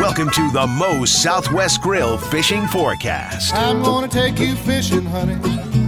Welcome 0.00 0.30
to 0.30 0.50
the 0.50 0.66
Moe's 0.66 1.10
Southwest 1.10 1.82
Grill 1.82 2.16
Fishing 2.16 2.66
Forecast. 2.68 3.54
I'm 3.54 3.82
gonna 3.82 4.08
take 4.08 4.38
you 4.38 4.56
fishing, 4.56 5.04
honey. 5.04 5.34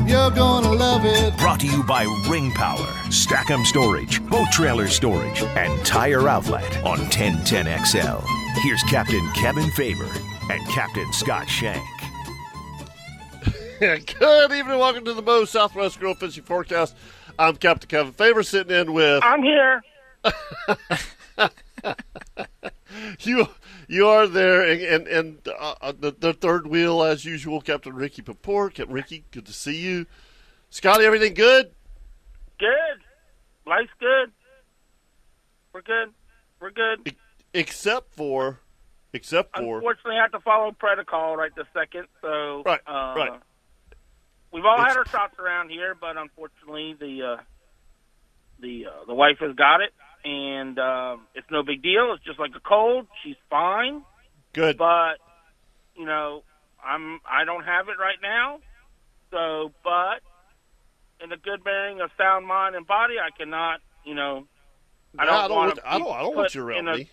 You're 0.07 0.31
gonna 0.31 0.71
love 0.71 1.07
it. 1.07 1.35
Brought 1.39 1.61
to 1.61 1.67
you 1.67 1.83
by 1.83 2.03
Ring 2.29 2.51
Power, 2.51 2.85
Stack'em 3.09 3.65
Storage, 3.65 4.23
Boat 4.29 4.49
Trailer 4.53 4.87
Storage, 4.89 5.43
and 5.43 5.83
Tire 5.87 6.29
Outlet 6.29 6.85
on 6.85 6.99
1010XL. 6.99 8.23
Here's 8.63 8.83
Captain 8.83 9.27
Kevin 9.33 9.71
Faver 9.71 10.15
and 10.51 10.69
Captain 10.69 11.11
Scott 11.15 11.49
Shank. 11.49 11.83
Good 13.81 14.53
evening. 14.53 14.79
Welcome 14.79 15.07
to 15.07 15.15
the 15.15 15.23
Moe's 15.23 15.49
Southwest 15.49 15.99
Grill 15.99 16.15
Fishing 16.17 16.45
Forecast. 16.45 16.95
I'm 17.39 17.57
Captain 17.57 17.89
Kevin 17.89 18.13
Faver 18.13 18.45
sitting 18.45 18.77
in 18.77 18.93
with 18.93 19.25
I'm 19.25 19.43
here. 19.43 19.83
you. 23.21 23.49
You 23.93 24.09
are 24.09 24.27
there, 24.27 24.63
and 24.67 24.81
and, 24.81 25.07
and 25.07 25.49
uh, 25.49 25.75
uh, 25.83 25.93
the, 25.93 26.17
the 26.19 26.33
third 26.33 26.67
wheel 26.67 27.03
as 27.03 27.27
usual, 27.27 27.61
Captain 27.61 27.95
Ricky 27.95 28.23
Paport. 28.23 28.73
Captain 28.73 28.95
Ricky, 28.95 29.23
good 29.33 29.45
to 29.45 29.53
see 29.53 29.77
you. 29.77 30.07
Scotty, 30.71 31.05
everything 31.05 31.35
good? 31.35 31.73
Good. 32.59 33.03
Life's 33.67 33.93
good. 34.01 34.33
We're 35.75 35.83
good. 35.83 36.09
We're 36.59 36.71
good. 36.71 37.15
Except 37.53 38.15
for, 38.15 38.61
except 39.13 39.55
for, 39.55 39.77
Unfortunately, 39.77 40.17
I 40.17 40.23
have 40.23 40.33
to 40.33 40.41
follow 40.41 40.73
protocol 40.73 41.37
right 41.37 41.55
this 41.55 41.67
second. 41.75 42.07
So, 42.23 42.63
Right, 42.65 42.81
uh, 42.87 43.15
right. 43.15 43.41
We've 44.55 44.65
all 44.65 44.79
had 44.79 44.97
our 44.97 45.07
shots 45.07 45.39
around 45.39 45.69
here, 45.69 45.95
but 46.01 46.17
unfortunately, 46.17 46.97
the 46.99 47.23
uh, 47.23 47.43
the 48.59 48.87
uh, 48.87 49.05
the 49.07 49.15
wife 49.15 49.37
has 49.41 49.55
got 49.55 49.83
it, 49.83 49.93
and 50.25 50.79
um, 50.79 51.23
it's 51.35 51.51
no 51.51 51.63
big 51.63 51.83
deal. 51.83 52.13
It's 52.15 52.25
just 52.25 52.39
like 52.39 52.53
a 52.57 52.61
cold. 52.61 53.07
She's 53.25 53.37
fine, 53.51 54.03
good. 54.53 54.77
but 54.79 55.15
you 55.97 56.05
know, 56.07 56.43
I'm 56.85 57.21
I 57.29 57.45
don't 57.45 57.65
have 57.65 57.89
it 57.89 57.99
right 57.99 58.19
now. 58.23 58.59
So, 59.31 59.73
but 59.83 60.21
in 61.25 61.33
a 61.33 61.37
good 61.37 61.65
bearing 61.65 62.01
of 62.01 62.11
sound 62.19 62.47
mind 62.47 62.75
and 62.75 62.87
body, 62.87 63.15
I 63.19 63.31
cannot, 63.37 63.81
you 64.05 64.15
know. 64.15 64.47
I 65.19 65.25
don't, 65.27 65.35
I 65.35 65.49
don't 65.49 65.57
want. 65.57 65.79
I 65.85 65.99
don't. 65.99 66.11
I 66.13 66.23
don't 66.23 66.37
want 66.37 66.55
you 66.55 66.63
around 66.63 66.85
me. 66.87 67.09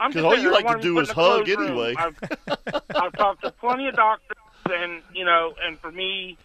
I'm 0.00 0.12
'Cause 0.12 0.14
just 0.14 0.24
all 0.24 0.30
saying, 0.32 0.42
you 0.44 0.52
like 0.52 0.66
to 0.76 0.80
do 0.80 0.98
is 1.00 1.10
a 1.10 1.14
hug 1.14 1.48
anyway. 1.48 1.94
I've, 1.98 2.16
I've 2.94 3.12
talked 3.14 3.42
to 3.42 3.50
plenty 3.50 3.88
of 3.88 3.96
doctors, 3.96 4.36
and 4.66 5.02
you 5.12 5.24
know, 5.24 5.54
and 5.64 5.78
for 5.80 5.90
me, 5.90 6.38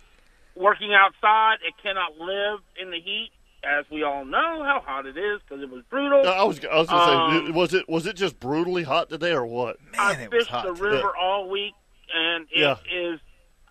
working 0.56 0.94
outside, 0.94 1.58
it 1.66 1.76
cannot 1.82 2.18
live 2.18 2.60
in 2.82 2.90
the 2.90 3.00
heat, 3.00 3.30
as 3.64 3.86
we 3.90 4.04
all 4.04 4.26
know 4.26 4.62
how 4.64 4.82
hot 4.86 5.06
it 5.06 5.18
is 5.18 5.42
because 5.42 5.64
it 5.64 5.70
was 5.70 5.84
brutal. 5.90 6.24
No, 6.24 6.30
I 6.32 6.44
was. 6.44 6.60
I 6.66 6.78
was 6.78 6.88
going 6.90 7.00
to 7.00 7.06
say, 7.06 7.48
Um, 7.48 7.54
was 7.54 7.74
it 7.74 7.88
was 7.88 8.06
it 8.06 8.16
just 8.16 8.40
brutally 8.40 8.84
hot 8.84 9.10
today, 9.10 9.32
or 9.32 9.46
what? 9.46 9.78
I 9.98 10.14
Man, 10.14 10.22
it 10.24 10.32
was 10.32 10.40
fished 10.42 10.52
hot 10.52 10.66
the 10.66 10.74
today. 10.74 10.98
river 10.98 11.12
all 11.20 11.50
week, 11.50 11.74
and 12.14 12.48
it 12.52 12.60
is. 12.60 12.80
Yeah. 12.92 13.16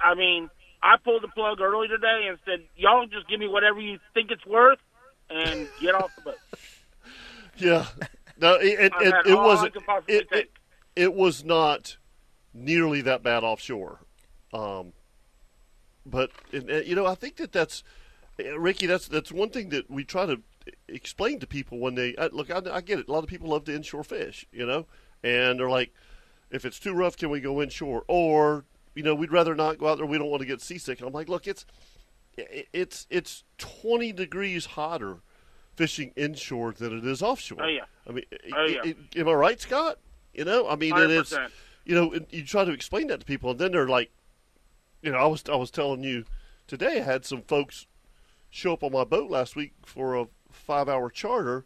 I 0.01 0.15
mean, 0.15 0.51
I 0.83 0.97
pulled 1.03 1.23
the 1.23 1.29
plug 1.29 1.61
early 1.61 1.89
today 1.89 2.27
and 2.29 2.39
said, 2.45 2.61
"Y'all 2.77 3.07
just 3.07 3.29
give 3.29 3.39
me 3.39 3.48
whatever 3.48 3.81
you 3.81 3.98
think 4.15 4.31
it's 4.31 4.45
worth, 4.47 4.79
and 5.31 5.69
get 5.81 5.95
off 5.95 6.11
the 6.17 6.23
boat." 6.23 6.35
Yeah. 7.59 7.85
No, 8.41 8.55
it 8.55 8.81
it, 8.81 8.93
it, 9.01 9.15
it 9.27 9.35
wasn't. 9.35 9.77
It, 10.09 10.27
it 10.33 10.51
it 10.97 11.15
was 11.15 11.45
not 11.45 11.98
nearly 12.55 13.03
that 13.03 13.23
bad 13.23 13.45
offshore. 13.45 14.01
Um, 14.55 14.95
but 16.07 16.31
and, 16.51 16.69
you 16.87 16.95
know, 16.95 17.05
I 17.07 17.15
think 17.15 17.37
that 17.37 17.53
that's 17.53 17.85
Ricky. 18.38 18.86
That's 18.86 19.08
that's 19.08 19.30
one 19.33 19.50
thing 19.50 19.69
that 19.70 19.91
we 19.91 20.05
try 20.05 20.27
to 20.27 20.41
explain 20.88 21.38
to 21.41 21.47
people 21.47 21.78
when 21.78 21.94
they 21.94 22.14
uh, 22.16 22.28
look. 22.33 22.50
I, 22.50 22.61
I 22.72 22.80
get 22.80 22.98
it. 22.98 23.08
A 23.08 23.12
lot 23.12 23.22
of 23.24 23.28
people 23.28 23.48
love 23.48 23.64
to 23.64 23.74
inshore 23.74 24.05
fish, 24.05 24.47
you 24.52 24.64
know, 24.66 24.86
and 25.22 25.58
they're 25.61 25.69
like, 25.70 25.92
if 26.50 26.64
it's 26.64 26.78
too 26.78 26.94
rough, 26.94 27.16
can 27.16 27.30
we 27.30 27.41
go 27.41 27.61
inshore? 27.62 28.05
Or 28.08 28.64
you 28.94 29.02
know, 29.02 29.14
we'd 29.14 29.33
rather 29.33 29.55
not 29.55 29.78
go 29.78 29.89
out 29.89 29.97
there. 29.98 30.06
We 30.06 30.19
don't 30.19 30.28
want 30.30 30.41
to 30.42 30.47
get 30.47 30.61
seasick. 30.61 30.98
And 31.00 31.06
I'm 31.08 31.12
like, 31.14 31.28
look, 31.28 31.47
it's 31.47 31.64
it's 32.36 33.07
it's 33.11 33.45
20 33.58 34.12
degrees 34.12 34.67
hotter 34.67 35.18
fishing 35.77 36.12
inshore 36.17 36.73
than 36.73 36.96
it 36.98 37.05
is 37.07 37.23
offshore. 37.23 37.62
Oh, 37.62 37.68
yeah. 37.68 37.84
I 38.08 38.12
mean, 38.12 38.24
Oh, 38.55 38.57
i- 38.58 38.67
yeah. 38.67 38.80
i- 38.84 39.18
am 39.18 39.28
I 39.28 39.33
right, 39.33 39.61
Scott? 39.61 39.98
You 40.34 40.45
know, 40.45 40.68
I 40.68 40.77
mean, 40.77 40.92
and 40.96 41.11
it's 41.12 41.33
100%. 41.33 41.51
you 41.84 41.95
know, 41.95 42.12
and 42.12 42.27
you 42.30 42.45
try 42.45 42.64
to 42.64 42.73
explain 42.73 43.08
that 43.08 43.20
to 43.20 43.27
people, 43.27 43.51
and 43.51 43.58
then 43.58 43.73
they're 43.73 43.89
like, 43.89 44.11
you 45.02 45.11
know, 45.12 45.18
I 45.18 45.27
was 45.27 45.42
I 45.51 45.57
was 45.57 45.70
telling 45.70 46.02
you 46.05 46.24
today, 46.67 46.98
I 47.01 47.02
had 47.05 47.24
some 47.27 47.42
folks 47.42 47.86
show 48.52 48.74
up 48.74 48.85
on 48.85 48.92
my 48.92 49.02
boat 49.02 49.29
last 49.30 49.57
week 49.57 49.73
for 49.85 50.14
a 50.14 50.27
five 50.52 50.89
hour 50.89 51.11
charter, 51.11 51.64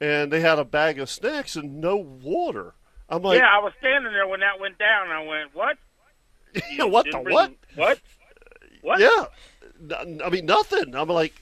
and 0.00 0.30
they 0.32 0.40
had 0.40 0.58
a 0.60 0.64
bag 0.64 1.00
of 1.00 1.10
snacks 1.10 1.56
and 1.56 1.80
no 1.80 1.96
water. 1.96 2.74
I'm 3.08 3.22
like, 3.22 3.38
yeah, 3.38 3.48
I 3.48 3.58
was 3.62 3.72
standing 3.80 4.12
there 4.12 4.28
when 4.28 4.40
that 4.40 4.60
went 4.60 4.78
down. 4.78 5.08
I 5.08 5.24
went, 5.26 5.54
"What? 5.54 5.78
What 6.78 7.06
the 7.06 7.18
bring- 7.18 7.34
what? 7.34 7.52
What? 7.74 8.00
What? 8.82 9.00
Yeah, 9.00 9.26
I 10.24 10.30
mean 10.30 10.46
nothing. 10.46 10.94
I'm 10.94 11.08
like, 11.08 11.34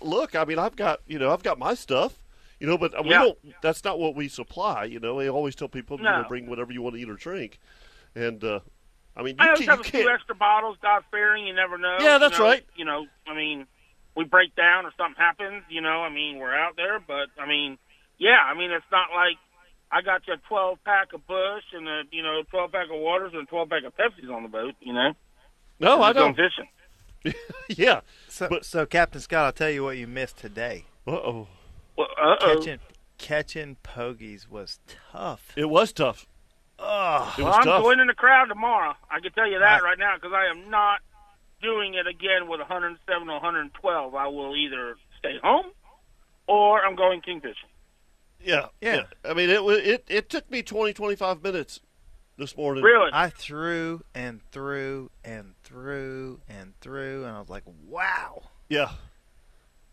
look, 0.00 0.34
I 0.34 0.44
mean 0.44 0.58
I've 0.58 0.76
got 0.76 1.00
you 1.06 1.18
know 1.18 1.32
I've 1.32 1.42
got 1.42 1.58
my 1.58 1.74
stuff, 1.74 2.14
you 2.60 2.66
know, 2.66 2.78
but 2.78 2.92
we 3.04 3.10
Yeah. 3.10 3.18
don't. 3.24 3.38
That's 3.62 3.82
not 3.84 3.98
what 3.98 4.14
we 4.14 4.28
supply. 4.28 4.84
You 4.84 5.00
know, 5.00 5.18
they 5.18 5.28
always 5.28 5.54
tell 5.54 5.68
people 5.68 5.98
you 5.98 6.04
know 6.04 6.24
bring 6.28 6.48
whatever 6.48 6.72
you 6.72 6.82
want 6.82 6.94
to 6.96 7.00
eat 7.02 7.10
or 7.10 7.14
drink, 7.14 7.58
and 8.14 8.42
uh, 8.44 8.60
I 9.16 9.22
mean 9.22 9.36
I 9.38 9.44
you 9.44 9.48
always 9.50 9.58
can't. 9.66 9.70
have 9.70 9.78
You 9.78 9.80
a 9.82 9.84
few 9.90 10.00
can't 10.04 10.14
extra 10.14 10.34
bottles, 10.34 10.76
God 10.82 11.02
fearing. 11.10 11.46
You 11.46 11.54
never 11.54 11.76
know. 11.78 11.98
Yeah, 12.00 12.14
you 12.14 12.18
that's 12.20 12.38
know, 12.38 12.44
right. 12.44 12.64
You 12.76 12.84
know, 12.84 13.06
I 13.26 13.34
mean, 13.34 13.66
we 14.16 14.24
break 14.24 14.54
down 14.56 14.86
or 14.86 14.92
something 14.96 15.16
happens. 15.18 15.64
You 15.68 15.80
know, 15.80 16.02
I 16.02 16.08
mean, 16.10 16.38
we're 16.38 16.54
out 16.54 16.76
there, 16.76 16.98
but 17.00 17.28
I 17.40 17.46
mean, 17.46 17.78
yeah, 18.18 18.38
I 18.44 18.54
mean, 18.54 18.70
it's 18.70 18.84
not 18.90 19.08
like 19.14 19.36
I 19.90 20.00
got 20.02 20.26
you 20.26 20.34
a 20.34 20.36
twelve 20.48 20.78
pack 20.84 21.12
of 21.12 21.26
Busch 21.26 21.64
and 21.74 21.86
a 21.86 22.02
you 22.10 22.22
know 22.22 22.42
twelve 22.50 22.72
pack 22.72 22.86
of 22.90 22.98
waters 22.98 23.32
and 23.34 23.42
a 23.42 23.46
twelve 23.46 23.68
pack 23.68 23.84
of 23.84 23.92
Pepsis 23.96 24.32
on 24.34 24.42
the 24.44 24.48
boat. 24.48 24.74
You 24.80 24.94
know, 24.94 25.12
no, 25.80 26.02
I 26.02 26.12
don't. 26.12 26.34
fishing. 26.36 27.34
yeah. 27.68 28.00
So, 28.28 28.48
But- 28.48 28.64
so 28.64 28.86
Captain 28.86 29.20
Scott, 29.20 29.44
I'll 29.44 29.52
tell 29.52 29.70
you 29.70 29.84
what 29.84 29.96
you 29.96 30.06
missed 30.06 30.38
today. 30.38 30.86
Uh 31.06 31.10
oh. 31.12 31.48
Well, 31.96 32.08
uh 32.20 32.36
oh. 32.40 32.54
Catching 32.56 32.78
catching 33.18 33.76
pogies 33.84 34.48
was 34.48 34.80
tough. 35.12 35.52
It 35.56 35.68
was 35.70 35.92
tough. 35.92 36.26
Oh, 36.78 37.34
Well, 37.38 37.52
I'm 37.52 37.64
tough. 37.64 37.82
joining 37.84 38.06
the 38.08 38.14
crowd 38.14 38.46
tomorrow. 38.46 38.94
I 39.10 39.20
can 39.20 39.32
tell 39.32 39.46
you 39.48 39.58
that 39.58 39.80
I- 39.82 39.84
right 39.84 39.98
now 39.98 40.16
because 40.16 40.32
I 40.32 40.46
am 40.46 40.68
not 40.70 41.00
doing 41.60 41.94
it 41.94 42.06
again 42.06 42.48
with 42.48 42.60
107 42.60 43.28
or 43.28 43.34
112. 43.34 44.14
I 44.14 44.26
will 44.26 44.56
either 44.56 44.96
stay 45.18 45.38
home 45.42 45.66
or 46.48 46.84
I'm 46.84 46.96
going 46.96 47.20
kingfishing. 47.22 47.54
Yeah. 48.40 48.66
Yeah. 48.80 49.04
I 49.24 49.34
mean, 49.34 49.48
it 49.50 49.60
it 49.62 50.04
it 50.08 50.28
took 50.28 50.50
me 50.50 50.62
20, 50.62 50.92
25 50.92 51.42
minutes 51.44 51.80
this 52.36 52.56
morning. 52.56 52.82
Really? 52.82 53.10
I 53.12 53.28
threw 53.28 54.02
and 54.14 54.40
threw 54.50 55.10
and 55.24 55.54
threw 55.62 56.40
and 56.48 56.74
threw, 56.80 57.24
and 57.24 57.36
I 57.36 57.38
was 57.38 57.48
like, 57.48 57.62
"Wow!" 57.66 58.42
Yeah. 58.68 58.90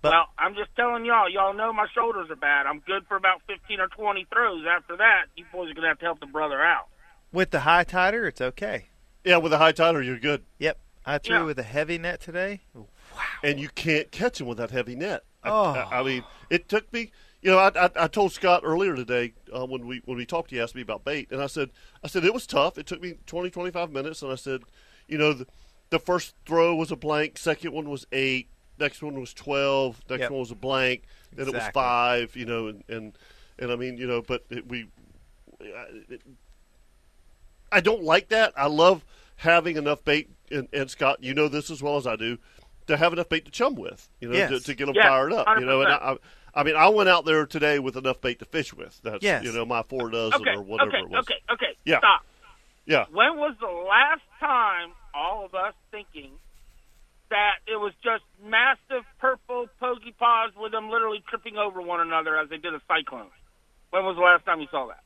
But- 0.02 0.12
well, 0.12 0.28
I'm 0.38 0.56
just 0.56 0.74
telling 0.76 1.06
y'all. 1.06 1.30
Y'all 1.30 1.54
know 1.54 1.74
my 1.74 1.88
shoulders 1.94 2.30
are 2.30 2.36
bad. 2.36 2.66
I'm 2.66 2.80
good 2.80 3.06
for 3.08 3.18
about 3.18 3.42
15 3.48 3.80
or 3.80 3.88
20 3.88 4.26
throws. 4.32 4.66
After 4.70 4.96
that, 4.98 5.26
you 5.36 5.46
boys 5.52 5.70
are 5.70 5.74
gonna 5.74 5.88
have 5.90 6.00
to 6.00 6.06
help 6.06 6.20
the 6.20 6.26
brother 6.26 6.62
out. 6.62 6.88
With 7.32 7.52
the 7.52 7.62
high 7.62 7.84
titer, 7.84 8.28
it's 8.28 8.42
okay. 8.42 8.88
Yeah. 9.24 9.38
With 9.38 9.52
a 9.54 9.58
high 9.58 9.74
titer, 9.74 10.04
you're 10.06 10.18
good, 10.20 10.44
Yep, 10.60 10.80
I 11.06 11.18
threw 11.18 11.36
Yeah. 11.38 11.44
with 11.44 11.60
a 11.60 11.64
heavy 11.64 11.98
net 11.98 12.22
today. 12.22 12.62
Wow. 12.74 12.86
and 13.44 13.60
you 13.60 13.70
can't 13.70 14.12
catch 14.12 14.40
him 14.40 14.48
with 14.48 14.58
that 14.60 14.72
heavy 14.72 14.96
net. 14.96 15.24
I- 15.44 15.50
Oh. 15.50 15.72
I, 15.74 16.00
I 16.00 16.04
mean, 16.04 16.24
it 16.50 16.70
took 16.70 16.92
me. 16.94 17.12
You 17.42 17.52
know, 17.52 17.58
I, 17.58 17.70
I, 17.86 17.90
I 17.96 18.08
told 18.08 18.34
Scott 18.34 18.62
earlier 18.66 18.96
today 18.96 19.34
uh, 19.56 19.66
when 19.66 19.88
we 19.88 20.02
when 20.06 20.18
we 20.18 20.26
talked. 20.26 20.52
He 20.52 20.60
asked 20.60 20.76
me 20.76 20.82
about 20.82 21.04
bait, 21.06 21.30
and 21.32 21.42
I 21.42 21.48
said, 21.48 21.70
I 22.04 22.08
said 22.08 22.24
it 22.26 22.34
was 22.34 22.46
tough. 22.46 22.78
It 22.78 22.86
took 22.86 23.02
me 23.02 23.16
20, 23.26 23.50
25 23.50 23.92
minutes, 23.92 24.22
and 24.22 24.32
I 24.32 24.36
said, 24.36 24.62
you 25.08 25.18
know, 25.18 25.32
the, 25.34 25.48
the 25.90 26.00
first 26.00 26.36
throw 26.46 26.76
was 26.76 26.92
a 26.92 26.96
blank. 26.98 27.38
Second 27.38 27.72
one 27.74 27.90
was 27.90 28.06
eight. 28.12 28.50
Next 28.80 29.02
one 29.02 29.20
was 29.20 29.34
twelve. 29.34 30.00
Next 30.10 30.22
Yep. 30.22 30.32
one 30.32 30.40
was 30.40 30.52
a 30.52 30.56
blank. 30.56 31.04
Then 31.36 31.48
it 31.48 31.54
was 31.54 31.68
five. 31.74 32.36
You 32.36 32.46
know, 32.46 32.68
and 32.68 32.84
and, 32.88 33.18
and 33.58 33.72
I 33.72 33.76
mean, 33.76 33.98
you 33.98 34.08
know, 34.08 34.22
but 34.22 34.46
it, 34.50 34.68
we. 34.68 34.90
I- 35.62 36.04
It, 36.10 36.22
I 37.72 37.82
don't 37.82 38.04
like 38.04 38.30
that. 38.30 38.54
I 38.58 38.66
love 38.68 39.06
having 39.36 39.78
enough 39.78 40.04
bait, 40.04 40.30
and, 40.52 40.68
and 40.74 40.90
Scott, 40.90 41.24
you 41.24 41.34
know 41.34 41.48
this 41.48 41.70
as 41.70 41.84
well 41.84 41.98
as 41.98 42.08
I 42.08 42.16
do, 42.16 42.40
to 42.88 42.98
have 42.98 43.14
enough 43.14 43.30
bait 43.30 43.46
to 43.46 43.52
chum 43.52 43.76
with. 43.76 44.10
You 44.20 44.30
know, 44.30 44.34
to, 44.48 44.54
Yes. 44.56 44.64
to 44.64 44.74
get 44.74 44.88
them 44.88 44.96
Yeah, 44.96 45.08
fired 45.08 45.34
up. 45.34 45.48
You 45.60 45.66
know, 45.66 45.82
and 45.82 45.92
I, 45.92 45.96
I, 45.96 46.18
I 46.62 46.64
mean, 46.64 46.76
I 46.76 46.90
went 46.90 47.10
out 47.10 47.26
there 47.26 47.46
today 47.46 47.78
with 47.78 47.96
enough 47.96 48.22
bait 48.22 48.40
to 48.40 48.46
fish 48.46 48.74
with. 48.74 49.00
That's 49.04 49.22
Yes. 49.24 49.44
you 49.44 49.52
know 49.52 49.66
my 49.66 49.84
four 49.84 50.10
dozen 50.10 50.42
Okay, 50.42 50.56
or 50.56 50.62
whatever 50.64 50.90
okay, 50.90 51.00
it 51.02 51.10
was. 51.10 51.20
okay, 51.26 51.36
okay. 51.52 51.78
Yeah. 51.86 52.00
Stop. 52.00 52.26
Yeah, 52.88 53.06
When 53.12 53.38
was 53.38 53.54
the 53.60 53.68
last 53.68 54.24
time 54.40 54.94
all 55.14 55.46
of 55.46 55.54
us 55.54 55.76
thinking 55.92 56.32
that 57.30 57.56
it 57.68 57.78
was 57.80 57.94
just 58.04 58.24
massive 58.44 59.06
purple 59.20 59.68
pogy 59.82 60.16
pods 60.18 60.54
with 60.60 60.72
them 60.72 60.90
literally 60.90 61.24
tripping 61.30 61.58
over 61.58 61.82
one 61.82 62.00
another 62.02 62.38
as 62.38 62.50
they 62.50 62.58
did 62.58 62.74
a 62.74 62.82
cyclone? 62.88 63.30
When 63.92 64.04
was 64.04 64.16
the 64.16 64.22
last 64.22 64.46
time 64.46 64.62
you 64.62 64.68
saw 64.72 64.88
that? 64.88 65.04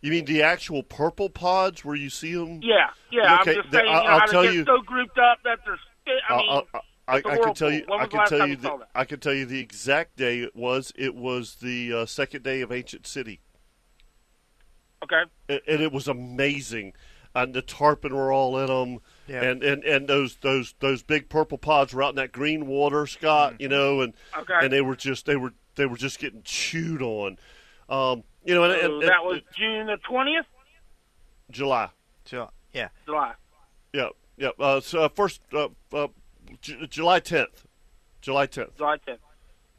you 0.00 0.12
mean 0.12 0.24
the 0.26 0.42
actual 0.42 0.84
purple 0.84 1.28
pods 1.28 1.84
where 1.84 1.96
you 1.96 2.08
see 2.08 2.32
them? 2.32 2.60
Yeah, 2.62 2.90
yeah. 3.10 3.40
Okay, 3.40 3.50
I'm 3.50 3.56
just 3.56 3.70
the- 3.72 3.78
saying, 3.78 3.88
I'll- 3.92 4.02
you 4.02 4.08
know, 4.08 4.14
I'll 4.14 4.28
tell 4.28 4.44
you- 4.44 4.64
so 4.64 4.80
grouped 4.82 5.18
up 5.18 5.38
that 5.44 5.58
they're. 5.64 5.78
I 6.28 6.36
mean, 6.36 6.48
I, 6.50 6.62
I, 6.74 6.80
I, 7.08 7.16
I 7.16 7.20
can 7.38 7.54
tell 7.54 7.70
you. 7.70 7.84
I 7.92 8.04
the 8.04 8.08
can 8.08 8.26
tell 8.28 8.38
you. 8.46 8.46
you 8.52 8.56
The, 8.56 8.76
that? 8.78 8.88
I 8.94 9.04
can 9.04 9.18
tell 9.20 9.34
you 9.34 9.44
the 9.44 9.58
exact 9.60 10.16
day 10.16 10.40
it 10.40 10.54
was. 10.54 10.92
It 10.96 11.14
was 11.16 11.56
the 11.56 11.92
uh, 11.92 12.06
second 12.06 12.44
day 12.44 12.60
of 12.60 12.70
Ancient 12.72 13.06
City. 13.06 13.40
Okay. 15.02 15.22
and, 15.48 15.60
and 15.68 15.80
it 15.82 15.92
was 15.92 16.08
amazing. 16.08 16.92
And 17.34 17.54
the 17.54 17.62
tarpon 17.62 18.14
were 18.14 18.32
all 18.32 18.58
in 18.58 18.66
them, 18.66 19.00
Yeah. 19.28 19.42
and, 19.42 19.62
and 19.62 19.84
and 19.84 20.08
those 20.08 20.36
those 20.36 20.74
those 20.80 21.02
big 21.02 21.28
purple 21.28 21.58
pods 21.58 21.92
were 21.92 22.02
out 22.02 22.10
in 22.10 22.16
that 22.16 22.32
green 22.32 22.66
water, 22.66 23.06
Scott. 23.06 23.60
You 23.60 23.68
know, 23.68 24.00
and 24.00 24.14
Okay. 24.38 24.54
and 24.62 24.72
they 24.72 24.80
were 24.80 24.96
just 24.96 25.26
they 25.26 25.36
were 25.36 25.52
they 25.76 25.86
were 25.86 25.96
just 25.98 26.18
getting 26.18 26.42
chewed 26.44 27.02
on. 27.02 27.38
Um, 27.88 28.24
you 28.44 28.54
know, 28.54 28.64
and, 28.64 28.72
and, 28.72 28.82
So 28.82 28.92
and- 29.00 29.08
that 29.08 29.24
was 29.24 29.40
June 29.56 29.86
the 29.86 29.98
twentieth, 30.08 30.46
July. 31.50 31.90
So, 32.24 32.50
yeah. 32.72 32.88
July. 33.06 33.32
Yeah, 33.92 34.08
yeah. 34.36 34.50
Uh, 34.58 34.80
so 34.80 35.02
uh, 35.04 35.08
first, 35.08 35.40
uh, 35.54 35.68
uh, 35.92 36.08
J- 36.60 36.86
July 36.88 37.20
tenth, 37.20 37.66
July 38.20 38.46
tenth. 38.46 38.76
July 38.76 38.98
tenth. 38.98 39.20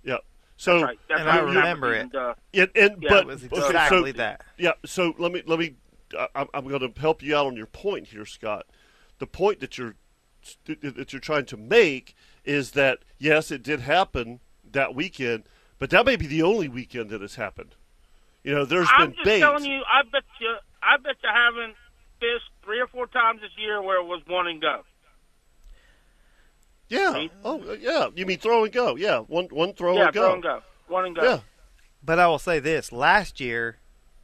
Yeah. 0.04 0.18
So 0.58 0.74
That's 0.80 0.84
right. 0.84 1.00
That's 1.10 1.22
And. 1.22 1.30
I 1.30 1.40
remember 1.40 1.94
in, 1.94 2.08
it. 2.08 2.16
uh, 2.16 2.34
and, 2.54 2.70
and 2.76 3.04
Yeah, 3.04 3.10
but 3.10 3.20
It 3.22 3.28
was 3.28 3.44
okay, 3.46 3.66
exactly 3.68 4.12
so, 4.12 4.18
that. 4.18 4.42
Yeah. 4.58 4.72
So 4.86 5.14
let 5.20 5.32
me 5.32 5.44
let 5.46 5.60
me. 5.60 5.76
Uh, 6.18 6.26
I'm, 6.34 6.48
I'm 6.56 6.68
going 6.68 6.92
to 6.92 7.00
help 7.00 7.22
you 7.22 7.36
out 7.36 7.46
on 7.46 7.56
your 7.56 7.68
point 7.68 8.08
here, 8.08 8.26
Scott. 8.26 8.66
The 9.20 9.28
point 9.28 9.60
that 9.60 9.78
you're 9.78 9.96
that 10.66 11.14
you're 11.14 11.20
trying 11.20 11.46
to 11.46 11.58
make 11.58 12.16
is 12.46 12.72
that 12.72 13.00
yes, 13.18 13.52
it 13.52 13.62
did 13.62 13.82
happen 13.82 14.40
that 14.72 14.96
weekend, 14.96 15.44
but 15.78 15.90
that 15.92 16.06
may 16.06 16.16
be 16.16 16.28
the 16.28 16.42
only 16.42 16.68
weekend 16.68 17.10
that 17.10 17.22
has 17.22 17.36
happened. 17.36 17.76
You 18.44 18.56
know, 18.56 18.66
there's 18.66 18.88
I'm 18.96 19.08
been 19.08 19.16
just 19.16 19.26
bait. 19.26 19.40
telling 19.40 19.66
you. 19.66 19.82
I 19.82 20.04
bet 20.10 20.24
you. 20.40 20.56
I 20.82 20.98
bet 20.98 21.16
you 21.22 21.30
haven't 21.32 21.76
fished 22.20 22.50
three 22.64 22.80
or 22.80 22.88
four 22.88 23.08
times 23.08 23.42
this 23.42 23.52
year 23.58 23.82
where 23.82 24.00
it 24.02 24.06
was 24.06 24.22
one 24.28 24.48
and 24.48 24.62
go. 24.62 24.82
Yeah. 26.88 27.14
See? 27.14 27.32
Oh, 27.44 27.62
yeah. 27.80 28.08
You 28.16 28.26
mean 28.26 28.40
throw 28.40 28.64
and 28.64 28.74
go? 28.74 28.96
Yeah. 28.96 29.20
One 29.20 29.46
one 29.46 29.74
throw 29.74 29.96
yeah, 29.98 30.06
and 30.06 30.14
go. 30.14 30.22
throw 30.22 30.34
and 30.34 30.44
go. 30.44 30.62
One 30.88 31.06
and 31.06 31.16
go. 31.16 31.24
Yeah. 31.24 31.40
But 32.04 32.18
I 32.20 32.28
will 32.28 32.40
say 32.40 32.60
this: 32.60 32.92
last 32.92 33.40
year, 33.40 33.78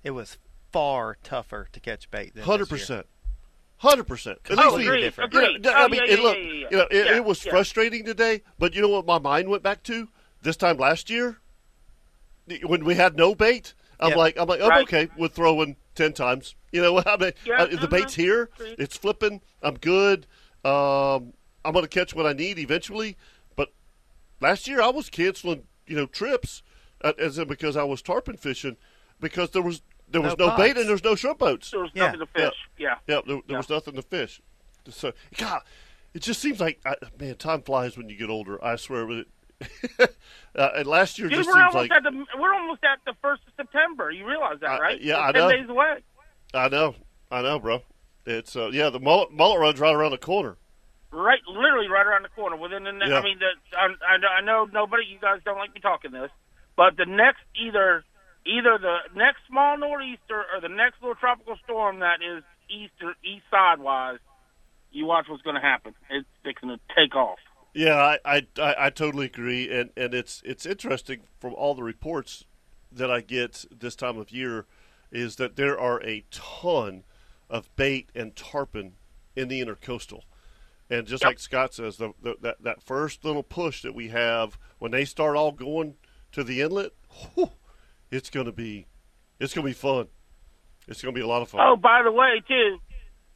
it 0.03 0.11
was 0.11 0.37
far 0.71 1.17
tougher 1.23 1.67
to 1.73 1.79
catch 1.79 2.09
bait 2.09 2.33
than 2.33 2.41
this 2.41 2.45
Hundred 2.45 2.71
year. 2.71 2.79
percent. 2.79 3.05
Hundred 3.77 4.05
percent. 4.07 4.39
At 4.49 4.57
Oh, 4.57 4.75
least 4.75 4.77
we- 4.77 4.83
agreed. 4.87 4.97
agreed. 4.97 5.01
different. 5.03 5.33
You 5.33 5.39
know, 5.39 5.45
Agreed. 5.47 5.63
no, 5.63 5.71
Oh, 5.71 5.73
I 5.75 5.87
mean, 5.89 6.01
yeah, 6.05 6.13
it, 6.13 6.17
yeah, 6.19 6.23
look, 6.25 6.37
yeah, 6.37 6.43
yeah, 6.43 6.67
you 6.71 6.77
know, 6.77 6.87
it, 6.91 7.05
yeah, 7.05 7.15
it 7.17 7.25
was 7.25 7.45
yeah. 7.45 7.51
frustrating 7.51 8.05
today, 8.05 8.41
but 8.57 8.73
you 8.73 8.81
know 8.81 8.89
what 8.89 9.05
my 9.05 9.19
mind 9.19 9.49
went 9.49 9.63
back 9.63 9.83
to 9.83 10.07
this 10.41 10.55
time 10.57 10.77
last 10.77 11.09
year 11.09 11.39
when 12.63 12.83
we 12.85 12.95
had 12.95 13.15
no 13.17 13.35
bait. 13.35 13.73
I'm 13.99 14.11
Yeah. 14.11 14.15
like, 14.17 14.37
I'm 14.37 14.47
like, 14.47 14.59
oh, 14.61 14.67
Right. 14.69 14.83
okay, 14.83 15.09
we're 15.17 15.27
throwing 15.29 15.77
ten 15.95 16.13
times. 16.13 16.55
You 16.71 16.81
know, 16.81 16.97
I 17.05 17.17
mean, 17.17 17.31
Yeah, 17.45 17.61
uh, 17.63 17.65
the 17.67 17.77
uh-huh. 17.77 17.87
bait's 17.87 18.15
here, 18.15 18.49
it's 18.59 18.97
flipping. 18.97 19.41
I'm 19.61 19.75
good. 19.75 20.27
Um, 20.63 21.33
I'm 21.63 21.73
going 21.73 21.83
to 21.83 21.87
catch 21.89 22.13
what 22.15 22.25
I 22.25 22.33
need 22.33 22.59
eventually. 22.59 23.17
But 23.55 23.71
last 24.41 24.67
year 24.67 24.81
I 24.81 24.89
was 24.89 25.09
canceling, 25.09 25.63
you 25.87 25.95
know, 25.95 26.05
trips, 26.05 26.61
uh, 27.01 27.13
as 27.17 27.37
in 27.37 27.47
because 27.47 27.75
I 27.77 27.83
was 27.83 28.01
tarpon 28.01 28.37
fishing 28.37 28.77
because 29.19 29.51
there 29.51 29.61
was 29.61 29.81
there 30.09 30.21
was 30.21 30.37
No 30.37 30.47
no, 30.49 30.57
bait 30.57 30.69
pots. 30.69 30.79
and 30.81 30.89
there's 30.89 31.03
no 31.03 31.15
shrimp 31.15 31.39
boats. 31.39 31.71
There 31.71 31.81
was 31.81 31.91
Yeah. 31.93 32.05
nothing 32.07 32.19
to 32.21 32.25
fish. 32.27 32.53
Yeah. 32.77 32.95
Yeah, 33.07 33.21
there, 33.25 33.35
there 33.35 33.41
Yeah. 33.47 33.57
was 33.57 33.69
nothing 33.69 33.95
to 33.95 34.01
fish. 34.01 34.41
So, 34.89 35.13
God, 35.37 35.61
it 36.13 36.21
just 36.21 36.39
seems 36.41 36.59
like 36.59 36.79
I, 36.85 36.95
man, 37.19 37.35
time 37.35 37.61
flies 37.63 37.97
when 37.97 38.09
you 38.09 38.15
get 38.17 38.29
older. 38.29 38.63
I 38.63 38.75
swear. 38.75 39.05
But 39.07 39.17
it, 39.17 39.27
uh, 40.55 40.69
and 40.75 40.85
last 40.87 41.17
year 41.17 41.27
Dude, 41.29 41.37
just 41.39 41.51
seems 41.51 41.73
like 41.73 41.89
at 41.91 42.03
the 42.03 42.25
we're 42.37 42.53
almost 42.53 42.83
at 42.83 42.99
the 43.05 43.13
first 43.21 43.41
of 43.47 43.53
September. 43.57 44.11
You 44.11 44.25
realize 44.27 44.57
that, 44.61 44.79
right? 44.81 44.99
yeah, 45.01 45.15
We're 45.17 45.23
I 45.23 45.31
ten 45.31 45.41
know. 45.41 45.49
days 45.51 45.69
away. 45.69 45.95
I 46.53 46.67
know, 46.69 46.95
I 47.31 47.41
know, 47.41 47.59
bro. 47.59 47.81
It's 48.25 48.55
uh, 48.55 48.69
yeah, 48.71 48.89
the 48.89 48.99
mullet, 48.99 49.31
mullet 49.31 49.59
run's 49.59 49.79
right 49.79 49.93
around 49.95 50.11
the 50.11 50.17
corner. 50.17 50.57
Right, 51.11 51.39
literally 51.47 51.87
right 51.87 52.05
around 52.05 52.23
the 52.23 52.29
corner. 52.29 52.57
Within 52.57 52.83
the, 52.83 52.91
ne- 52.91 53.07
Yeah. 53.09 53.19
I 53.19 53.23
mean, 53.23 53.39
the, 53.39 53.77
I, 53.77 53.85
I, 53.85 54.39
I 54.39 54.41
know 54.41 54.67
nobody. 54.71 55.03
You 55.05 55.17
guys 55.21 55.39
don't 55.45 55.57
like 55.57 55.73
me 55.73 55.79
talking 55.79 56.11
this, 56.11 56.29
but 56.75 56.97
the 56.97 57.05
next 57.05 57.39
either 57.55 58.03
either 58.45 58.77
the 58.79 58.97
next 59.15 59.39
small 59.47 59.77
nor'easter 59.77 60.45
or 60.53 60.61
the 60.61 60.69
next 60.69 61.01
little 61.01 61.15
tropical 61.15 61.57
storm 61.63 61.99
that 61.99 62.19
is 62.21 62.43
east 62.69 62.93
or 63.01 63.15
east 63.23 63.43
sidewise, 63.51 64.19
you 64.91 65.05
watch 65.05 65.25
what's 65.27 65.41
going 65.41 65.55
to 65.55 65.61
happen. 65.61 65.93
It's 66.09 66.27
fixing 66.43 66.69
to 66.69 66.79
take 66.95 67.15
off. 67.15 67.39
Yeah, 67.73 68.17
I, 68.23 68.47
I, 68.57 68.75
I, 68.79 68.89
totally 68.89 69.25
agree, 69.25 69.69
and, 69.69 69.89
and 69.97 70.13
it's 70.13 70.41
it's 70.45 70.65
interesting 70.65 71.23
from 71.39 71.53
all 71.55 71.75
the 71.75 71.83
reports 71.83 72.45
that 72.89 73.11
I 73.11 73.19
get 73.19 73.65
this 73.69 73.97
time 73.97 74.17
of 74.17 74.31
year 74.31 74.65
is 75.11 75.35
that 75.35 75.57
there 75.57 75.77
are 75.77 76.01
a 76.01 76.23
ton 76.31 77.03
of 77.49 77.75
bait 77.75 78.09
and 78.15 78.33
tarpon 78.33 78.93
in 79.35 79.49
the 79.49 79.61
intercoastal, 79.61 80.21
and 80.89 81.05
just 81.05 81.23
Yep. 81.23 81.29
like 81.29 81.39
Scott 81.39 81.73
says, 81.73 81.97
the, 81.97 82.13
the, 82.21 82.37
that 82.39 82.63
that 82.63 82.81
first 82.81 83.25
little 83.25 83.43
push 83.43 83.81
that 83.81 83.93
we 83.93 84.07
have 84.07 84.57
when 84.79 84.91
they 84.91 85.03
start 85.03 85.35
all 85.35 85.51
going 85.51 85.95
to 86.31 86.45
the 86.45 86.61
inlet, 86.61 86.93
whew, 87.33 87.51
it's 88.15 88.29
gonna 88.29 88.51
be 88.51 88.87
it's 89.39 89.53
gonna 89.53 89.67
be 89.67 89.73
fun. 89.73 90.07
It's 90.87 91.01
gonna 91.01 91.13
be 91.13 91.21
a 91.21 91.27
lot 91.27 91.41
of 91.41 91.49
fun. 91.49 91.61
Oh, 91.61 91.75
by 91.75 92.01
the 92.03 92.11
way, 92.11 92.41
too, 92.47 92.77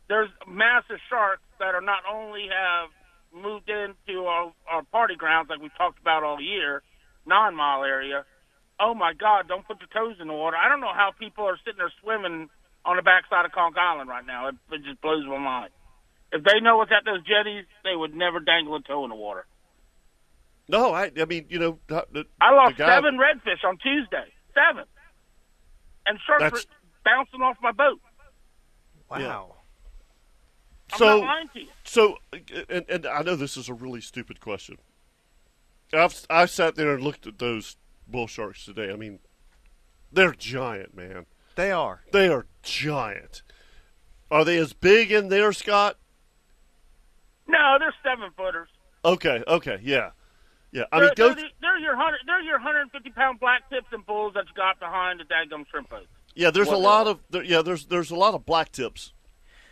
there's 0.07 0.29
massive 0.47 0.99
sharks 1.09 1.43
that 1.59 1.75
are 1.75 1.81
not 1.81 2.03
only 2.11 2.47
have 2.47 2.89
moved 3.33 3.69
into 3.69 4.21
our, 4.25 4.51
our 4.69 4.83
party 4.83 5.15
grounds 5.15 5.49
like 5.49 5.61
we've 5.61 5.75
talked 5.77 5.99
about 5.99 6.23
all 6.23 6.41
year, 6.41 6.81
nine 7.25 7.55
mile 7.55 7.83
area. 7.83 8.25
Oh 8.79 8.93
my 8.93 9.13
God! 9.13 9.47
Don't 9.47 9.67
put 9.67 9.77
your 9.81 9.89
toes 9.91 10.17
in 10.21 10.27
the 10.27 10.33
water. 10.33 10.55
I 10.55 10.69
don't 10.69 10.79
know 10.79 10.93
how 10.95 11.11
people 11.17 11.43
are 11.45 11.57
sitting 11.65 11.77
there 11.79 11.91
swimming 12.01 12.49
on 12.85 12.95
the 12.95 13.01
backside 13.01 13.45
of 13.45 13.51
Conch 13.51 13.75
Island 13.77 14.09
right 14.09 14.25
now. 14.25 14.47
It, 14.47 14.55
it 14.71 14.83
just 14.85 15.01
blows 15.01 15.25
my 15.27 15.37
mind. 15.37 15.71
If 16.31 16.43
they 16.43 16.61
know 16.61 16.77
what's 16.77 16.91
at 16.91 17.03
those 17.03 17.25
jetties, 17.25 17.65
they 17.83 17.95
would 17.95 18.15
never 18.15 18.39
dangle 18.39 18.75
a 18.75 18.81
toe 18.81 19.03
in 19.03 19.09
the 19.09 19.15
water. 19.17 19.45
No, 20.69 20.93
I 20.93 21.11
I 21.19 21.25
mean 21.25 21.47
you 21.49 21.59
know 21.59 21.79
the, 21.87 22.05
the, 22.11 22.23
I 22.39 22.53
lost 22.53 22.77
guy- 22.77 22.95
seven 22.95 23.17
redfish 23.17 23.67
on 23.67 23.77
Tuesday. 23.79 24.31
Seven. 24.67 24.85
And 26.05 26.19
sharks 26.25 26.41
That's- 26.43 26.65
bouncing 27.05 27.41
off 27.41 27.57
my 27.61 27.71
boat. 27.71 28.01
Wow. 29.09 29.55
I'm 30.91 30.97
So- 30.97 31.05
not 31.21 31.25
lying 31.25 31.49
to 31.49 31.59
you. 31.61 31.67
So, 31.83 32.17
and, 32.69 32.85
and 32.89 33.05
I 33.05 33.21
know 33.21 33.35
this 33.35 33.57
is 33.57 33.69
a 33.69 33.73
really 33.73 34.01
stupid 34.01 34.39
question. 34.39 34.77
I've 35.93 36.25
I 36.29 36.45
sat 36.45 36.75
there 36.75 36.93
and 36.93 37.03
looked 37.03 37.25
at 37.25 37.39
those 37.39 37.77
bull 38.07 38.27
sharks 38.27 38.65
today. 38.65 38.91
I 38.91 38.95
mean, 38.95 39.19
they're 40.11 40.33
giant, 40.33 40.95
man. 40.95 41.25
They 41.55 41.71
are. 41.71 42.03
They 42.11 42.27
are 42.27 42.45
giant. 42.61 43.41
Are 44.29 44.45
they 44.45 44.57
as 44.57 44.73
big 44.73 45.11
in 45.11 45.29
there, 45.29 45.51
Scott? 45.51 45.97
No, 47.47 47.77
they're 47.79 47.93
seven 48.03 48.29
footers. 48.37 48.69
Okay, 49.03 49.43
okay, 49.47 49.79
yeah, 49.81 50.11
yeah. 50.71 50.83
I 50.91 50.99
they're, 50.99 51.07
mean, 51.07 51.13
those, 51.17 51.35
they're, 51.35 51.49
they're 51.61 51.79
your 51.79 51.95
hundred. 51.95 52.19
They're 52.25 52.41
your 52.41 52.59
hundred 52.59 52.81
and 52.81 52.91
fifty 52.91 53.09
pound 53.11 53.39
black 53.39 53.69
tips 53.69 53.87
and 53.91 54.05
bulls 54.05 54.33
that 54.35 54.45
you 54.47 54.53
got 54.55 54.79
behind 54.79 55.19
the 55.19 55.23
daggum 55.25 55.65
shrimp 55.69 55.89
boat. 55.89 56.07
yeah. 56.35 56.51
There's 56.51 56.67
a 56.69 56.77
lot 56.77 57.07
of 57.07 57.19
there, 57.29 57.43
yeah. 57.43 57.61
There's 57.61 57.85
there's 57.85 58.11
a 58.11 58.15
lot 58.15 58.33
of 58.33 58.45
black 58.45 58.71
tips 58.71 59.13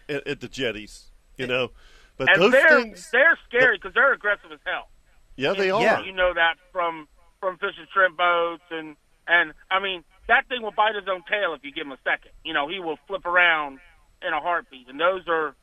at, 0.09 0.25
at 0.27 0.39
the 0.41 0.47
jetties, 0.47 1.11
you 1.37 1.47
know. 1.47 1.71
But 2.17 2.29
And 2.33 2.41
those 2.41 2.51
they're 2.51 2.81
things, 2.81 3.09
they're 3.11 3.37
scary 3.47 3.77
because 3.77 3.93
they're 3.93 4.11
aggressive 4.13 4.51
as 4.51 4.59
hell. 4.65 4.89
yeah, 5.35 5.53
they 5.53 5.69
are. 5.69 5.81
Yeah. 5.81 6.01
You 6.03 6.13
know 6.13 6.33
that 6.33 6.55
from 6.71 7.07
from 7.39 7.57
fishing 7.57 7.85
shrimp 7.93 8.17
boats 8.17 8.63
and 8.71 8.95
and 9.27 9.53
I 9.69 9.79
mean 9.79 10.03
that 10.27 10.47
thing 10.49 10.63
will 10.63 10.71
bite 10.71 10.95
his 10.95 11.07
own 11.07 11.21
tail 11.29 11.53
if 11.53 11.63
you 11.63 11.71
give 11.71 11.85
him 11.85 11.91
a 11.93 11.99
second. 12.03 12.31
You 12.43 12.53
know 12.53 12.67
he 12.67 12.79
will 12.79 12.97
flip 13.07 13.25
around 13.25 13.79
in 14.25 14.33
a 14.33 14.39
heartbeat. 14.41 14.89
And 14.89 14.99
those 14.99 15.27
are 15.27 15.55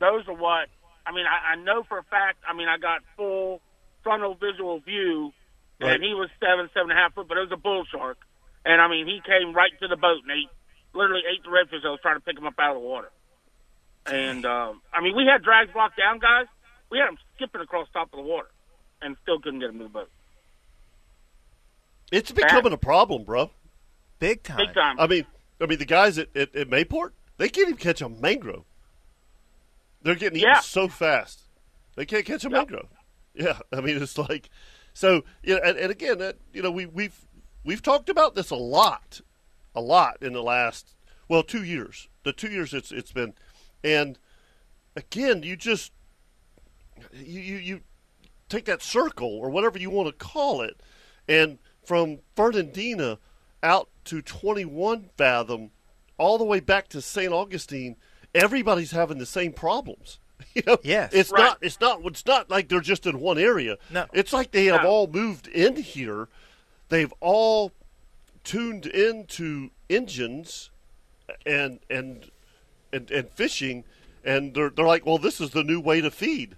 those 0.00 0.28
are 0.28 0.34
what 0.34 0.68
I 1.06 1.12
mean. 1.12 1.24
I, 1.24 1.52
I 1.52 1.56
know 1.56 1.82
for 1.88 1.96
a 1.98 2.02
fact. 2.04 2.38
I 2.46 2.52
mean 2.54 2.68
I 2.68 2.76
got 2.76 3.00
full 3.16 3.62
frontal 4.02 4.34
visual 4.34 4.80
view, 4.80 5.32
Right. 5.80 5.94
and 5.94 6.02
he 6.04 6.14
was 6.14 6.28
seven 6.38 6.68
seven 6.74 6.90
and 6.90 6.98
a 6.98 7.02
half 7.02 7.14
foot, 7.14 7.26
but 7.28 7.36
it 7.38 7.40
was 7.40 7.52
a 7.52 7.56
bull 7.56 7.84
shark. 7.90 8.18
And 8.64 8.80
I 8.80 8.88
mean 8.88 9.06
he 9.06 9.20
came 9.24 9.52
right 9.54 9.72
to 9.80 9.88
the 9.88 9.96
boat 9.96 10.22
and 10.22 10.30
ate 10.30 10.50
literally 10.94 11.22
ate 11.30 11.42
the 11.42 11.48
redfish. 11.50 11.84
I 11.84 11.90
was 11.90 12.00
trying 12.02 12.16
to 12.16 12.20
pick 12.20 12.38
him 12.38 12.46
up 12.46 12.54
out 12.58 12.76
of 12.76 12.82
the 12.82 12.86
water. 12.86 13.10
And 14.06 14.44
um, 14.46 14.80
I 14.92 15.00
mean 15.02 15.16
we 15.16 15.26
had 15.26 15.42
drags 15.42 15.72
blocked 15.72 15.96
down, 15.98 16.18
guys. 16.18 16.46
We 16.90 16.98
had 16.98 17.08
them 17.08 17.18
skipping 17.36 17.60
across 17.62 17.88
top 17.92 18.12
of 18.12 18.18
the 18.18 18.22
water, 18.22 18.48
and 19.00 19.16
still 19.22 19.40
couldn't 19.40 19.60
get 19.60 19.70
him 19.70 19.78
to 19.78 19.84
the 19.84 19.90
boat. 19.90 20.10
It's 22.10 22.30
becoming 22.30 22.72
a 22.72 22.76
problem, 22.78 23.24
bro. 23.24 23.50
Big 24.18 24.42
time. 24.42 24.58
Big 24.58 24.74
time. 24.74 25.00
I 25.00 25.06
mean, 25.06 25.24
I 25.60 25.66
mean, 25.66 25.78
the 25.78 25.84
guys 25.86 26.18
at, 26.18 26.28
at, 26.36 26.54
at 26.54 26.68
Mayport, 26.68 27.12
they 27.38 27.48
can't 27.48 27.68
even 27.68 27.78
catch 27.78 28.00
a 28.02 28.08
mangrove. 28.08 28.64
They're 30.02 30.14
getting 30.14 30.36
eaten 30.38 30.50
Yeah. 30.50 30.60
so 30.60 30.88
fast, 30.88 31.40
they 31.96 32.04
can't 32.04 32.24
catch 32.26 32.44
a 32.44 32.50
Yep. 32.50 32.52
mangrove. 32.52 32.88
Yeah, 33.34 33.58
I 33.72 33.80
mean, 33.80 34.00
it's 34.02 34.18
like, 34.18 34.50
so 34.92 35.24
you 35.42 35.54
know, 35.54 35.60
and, 35.64 35.78
and 35.78 35.90
again, 35.90 36.34
you 36.52 36.62
know, 36.62 36.70
we 36.70 36.86
we've 36.86 37.26
we've 37.64 37.82
talked 37.82 38.08
about 38.08 38.34
this 38.34 38.50
a 38.50 38.56
lot, 38.56 39.20
a 39.74 39.80
lot 39.80 40.18
in 40.20 40.32
the 40.32 40.42
last 40.42 40.96
well 41.28 41.42
two 41.42 41.64
years. 41.64 42.08
The 42.24 42.32
two 42.32 42.50
years 42.50 42.74
it's 42.74 42.92
it's 42.92 43.12
been, 43.12 43.34
and 43.82 44.18
again, 44.96 45.42
you 45.42 45.56
just 45.56 45.92
you 47.14 47.40
you, 47.40 47.56
you 47.56 47.80
take 48.48 48.66
that 48.66 48.82
circle 48.82 49.38
or 49.38 49.48
whatever 49.48 49.78
you 49.78 49.90
want 49.90 50.08
to 50.08 50.24
call 50.24 50.60
it, 50.60 50.82
and 51.26 51.58
from 51.84 52.18
Fernandina 52.36 53.18
out 53.62 53.88
to 54.04 54.20
21 54.20 55.10
fathom, 55.16 55.70
all 56.18 56.38
the 56.38 56.44
way 56.44 56.60
back 56.60 56.88
to 56.88 57.00
St. 57.00 57.32
Augustine, 57.32 57.96
everybody's 58.34 58.90
having 58.90 59.18
the 59.18 59.26
same 59.26 59.52
problems. 59.52 60.18
You 60.54 60.62
know, 60.66 60.78
Yes. 60.82 61.12
it's 61.12 61.30
Right. 61.30 61.40
not. 61.40 61.58
It's 61.60 61.80
not. 61.80 62.00
It's 62.04 62.26
not 62.26 62.50
like 62.50 62.68
they're 62.68 62.80
just 62.80 63.06
in 63.06 63.20
one 63.20 63.38
area. 63.38 63.76
No. 63.90 64.06
it's 64.12 64.32
like 64.32 64.50
they 64.52 64.66
have 64.66 64.82
No. 64.82 64.88
all 64.88 65.06
moved 65.06 65.46
in 65.48 65.76
here. 65.76 66.28
They've 66.88 67.12
all 67.20 67.72
tuned 68.44 68.86
into 68.86 69.70
engines 69.88 70.70
and 71.46 71.80
and 71.88 72.30
and 72.92 73.10
and 73.10 73.30
fishing, 73.30 73.84
and 74.24 74.54
they're 74.54 74.70
they're 74.70 74.86
like, 74.86 75.06
well, 75.06 75.18
this 75.18 75.40
is 75.40 75.50
the 75.50 75.64
new 75.64 75.80
way 75.80 76.00
to 76.00 76.10
feed. 76.10 76.56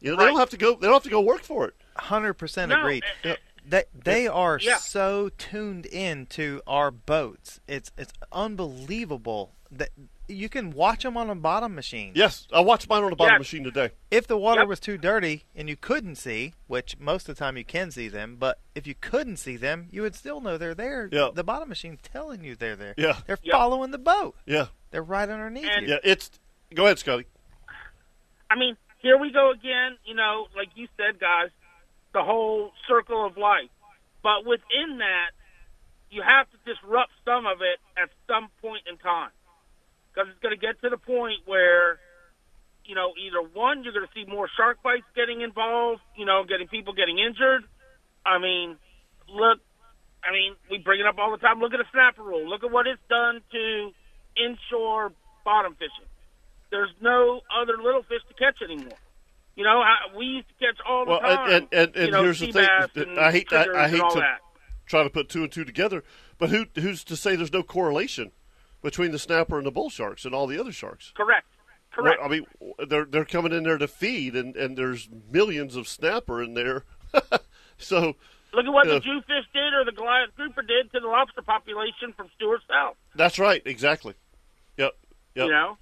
You 0.00 0.10
know, 0.10 0.16
they 0.18 0.26
don't 0.26 0.38
have 0.38 0.50
to 0.50 0.56
go. 0.58 0.74
They 0.74 0.86
don't 0.86 0.92
have 0.94 1.02
to 1.04 1.08
go 1.10 1.20
work 1.20 1.42
for 1.42 1.66
it. 1.66 1.74
Hundred 1.96 2.34
percent 2.34 2.70
No, 2.70 2.80
agreed. 2.80 3.04
eh, 3.24 3.30
eh, 3.30 3.36
They 3.66 3.84
they 3.94 4.26
are 4.28 4.58
Yeah. 4.60 4.76
so 4.76 5.30
tuned 5.38 5.86
in 5.86 6.26
to 6.26 6.60
our 6.66 6.90
boats. 6.90 7.60
It's 7.66 7.90
it's 7.96 8.12
unbelievable 8.32 9.54
that 9.70 9.90
you 10.28 10.48
can 10.48 10.70
watch 10.70 11.02
them 11.02 11.16
on 11.16 11.28
a 11.30 11.34
bottom 11.34 11.74
machine. 11.74 12.12
Yes, 12.14 12.46
I 12.52 12.60
watched 12.60 12.88
mine 12.88 13.02
on 13.04 13.12
a 13.12 13.16
bottom 13.16 13.34
Yes. 13.34 13.40
machine 13.40 13.64
today. 13.64 13.90
If 14.10 14.26
the 14.26 14.36
water 14.38 14.62
Yep. 14.62 14.68
was 14.68 14.80
too 14.80 14.96
dirty 14.96 15.44
and 15.54 15.68
you 15.68 15.76
couldn't 15.76 16.16
see, 16.16 16.54
which 16.66 16.98
most 16.98 17.28
of 17.28 17.36
the 17.36 17.38
time 17.38 17.56
you 17.56 17.64
can 17.64 17.90
see 17.90 18.08
them, 18.08 18.36
but 18.36 18.58
if 18.74 18.86
you 18.86 18.94
couldn't 18.94 19.36
see 19.36 19.56
them, 19.56 19.88
you 19.90 20.02
would 20.02 20.14
still 20.14 20.40
know 20.40 20.56
they're 20.56 20.74
there. 20.74 21.08
Yeah. 21.12 21.30
The 21.34 21.44
bottom 21.44 21.68
machine's 21.68 22.00
telling 22.02 22.42
you 22.42 22.56
they're 22.56 22.76
there. 22.76 22.94
Yeah. 22.96 23.20
They're 23.26 23.38
Yep. 23.42 23.52
following 23.52 23.90
the 23.90 23.98
boat. 23.98 24.36
Yeah, 24.46 24.66
They're 24.90 25.02
right 25.02 25.28
underneath 25.28 25.66
And- 25.68 25.86
you. 25.88 25.94
yeah. 25.94 26.00
It's 26.04 26.30
go 26.72 26.84
ahead, 26.86 26.98
Scotty. 26.98 27.26
I 28.50 28.54
mean, 28.56 28.76
here 29.00 29.18
we 29.18 29.30
go 29.30 29.50
again. 29.50 29.98
You 30.04 30.14
know, 30.14 30.48
like 30.56 30.68
you 30.76 30.88
said, 30.96 31.18
guys, 31.18 31.50
the 32.12 32.22
whole 32.22 32.72
circle 32.86 33.26
of 33.26 33.36
life. 33.36 33.68
But 34.22 34.46
within 34.46 34.98
that, 34.98 35.30
you 36.10 36.22
have 36.22 36.48
to 36.50 36.56
disrupt 36.64 37.12
some 37.24 37.44
of 37.46 37.60
it 37.60 37.80
at 37.96 38.08
some 38.28 38.48
point 38.62 38.86
in 38.86 38.96
time, 38.98 39.30
because 40.14 40.30
it's 40.30 40.38
going 40.40 40.54
to 40.54 40.60
get 40.60 40.80
to 40.82 40.90
the 40.90 40.96
point 40.96 41.40
where, 41.44 41.98
you 42.84 42.94
know, 42.94 43.12
either 43.18 43.42
one, 43.42 43.82
you're 43.82 43.92
going 43.92 44.06
to 44.06 44.12
see 44.14 44.24
more 44.30 44.48
shark 44.56 44.78
bites 44.82 45.04
getting 45.16 45.40
involved. 45.40 46.00
You 46.16 46.24
know, 46.24 46.44
getting 46.48 46.68
people 46.68 46.92
getting 46.94 47.18
injured. 47.18 47.64
I 48.24 48.38
mean, 48.38 48.76
look. 49.28 49.58
I 50.22 50.32
mean, 50.32 50.54
we 50.70 50.78
bring 50.78 51.00
it 51.00 51.06
up 51.06 51.18
all 51.18 51.30
the 51.32 51.36
time. 51.36 51.60
Look 51.60 51.74
at 51.74 51.78
the 51.78 51.84
snapper 51.92 52.22
rule. 52.22 52.48
Look 52.48 52.64
at 52.64 52.70
what 52.70 52.86
it's 52.86 53.02
done 53.10 53.42
to 53.52 53.90
inshore 54.36 55.12
bottom 55.44 55.74
fishing 55.74 56.08
there's 56.70 56.90
no 57.00 57.40
other 57.56 57.74
little 57.80 58.02
fish 58.02 58.18
to 58.26 58.34
catch 58.34 58.60
anymore. 58.60 58.98
You 59.54 59.62
know, 59.62 59.80
I, 59.80 60.16
we 60.16 60.24
used 60.24 60.48
to 60.48 60.54
catch 60.54 60.76
all 60.88 61.04
the 61.04 61.10
Well, 61.12 61.20
time. 61.20 61.52
and- 61.52 61.68
and- 61.70 61.94
and 61.96 62.06
you 62.06 62.10
know, 62.10 62.22
here's 62.24 62.40
the 62.40 62.50
thing, 62.50 62.66
and 62.96 63.20
I 63.20 63.30
hate- 63.30 63.52
I- 63.52 63.84
I 63.84 63.88
hate 63.88 63.98
to- 64.10 64.18
that. 64.20 64.40
Trying 64.86 65.04
to 65.06 65.10
put 65.10 65.28
two 65.28 65.44
and 65.44 65.52
two 65.52 65.64
together, 65.64 66.02
but 66.36 66.50
who 66.50 66.66
who's 66.74 67.04
to 67.04 67.16
say 67.16 67.36
there's 67.36 67.52
no 67.52 67.62
correlation 67.62 68.32
between 68.84 69.10
the 69.10 69.18
snapper 69.18 69.56
and 69.58 69.66
the 69.66 69.72
bull 69.72 69.90
sharks 69.90 70.24
and 70.24 70.32
all 70.34 70.46
the 70.46 70.60
other 70.60 70.70
sharks? 70.70 71.12
Correct. 71.16 71.46
Correct. 71.90 72.18
Well, 72.20 72.28
I 72.28 72.30
mean, 72.30 72.46
they're 72.88 73.04
they're 73.06 73.24
coming 73.24 73.52
in 73.52 73.64
there 73.64 73.78
to 73.78 73.88
feed, 73.88 74.36
and, 74.36 74.54
and 74.56 74.76
there's 74.76 75.08
millions 75.30 75.74
of 75.74 75.88
snapper 75.88 76.42
in 76.42 76.54
there. 76.54 76.84
so 77.78 78.14
Look 78.52 78.66
at 78.66 78.72
what 78.72 78.86
the 78.86 79.00
Jewfish 79.00 79.46
did 79.52 79.74
or 79.74 79.84
the 79.84 79.92
Goliath 79.92 80.30
grouper 80.36 80.62
did 80.62 80.92
to 80.92 81.00
the 81.00 81.06
lobster 81.08 81.42
population 81.42 82.12
from 82.16 82.28
Stuart 82.36 82.60
South. 82.68 82.96
that's 83.16 83.38
right, 83.40 83.62
exactly. 83.64 84.14
Yep, 84.76 84.92
yep, 85.34 85.46
You 85.46 85.52
know, 85.52 85.78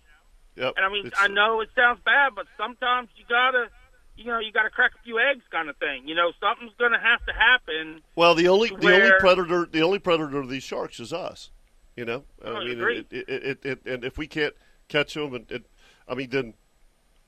yep. 0.56 0.74
and 0.76 0.84
I 0.86 0.88
mean, 0.90 1.06
It's- 1.06 1.22
I 1.22 1.28
know 1.28 1.60
it 1.60 1.68
sounds 1.74 2.00
bad, 2.04 2.32
but 2.34 2.46
sometimes 2.58 3.08
you 3.16 3.24
gotta, 3.28 3.68
you 4.16 4.24
know, 4.24 4.38
you 4.38 4.52
gotta 4.52 4.70
crack 4.70 4.92
a 4.98 5.02
few 5.02 5.18
eggs, 5.18 5.42
kind 5.50 5.68
of 5.70 5.76
thing. 5.78 6.06
You 6.08 6.14
know, 6.14 6.32
something's 6.40 6.72
gonna 6.78 7.00
have 7.00 7.24
to 7.26 7.32
happen. 7.32 8.02
Well, 8.16 8.34
the 8.34 8.48
only 8.48 8.68
the 8.68 8.94
only 8.94 9.12
predator 9.18 9.66
the 9.70 9.82
only 9.82 9.98
predator 9.98 10.38
of 10.38 10.48
these 10.50 10.62
sharks 10.62 11.00
is 11.00 11.12
us. 11.12 11.50
You 11.96 12.04
know, 12.06 12.24
I 12.44 12.50
I 12.50 12.64
mean, 12.64 12.70
agree. 12.80 13.06
it, 13.10 13.28
it, 13.28 13.64
it, 13.64 13.86
and 13.86 14.04
if 14.04 14.16
we 14.16 14.26
can't 14.26 14.54
catch 14.88 15.12
them, 15.14 15.34
and, 15.34 15.50
and 15.50 15.64
I 16.08 16.14
mean, 16.14 16.30
then 16.30 16.54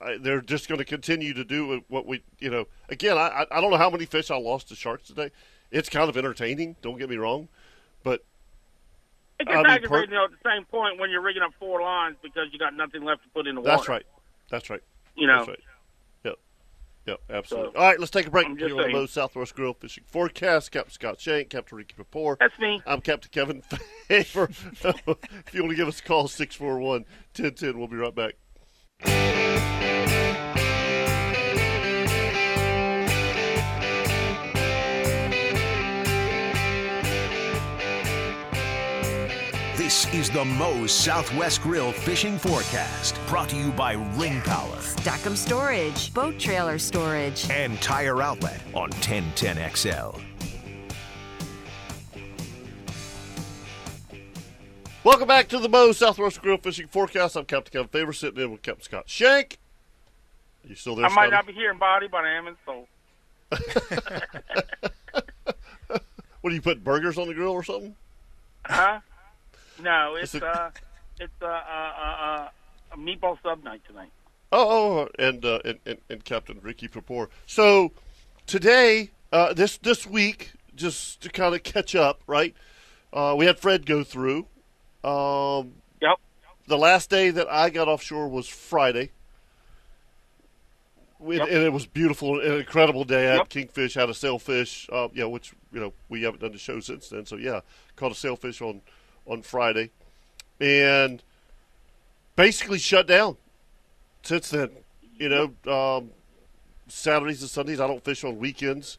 I, 0.00 0.16
they're 0.16 0.40
just 0.40 0.68
going 0.68 0.78
to 0.78 0.85
continue 0.87 1.35
to 1.35 1.44
do 1.44 1.83
what 1.88 2.06
we, 2.06 2.23
you 2.40 2.49
know. 2.50 2.66
Again, 2.88 3.18
I 3.18 3.44
I 3.50 3.61
don't 3.61 3.71
know 3.71 3.76
how 3.76 3.90
many 3.90 4.06
fish 4.06 4.30
I 4.30 4.37
lost 4.37 4.68
to 4.68 4.75
sharks 4.75 5.09
today. 5.09 5.30
It's 5.71 5.88
kind 5.88 6.09
of 6.09 6.16
entertaining. 6.16 6.76
Don't 6.83 6.99
get 6.99 7.11
me 7.11 7.16
wrong, 7.16 7.49
but 8.02 8.25
It 9.38 9.49
I 9.49 9.56
mean, 9.56 9.66
aggravating 9.66 10.11
per- 10.11 10.25
at 10.25 10.30
the 10.30 10.37
same 10.49 10.64
point 10.64 10.99
when 10.99 11.11
you're 11.11 11.21
rigging 11.21 11.42
up 11.42 11.52
four 11.59 11.83
lines 11.83 12.16
because 12.23 12.47
you 12.52 12.59
got 12.59 12.75
nothing 12.75 13.04
left 13.04 13.23
to 13.25 13.28
put 13.30 13.47
in 13.47 13.56
the 13.56 13.61
water. 13.61 13.76
that's 13.76 13.88
right. 13.88 14.06
That's 14.50 14.71
right. 14.71 14.83
You 15.16 15.26
know, 15.26 15.38
That's 15.38 15.49
right. 15.49 15.59
Yep. 17.07 17.21
Absolutely. 17.31 17.73
So, 17.73 17.79
All 17.79 17.85
right, 17.87 17.99
let's 18.01 18.11
take 18.11 18.27
a 18.27 18.31
break. 18.31 18.57
Just 18.59 18.75
on. 18.75 18.93
Moe's 18.93 19.11
Southwest 19.11 19.55
Grill 19.55 19.75
Fishing 19.75 20.05
Forecast. 20.07 20.71
Captain 20.71 20.93
Scott 20.93 21.21
Shank, 21.21 21.51
Captain 21.51 21.77
Ricky 21.77 21.95
Papour. 21.97 22.37
that's 22.41 22.59
me. 22.59 22.81
I'm 22.87 23.01
Captain 23.01 23.31
Kevin 23.31 23.63
Faver. 24.09 24.49
if 25.47 25.55
you 25.55 25.63
want 25.63 25.73
to 25.73 25.77
give 25.77 25.89
us 25.89 26.01
a 26.01 26.03
call, 26.03 26.29
641 26.29 27.05
1010. 27.37 27.79
We'll 27.79 27.89
be 27.89 27.97
right 27.97 28.15
back. 28.15 29.84
This 39.95 40.13
is 40.13 40.29
the 40.29 40.45
Moe's 40.45 40.91
Southwest 40.91 41.63
Grill 41.63 41.93
Fishing 41.93 42.37
Forecast, 42.37 43.17
brought 43.29 43.49
to 43.51 43.57
you 43.57 43.71
by 43.71 43.93
Ring 44.17 44.41
Power 44.41 44.77
Stackham 44.81 45.37
Storage, 45.37 46.13
boat 46.13 46.37
trailer 46.37 46.81
storage. 46.81 47.49
and 47.49 47.81
Tire 47.81 48.21
Outlet 48.21 48.61
on 48.75 48.91
1010XL. 48.91 50.21
Welcome 55.05 55.29
back 55.29 55.47
to 55.51 55.61
the 55.61 55.69
Moe's 55.69 55.99
Southwest 55.99 56.43
Grill 56.43 56.59
Fishing 56.59 56.89
Forecast. 56.89 57.37
I'm 57.37 57.45
Captain 57.45 57.73
Kevin 57.73 57.89
Faver, 57.89 58.13
sitting 58.13 58.43
in 58.43 58.51
with 58.51 58.63
Captain 58.63 58.83
Scott 58.83 59.09
Shank. 59.09 59.59
You 60.67 60.75
still 60.75 60.97
there, 60.97 61.07
I 61.07 61.09
might 61.11 61.31
not 61.31 61.47
be 61.47 61.53
here 61.53 61.71
in 61.71 61.79
body, 61.79 62.09
but 62.09 62.25
I 62.25 62.33
am 62.33 62.49
in 62.49 62.57
soul. 62.67 62.89
What 66.41 66.51
do 66.51 66.57
you 66.57 66.63
put 66.63 66.83
burgers 66.83 67.17
on 67.17 67.29
the 67.29 67.33
grill 67.33 67.53
or 67.53 67.63
something? 67.63 67.95
Huh? 68.67 68.99
No, 69.83 70.16
it's 70.16 70.35
uh, 70.35 70.71
it's 71.19 71.33
uh, 71.43 71.47
uh, 71.47 71.49
uh, 71.49 72.25
uh, 72.25 72.49
a 72.93 72.97
meatball 72.97 73.38
sub 73.43 73.62
night 73.64 73.83
tonight. 73.87 74.11
Oh, 74.52 75.00
oh, 75.00 75.09
and, 75.19 75.45
uh, 75.45 75.59
and, 75.64 75.78
and 75.85 75.99
and 76.09 76.25
Captain 76.25 76.59
Ricky 76.62 76.87
Papour. 76.88 77.28
So 77.47 77.93
today, 78.47 79.11
uh, 79.33 79.52
this 79.52 79.78
this 79.78 80.07
week, 80.07 80.52
just 80.76 81.21
to 81.23 81.28
kind 81.28 81.54
of 81.54 81.62
catch 81.62 81.95
up, 81.95 82.21
right? 82.26 82.54
Uh, 83.12 83.35
we 83.37 83.47
had 83.47 83.59
Fred 83.59 83.87
go 83.87 84.04
through. 84.04 84.47
Um, 85.02 85.75
Yep. 86.00 86.19
the 86.66 86.78
last 86.78 87.11
day 87.11 87.31
that 87.31 87.50
I 87.50 87.71
got 87.71 87.88
offshore 87.88 88.28
was 88.28 88.49
Friday. 88.49 89.11
We, 91.19 91.37
Yep. 91.38 91.49
And 91.49 91.62
it 91.62 91.73
was 91.73 91.87
beautiful, 91.87 92.40
an 92.40 92.59
incredible 92.59 93.04
day. 93.04 93.28
I 93.28 93.33
had 93.33 93.37
Yep. 93.38 93.49
kingfish, 93.49 93.95
had 93.95 94.11
a 94.11 94.14
sailfish, 94.14 94.88
uh, 94.93 95.09
yeah, 95.14 95.25
which 95.25 95.52
you 95.73 95.81
know 95.81 95.93
we 96.09 96.23
haven't 96.23 96.40
done 96.40 96.52
the 96.52 96.59
show 96.59 96.81
since 96.81 97.09
then. 97.09 97.25
So 97.26 97.37
yeah, 97.37 97.61
caught 97.97 98.12
a 98.12 98.14
sailfish 98.14 98.61
on 98.61 98.83
on 99.26 99.43
Friday, 99.43 99.90
and 100.61 101.23
basically 102.37 102.78
shut 102.78 103.07
down 103.07 103.37
since 104.23 104.50
then. 104.50 104.71
You 105.16 105.28
know, 105.28 105.73
um, 105.73 106.11
Saturdays 106.88 107.40
and 107.40 107.50
Sundays 107.50 107.81
I 107.81 107.87
don't 107.87 108.02
fish 108.04 108.25
on 108.25 108.38
weekends, 108.38 108.99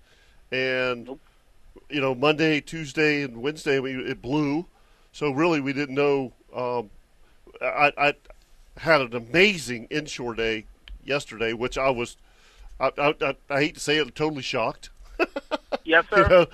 and 0.51 1.05
Nope. 1.05 1.19
you 1.89 2.01
know 2.01 2.15
Monday, 2.15 2.61
Tuesday, 2.61 3.23
and 3.23 3.41
Wednesday 3.41 3.79
we, 3.79 3.93
it 3.95 4.21
blew. 4.21 4.65
So 5.11 5.31
really, 5.31 5.61
we 5.61 5.73
didn't 5.73 5.95
know. 5.95 6.33
Um, 6.53 6.89
I, 7.61 7.91
I 7.97 8.13
had 8.77 9.01
an 9.01 9.15
amazing 9.15 9.87
inshore 9.89 10.33
day 10.35 10.65
yesterday, 11.03 11.53
which 11.53 11.77
I 11.77 11.89
was. 11.89 12.17
I, 12.79 12.91
I, 12.97 13.15
I, 13.21 13.35
I 13.49 13.59
hate 13.61 13.75
to 13.75 13.79
say 13.79 13.97
it, 13.97 14.15
totally 14.15 14.41
shocked. 14.41 14.89
Yes, 15.85 16.05
You 16.15 16.23
sir. 16.23 16.47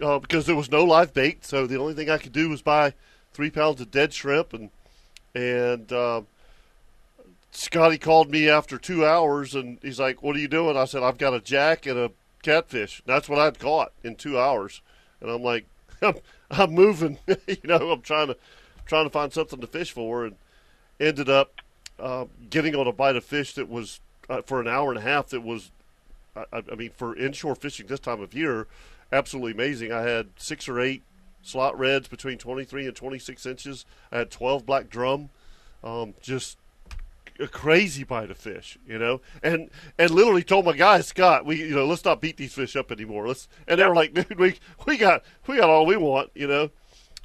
know, 0.00 0.14
uh, 0.14 0.18
because 0.18 0.46
there 0.46 0.56
was 0.56 0.70
no 0.70 0.84
live 0.84 1.12
bait, 1.12 1.44
so 1.44 1.66
the 1.66 1.78
only 1.78 1.94
thing 1.94 2.08
I 2.10 2.18
could 2.18 2.32
do 2.32 2.48
was 2.48 2.62
buy 2.62 2.94
three 3.36 3.50
pounds 3.50 3.82
of 3.82 3.90
dead 3.90 4.14
shrimp, 4.14 4.54
and 4.54 4.70
and 5.34 5.92
um, 5.92 6.26
Scotty 7.50 7.98
called 7.98 8.30
me 8.30 8.48
after 8.48 8.78
two 8.78 9.04
hours, 9.04 9.54
and 9.54 9.78
he's 9.82 10.00
like, 10.00 10.22
"What 10.22 10.34
are 10.34 10.38
you 10.38 10.48
doing?" 10.48 10.76
I 10.76 10.86
said, 10.86 11.02
"I've 11.02 11.18
got 11.18 11.34
a 11.34 11.40
jack 11.40 11.84
and 11.84 11.98
a 11.98 12.10
catfish." 12.42 13.02
That's 13.04 13.28
what 13.28 13.38
I'd 13.38 13.58
caught 13.58 13.92
in 14.02 14.16
two 14.16 14.38
hours, 14.38 14.80
and 15.20 15.30
I'm 15.30 15.42
like, 15.42 15.66
"I'm, 16.02 16.14
I'm 16.50 16.72
moving," 16.72 17.18
you 17.46 17.58
know. 17.64 17.90
I'm 17.90 18.00
trying 18.00 18.28
to 18.28 18.36
trying 18.86 19.04
to 19.04 19.10
find 19.10 19.32
something 19.32 19.60
to 19.60 19.66
fish 19.66 19.92
for, 19.92 20.24
and 20.24 20.36
ended 20.98 21.28
up 21.28 21.60
uh, 22.00 22.24
getting 22.48 22.74
on 22.74 22.86
a 22.86 22.92
bite 22.92 23.16
of 23.16 23.24
fish 23.24 23.54
that 23.54 23.68
was 23.68 24.00
uh, 24.30 24.40
for 24.42 24.62
an 24.62 24.66
hour 24.66 24.88
and 24.88 24.98
a 24.98 25.02
half. 25.02 25.28
That 25.28 25.42
was, 25.42 25.70
I 26.34 26.62
I 26.72 26.74
mean, 26.74 26.90
for 26.96 27.14
inshore 27.14 27.54
fishing 27.54 27.86
this 27.86 28.00
time 28.00 28.22
of 28.22 28.32
year, 28.32 28.66
absolutely 29.12 29.52
amazing. 29.52 29.92
I 29.92 30.02
had 30.02 30.28
six 30.38 30.70
or 30.70 30.80
eight 30.80 31.02
slot 31.46 31.78
reds 31.78 32.08
between 32.08 32.38
23 32.38 32.86
and 32.86 32.96
26 32.96 33.46
inches. 33.46 33.84
I 34.10 34.18
had 34.18 34.30
12 34.30 34.66
black 34.66 34.88
drum. 34.88 35.30
Um, 35.84 36.14
just 36.20 36.58
a 37.38 37.46
crazy 37.46 38.02
bite 38.02 38.30
of 38.30 38.36
fish, 38.36 38.78
you 38.86 38.98
know, 38.98 39.20
and 39.42 39.70
and 39.98 40.10
literally 40.10 40.42
told 40.42 40.64
my 40.64 40.72
guy 40.72 41.00
Scott, 41.00 41.44
we 41.44 41.56
you 41.56 41.74
know 41.74 41.86
let's 41.86 42.04
not 42.04 42.20
beat 42.20 42.36
these 42.36 42.54
fish 42.54 42.76
up 42.76 42.90
anymore. 42.90 43.28
Let's 43.28 43.48
and 43.68 43.80
they 43.80 43.86
were 43.86 43.94
like, 43.94 44.14
dude, 44.14 44.38
we 44.38 44.58
we 44.86 44.96
got 44.96 45.22
we 45.46 45.56
got 45.58 45.68
all 45.68 45.86
we 45.86 45.96
want, 45.96 46.30
you 46.34 46.46
know. 46.46 46.64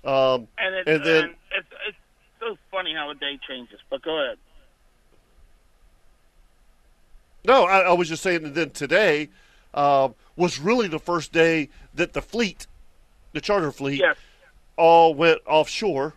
Um, 0.03 0.47
And, 0.57 0.75
it's, 0.75 0.89
and 0.89 1.03
then 1.05 1.23
and 1.23 1.35
it's 1.55 1.67
it's 1.87 1.97
so 2.39 2.57
funny 2.71 2.93
how 2.93 3.09
a 3.09 3.15
day 3.15 3.39
changes. 3.47 3.79
But 3.89 4.01
go 4.01 4.17
ahead. 4.23 4.37
No, 7.45 7.63
I, 7.65 7.79
I 7.79 7.93
was 7.93 8.07
just 8.07 8.21
saying 8.21 8.43
that 8.43 8.53
then 8.53 8.69
today 8.71 9.29
um, 9.73 10.13
was 10.35 10.59
really 10.59 10.87
the 10.87 10.99
first 10.99 11.31
day 11.31 11.69
that 11.93 12.13
the 12.13 12.21
fleet, 12.21 12.67
the 13.33 13.41
charter 13.41 13.71
fleet, 13.71 13.99
Yes. 13.99 14.17
all 14.77 15.13
went 15.13 15.39
offshore 15.45 16.15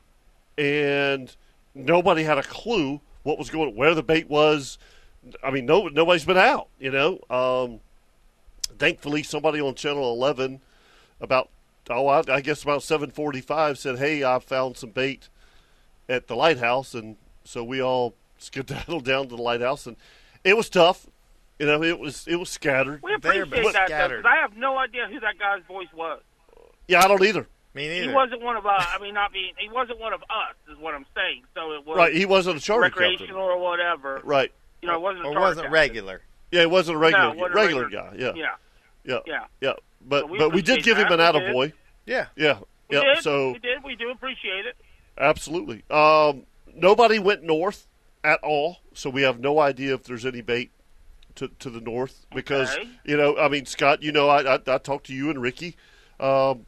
and 0.58 1.34
nobody 1.74 2.22
had 2.22 2.38
a 2.38 2.42
clue 2.42 3.00
what 3.22 3.38
was 3.38 3.50
going, 3.50 3.74
where 3.74 3.94
the 3.94 4.02
bait 4.02 4.28
was. 4.28 4.78
I 5.42 5.50
mean, 5.50 5.64
no, 5.66 5.88
nobody's 5.88 6.24
been 6.24 6.36
out. 6.38 6.68
You 6.78 6.90
know, 6.90 7.18
um, 7.30 7.80
thankfully, 8.78 9.22
somebody 9.22 9.60
on 9.60 9.74
Channel 9.74 10.12
11 10.12 10.60
about 11.20 11.48
oh, 11.90 12.06
I, 12.06 12.22
I 12.30 12.40
guess 12.40 12.62
about 12.62 12.80
7:45 12.80 13.76
said, 13.78 13.98
"Hey, 13.98 14.24
I 14.24 14.38
found 14.38 14.76
some 14.76 14.90
bait 14.90 15.28
at 16.08 16.26
the 16.28 16.36
lighthouse," 16.36 16.94
and 16.94 17.16
so 17.44 17.64
we 17.64 17.80
all 17.82 18.14
skedaddled 18.38 19.04
down 19.06 19.28
to 19.28 19.36
the 19.36 19.42
lighthouse, 19.42 19.86
and 19.86 19.96
it 20.44 20.56
was 20.56 20.68
tough. 20.68 21.06
You 21.58 21.66
know, 21.66 21.82
it 21.82 21.98
was 21.98 22.26
it 22.28 22.36
was 22.36 22.50
scattered. 22.50 23.02
We 23.02 23.16
There, 23.20 23.42
appreciate 23.44 23.64
but 23.64 23.72
that, 23.72 23.78
though, 23.80 23.86
scattered. 23.94 24.22
'cause 24.24 24.32
I 24.32 24.40
have 24.42 24.56
no 24.56 24.76
idea 24.78 25.06
who 25.10 25.20
that 25.20 25.38
guy's 25.38 25.62
voice 25.66 25.92
was. 25.94 26.20
Yeah, 26.88 27.02
I 27.04 27.08
don't 27.08 27.22
either. 27.22 27.46
Me 27.74 27.88
neither. 27.88 28.08
He 28.08 28.14
wasn't 28.14 28.42
one 28.42 28.56
of 28.56 28.66
us. 28.66 28.86
I 28.94 29.00
mean, 29.00 29.14
not 29.14 29.32
being. 29.32 29.52
He 29.58 29.68
wasn't 29.68 29.98
one 29.98 30.12
of 30.12 30.22
us, 30.22 30.54
is 30.70 30.78
what 30.78 30.94
I'm 30.94 31.06
saying. 31.14 31.42
So 31.54 31.72
it 31.72 31.84
was 31.86 31.96
Right, 31.96 32.14
he 32.14 32.24
wasn't 32.24 32.58
a 32.58 32.60
charter 32.60 32.82
recreational 32.82 33.20
captain. 33.26 33.36
or 33.36 33.58
whatever. 33.58 34.20
Right. 34.22 34.52
You 34.80 34.88
know, 34.88 34.94
it 34.94 35.00
wasn't. 35.00 35.24
a 35.24 35.28
or 35.28 35.32
charter 35.32 35.40
wasn't 35.40 35.56
captain. 35.64 35.72
regular. 35.72 36.22
Yeah, 36.52 36.60
he 36.60 36.66
wasn't 36.66 36.96
a 36.96 36.98
regular 36.98 37.24
No, 37.34 37.40
wasn't 37.40 37.54
regular, 37.54 37.82
regular- 37.84 38.10
guy. 38.10 38.16
Yeah. 38.16 38.32
Yeah. 38.36 38.46
Yeah. 39.04 39.18
Yeah. 39.26 39.44
Yeah. 39.60 39.72
But 40.06 40.20
So 40.20 40.26
we 40.26 40.38
but 40.38 40.52
we 40.52 40.62
did 40.62 40.72
appreciate 40.78 40.84
give 40.84 40.98
him 41.06 41.12
an 41.12 41.18
that. 41.18 41.34
We 41.34 41.40
did. 41.40 41.48
attaboy. 41.50 41.72
Yeah. 42.06 42.26
Yeah. 42.36 42.58
We 42.90 42.96
yeah. 42.96 43.14
did. 43.14 43.22
So 43.24 43.52
we 43.52 43.58
did. 43.58 43.82
We 43.84 43.96
do 43.96 44.10
appreciate 44.10 44.66
it. 44.66 44.76
Absolutely. 45.18 45.82
Um, 45.90 46.44
nobody 46.74 47.18
went 47.18 47.42
north 47.42 47.86
at 48.22 48.38
all, 48.42 48.78
so 48.92 49.10
we 49.10 49.22
have 49.22 49.40
no 49.40 49.58
idea 49.58 49.94
if 49.94 50.04
there's 50.04 50.24
any 50.26 50.42
bait 50.42 50.70
to, 51.36 51.48
to 51.58 51.70
the 51.70 51.80
north 51.80 52.26
because 52.34 52.72
Okay. 52.74 52.88
you 53.04 53.16
know, 53.16 53.36
I 53.36 53.48
mean, 53.48 53.66
Scott, 53.66 54.02
you 54.02 54.12
know, 54.12 54.28
I 54.28 54.54
I, 54.54 54.60
I 54.66 54.78
talked 54.78 55.06
to 55.06 55.12
you 55.14 55.30
and 55.30 55.42
Ricky 55.42 55.76
um, 56.20 56.66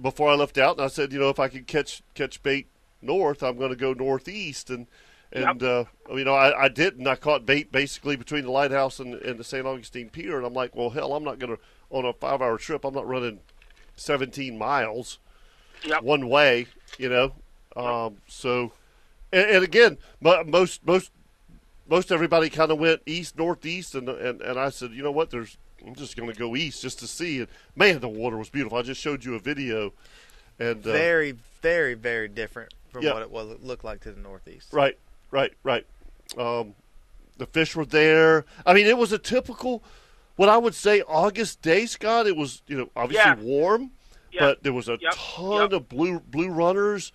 before 0.00 0.30
I 0.30 0.34
left 0.34 0.58
out, 0.58 0.76
and 0.76 0.84
I 0.84 0.88
said, 0.88 1.12
you 1.12 1.18
know, 1.18 1.28
if 1.28 1.38
I 1.38 1.48
could 1.48 1.66
catch 1.66 2.02
catch 2.14 2.42
bait 2.42 2.66
north, 3.00 3.42
I'm 3.42 3.58
going 3.58 3.70
to 3.70 3.76
go 3.76 3.92
northeast, 3.92 4.70
and 4.70 4.86
and 5.32 5.62
uh, 5.62 5.84
you 6.10 6.24
know, 6.24 6.34
I, 6.34 6.64
I 6.64 6.68
didn't. 6.68 7.06
I 7.06 7.16
caught 7.16 7.46
bait 7.46 7.72
basically 7.72 8.16
between 8.16 8.44
the 8.44 8.50
lighthouse 8.50 9.00
and, 9.00 9.14
and 9.14 9.38
the 9.38 9.44
St. 9.44 9.66
Augustine 9.66 10.10
Pier, 10.10 10.36
and 10.36 10.46
I'm 10.46 10.54
like, 10.54 10.74
well, 10.76 10.90
hell, 10.90 11.14
I'm 11.14 11.24
not 11.24 11.38
going 11.38 11.56
to 11.56 11.62
on 11.90 12.04
a 12.04 12.12
five 12.12 12.40
hour 12.42 12.58
trip. 12.58 12.84
I'm 12.84 12.94
not 12.94 13.06
running 13.06 13.40
17 13.96 14.56
miles 14.58 15.18
Yep. 15.84 16.02
one 16.02 16.28
way, 16.28 16.66
you 16.98 17.08
know. 17.08 17.32
Um, 17.74 18.18
so, 18.28 18.72
and, 19.32 19.50
and 19.50 19.64
again, 19.64 19.98
most 20.20 20.86
most 20.86 21.10
most 21.88 22.12
everybody 22.12 22.48
kind 22.50 22.70
of 22.70 22.78
went 22.78 23.02
east 23.06 23.36
northeast, 23.36 23.94
and 23.94 24.08
and 24.08 24.40
and 24.42 24.58
I 24.58 24.68
said, 24.68 24.92
you 24.92 25.02
know 25.02 25.10
what? 25.10 25.30
There's 25.30 25.56
I'm 25.86 25.94
just 25.94 26.16
going 26.16 26.30
to 26.30 26.38
go 26.38 26.54
east 26.56 26.82
just 26.82 26.98
to 27.00 27.06
see. 27.06 27.38
it. 27.40 27.48
man, 27.76 28.00
the 28.00 28.08
water 28.08 28.36
was 28.36 28.48
beautiful. 28.50 28.78
I 28.78 28.82
just 28.82 29.00
showed 29.00 29.24
you 29.24 29.34
a 29.34 29.38
video, 29.38 29.92
and 30.58 30.86
uh, 30.86 30.92
Very, 30.92 31.32
very, 31.60 31.94
very 31.94 32.28
different 32.28 32.72
from 32.90 33.02
Yeah. 33.04 33.14
what 33.14 33.22
it 33.22 33.30
was 33.30 33.50
it 33.50 33.62
looked 33.64 33.84
like 33.84 34.00
to 34.02 34.12
the 34.12 34.20
northeast. 34.20 34.68
right, 34.72 34.98
right, 35.30 35.52
right. 35.64 35.86
Um, 36.38 36.74
the 37.38 37.46
fish 37.46 37.74
were 37.74 37.84
there. 37.86 38.44
I 38.66 38.74
mean, 38.74 38.86
it 38.86 38.96
was 38.98 39.12
a 39.12 39.18
typical, 39.18 39.82
what 40.36 40.48
I 40.48 40.58
would 40.58 40.74
say, 40.74 41.02
August 41.02 41.62
day, 41.62 41.86
Scott. 41.86 42.26
It 42.26 42.36
was 42.36 42.62
you 42.66 42.76
know 42.76 42.90
obviously 42.94 43.30
Yeah. 43.30 43.34
warm, 43.36 43.90
Yep. 44.32 44.40
but 44.40 44.62
there 44.62 44.72
was 44.72 44.88
a 44.88 44.98
Yep. 45.00 45.12
ton 45.16 45.60
Yep. 45.62 45.72
of 45.72 45.88
blue 45.88 46.20
blue 46.20 46.48
runners. 46.50 47.12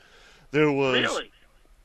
There 0.52 0.72
was 0.72 1.02
Really? 1.02 1.32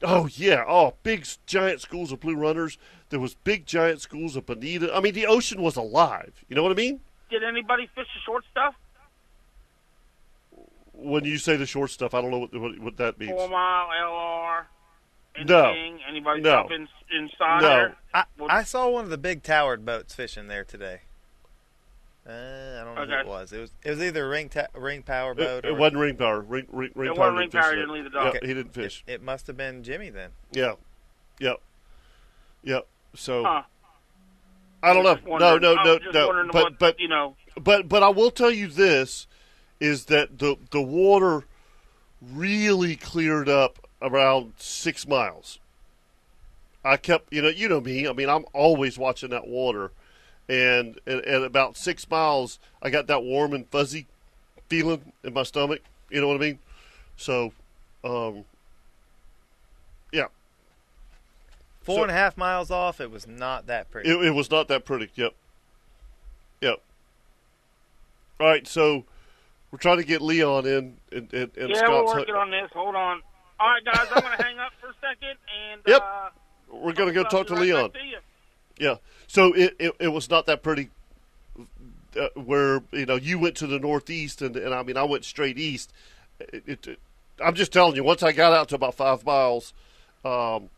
Oh 0.03 0.27
yeah! 0.33 0.65
Oh, 0.67 0.95
big 1.03 1.27
giant 1.47 1.81
schools 1.81 2.11
of 2.13 2.21
blue 2.21 2.35
runners. 2.37 2.79
There 3.11 3.21
was 3.21 3.35
big 3.35 3.67
giant 3.67 4.01
schools 4.01 4.37
of 4.37 4.47
bonita. 4.47 4.95
I 4.95 5.01
mean, 5.01 5.15
the 5.15 5.27
ocean 5.27 5.63
was 5.63 5.77
alive. 5.77 6.45
You 6.49 6.57
know 6.57 6.63
what 6.63 6.73
I 6.73 6.75
mean? 6.75 7.01
Did 7.31 7.45
anybody 7.45 7.87
fish 7.95 8.07
the 8.15 8.21
short 8.25 8.45
stuff? 8.51 8.75
When 10.93 11.25
you 11.25 11.39
say 11.39 11.57
the 11.57 11.67
short 11.67 11.91
stuff, 11.91 12.15
I 12.15 12.21
don't 12.21 12.31
know 12.31 12.39
what 12.39 12.55
what, 12.59 12.79
what 12.79 12.97
that 12.99 13.19
means. 13.19 13.33
Four 13.33 13.49
mile 13.49 13.89
LR. 13.89 14.65
No. 15.47 15.73
Anybody 16.09 16.43
No. 16.43 16.51
jump 16.69 16.71
in, 16.73 16.89
inside 17.17 17.63
No. 17.63 17.69
there? 17.69 17.97
I, 18.13 18.25
I 18.49 18.63
saw 18.65 18.89
one 18.91 19.05
of 19.05 19.11
the 19.11 19.17
big 19.19 19.43
towered 19.43 19.85
boats 19.85 20.15
fishing 20.15 20.49
there 20.49 20.65
today. 20.65 21.03
Uh, 22.25 22.31
I 22.31 22.85
don't 22.85 22.95
know 22.95 23.05
who 23.05 23.21
it 23.21 23.27
was. 23.27 23.53
It 23.53 23.61
was 23.61 23.71
it 23.85 23.91
was 23.91 24.01
either 24.03 24.29
ring 24.29 24.49
ta- 24.49 24.69
ring 24.75 25.03
power 25.03 25.35
boat. 25.35 25.65
it 25.65 25.71
or, 25.71 25.75
wasn't 25.75 26.01
ring 26.01 26.17
power. 26.17 26.41
Ring 26.41 26.67
ring 26.71 26.91
ring 26.95 27.11
It 27.11 27.17
power. 27.17 27.33
wasn't 27.33 27.39
ring 27.39 27.49
didn't 27.51 27.63
power, 27.63 27.75
didn't 27.75 27.93
leave 27.93 28.05
the 28.05 28.11
dock. 28.11 28.35
Yeah, 28.35 28.41
he 28.47 28.55
didn't 28.55 28.73
fish. 28.75 29.03
It, 29.07 29.15
it 29.15 29.23
must 29.23 29.47
have 29.49 29.57
been 29.57 29.83
Jimmy 29.83 30.11
then. 30.11 30.31
Yeah, 30.53 30.75
yeah, 31.41 31.55
yeah. 32.63 32.81
So 33.15 33.43
Huh. 33.45 33.63
I 34.85 34.93
don't 34.95 35.03
know. 35.05 35.15
Just 35.17 35.27
No, 35.27 35.59
no, 35.59 35.77
I 35.77 35.85
no, 35.85 35.93
was 35.95 36.01
just 36.03 36.15
no. 36.15 36.47
But 36.53 36.63
what, 36.65 36.79
but 36.79 37.01
you 37.01 37.09
know, 37.09 37.37
but 37.61 37.89
but 37.89 38.03
I 38.05 38.09
will 38.09 38.31
tell 38.31 38.51
you 38.53 38.69
this: 38.69 39.27
is 39.81 40.05
that 40.07 40.39
the 40.39 40.57
the 40.71 40.81
water 40.83 41.45
really 42.21 42.95
cleared 42.95 43.49
up 43.49 43.79
around 44.01 44.53
six 44.59 45.07
miles. 45.09 45.59
I 46.85 46.97
kept, 46.97 47.33
you 47.33 47.43
know, 47.43 47.49
you 47.49 47.69
know 47.69 47.81
me. 47.81 48.09
I 48.09 48.13
mean, 48.13 48.29
I'm 48.29 48.45
always 48.53 48.99
watching 48.99 49.31
that 49.31 49.47
water, 49.47 49.93
and 50.49 50.99
at, 51.07 51.25
at 51.25 51.43
about 51.43 51.77
six 51.77 52.09
miles, 52.11 52.59
I 52.83 52.91
got 52.91 53.07
that 53.09 53.23
warm 53.23 53.53
and 53.53 53.67
fuzzy 53.69 54.07
feeling 54.69 55.13
in 55.25 55.33
my 55.35 55.43
stomach. 55.43 55.81
You 56.11 56.21
know 56.21 56.29
what 56.29 56.37
I 56.37 56.41
mean? 56.41 56.59
So, 57.17 57.53
um, 58.05 58.45
yeah, 60.13 60.27
Four 61.83 61.97
So- 61.97 62.03
and 62.03 62.11
a 62.11 62.15
half 62.15 62.37
miles 62.37 62.71
off, 62.71 63.01
it 63.01 63.11
was 63.11 63.27
not 63.27 63.67
that 63.67 63.91
pretty. 63.91 64.09
it, 64.11 64.23
it 64.27 64.31
was 64.31 64.51
not 64.51 64.69
that 64.69 64.85
pretty. 64.85 65.11
Yep, 65.15 65.35
yep. 66.61 66.81
All 68.41 68.47
right, 68.47 68.67
so 68.67 69.05
we're 69.71 69.79
trying 69.79 69.99
to 69.99 70.05
get 70.05 70.21
Leon 70.21 70.67
in, 70.67 70.97
and, 71.13 71.33
and, 71.33 71.51
and 71.57 71.71
yeah, 71.71 71.77
Scott's. 71.77 72.13
we're 72.13 72.19
working 72.21 72.35
on 72.35 72.51
this. 72.51 72.71
Hold 72.73 72.95
on. 72.95 73.23
All 73.61 73.69
right, 73.69 73.85
guys, 73.85 74.07
I'm 74.13 74.23
going 74.23 74.37
to 74.37 74.43
hang 74.43 74.59
up 74.59 74.73
for 74.81 74.89
a 74.89 74.95
second, 75.01 75.37
and 75.71 75.81
Yep. 75.87 76.03
uh, 76.03 76.29
we're 76.73 76.93
gonna 76.93 77.13
go 77.13 77.23
talk 77.25 77.47
to 77.49 77.55
right 77.55 77.63
Leon. 77.63 77.91
back 77.91 78.01
to 78.01 78.07
you. 78.07 78.19
Yeah. 78.79 78.95
So 79.33 79.55
it, 79.55 79.75
it, 79.79 79.95
it 79.99 80.09
was 80.09 80.29
not 80.29 80.45
that 80.45 80.63
pretty. 80.63 80.91
Uh, 82.21 82.29
where 82.35 82.83
you 82.93 83.07
know 83.07 83.17
you 83.17 83.39
went 83.39 83.57
to 83.57 83.67
the 83.67 83.79
northeast 83.79 84.43
and, 84.43 84.55
and 84.55 84.75
I 84.75 84.83
mean 84.83 84.99
I 84.99 85.05
went 85.05 85.25
straight 85.25 85.59
east. 85.59 85.91
It, 86.39 86.63
it, 86.67 86.87
it- 86.87 86.99
I'm 87.43 87.55
just 87.55 87.73
telling 87.73 87.97
you. 87.97 88.05
Once 88.05 88.23
I 88.23 88.33
got 88.33 88.53
out 88.53 88.69
to 88.69 88.75
about 88.75 88.95
five 88.95 89.25
miles, 89.25 89.73
um, 90.23 90.69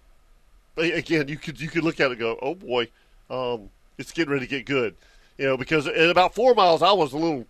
again 0.76 1.26
you 1.26 1.36
could 1.36 1.60
you 1.60 1.68
could 1.68 1.82
look 1.82 1.98
at 1.98 2.06
it 2.06 2.10
and 2.12 2.20
go, 2.20 2.38
oh 2.40 2.54
boy, 2.54 2.88
um, 3.28 3.70
it's 3.98 4.12
getting 4.12 4.32
ready 4.32 4.46
to 4.46 4.50
get 4.50 4.66
good. 4.66 4.94
You 5.36 5.46
know 5.46 5.56
because 5.56 5.88
at 5.88 6.08
about 6.08 6.32
four 6.36 6.54
miles 6.54 6.80
I 6.80 6.92
was 6.92 7.12
a 7.12 7.18
little, 7.18 7.46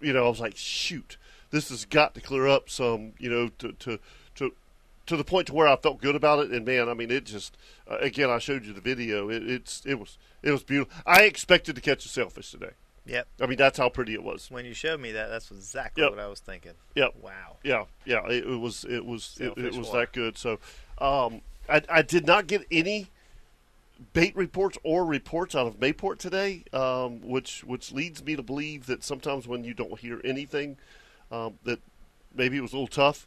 you 0.00 0.12
know 0.12 0.26
I 0.26 0.28
was 0.28 0.40
like 0.40 0.56
shoot, 0.56 1.16
this 1.52 1.68
has 1.68 1.84
got 1.84 2.14
to 2.16 2.20
clear 2.20 2.48
up 2.48 2.68
some. 2.68 3.12
You 3.20 3.30
know 3.30 3.48
to 3.60 3.70
to 3.72 4.00
to 5.06 5.16
the 5.16 5.24
point 5.24 5.46
to 5.48 5.54
where 5.54 5.68
I 5.68 5.76
felt 5.76 6.00
good 6.00 6.16
about 6.16 6.38
it. 6.44 6.50
And 6.50 6.64
man, 6.64 6.88
I 6.88 6.94
mean, 6.94 7.10
it 7.10 7.24
just 7.24 7.56
uh, 7.90 7.96
again, 7.98 8.30
I 8.30 8.38
showed 8.38 8.64
you 8.64 8.72
the 8.72 8.80
video. 8.80 9.28
It, 9.30 9.48
it's 9.48 9.82
it 9.86 9.98
was 9.98 10.18
it 10.42 10.50
was 10.50 10.62
beautiful. 10.62 10.92
I 11.06 11.22
expected 11.24 11.74
to 11.76 11.80
catch 11.82 12.04
a 12.04 12.08
sailfish 12.08 12.50
today. 12.50 12.70
Yep. 13.06 13.26
I 13.42 13.46
mean, 13.46 13.58
that's 13.58 13.76
how 13.76 13.90
pretty 13.90 14.14
it 14.14 14.22
was. 14.22 14.50
When 14.50 14.64
you 14.64 14.72
showed 14.72 14.98
me 14.98 15.12
that, 15.12 15.28
that's 15.28 15.50
exactly 15.50 16.02
Yep. 16.02 16.12
what 16.12 16.18
I 16.18 16.26
was 16.26 16.40
thinking. 16.40 16.72
Yep. 16.94 17.16
Wow. 17.20 17.56
Yeah, 17.62 17.84
yeah. 18.06 18.26
It, 18.28 18.44
it 18.46 18.56
was 18.60 18.84
it 18.88 19.04
was 19.04 19.36
it, 19.40 19.52
it 19.58 19.74
was 19.74 19.88
water. 19.88 19.98
that 20.00 20.12
good. 20.12 20.38
So, 20.38 20.58
um, 20.98 21.42
I 21.68 21.82
I 21.90 22.02
did 22.02 22.26
not 22.26 22.46
get 22.46 22.64
any 22.70 23.10
bait 24.14 24.34
reports 24.34 24.78
or 24.82 25.04
reports 25.04 25.54
out 25.54 25.66
of 25.66 25.78
Mayport 25.78 26.18
today, 26.18 26.64
um, 26.72 27.20
which 27.20 27.62
which 27.64 27.92
leads 27.92 28.24
me 28.24 28.36
to 28.36 28.42
believe 28.42 28.86
that 28.86 29.04
sometimes 29.04 29.46
when 29.46 29.64
you 29.64 29.74
don't 29.74 29.98
hear 29.98 30.20
anything, 30.24 30.78
um, 31.30 31.58
that 31.64 31.80
maybe 32.34 32.56
it 32.56 32.60
was 32.62 32.72
a 32.72 32.76
little 32.76 32.88
tough, 32.88 33.26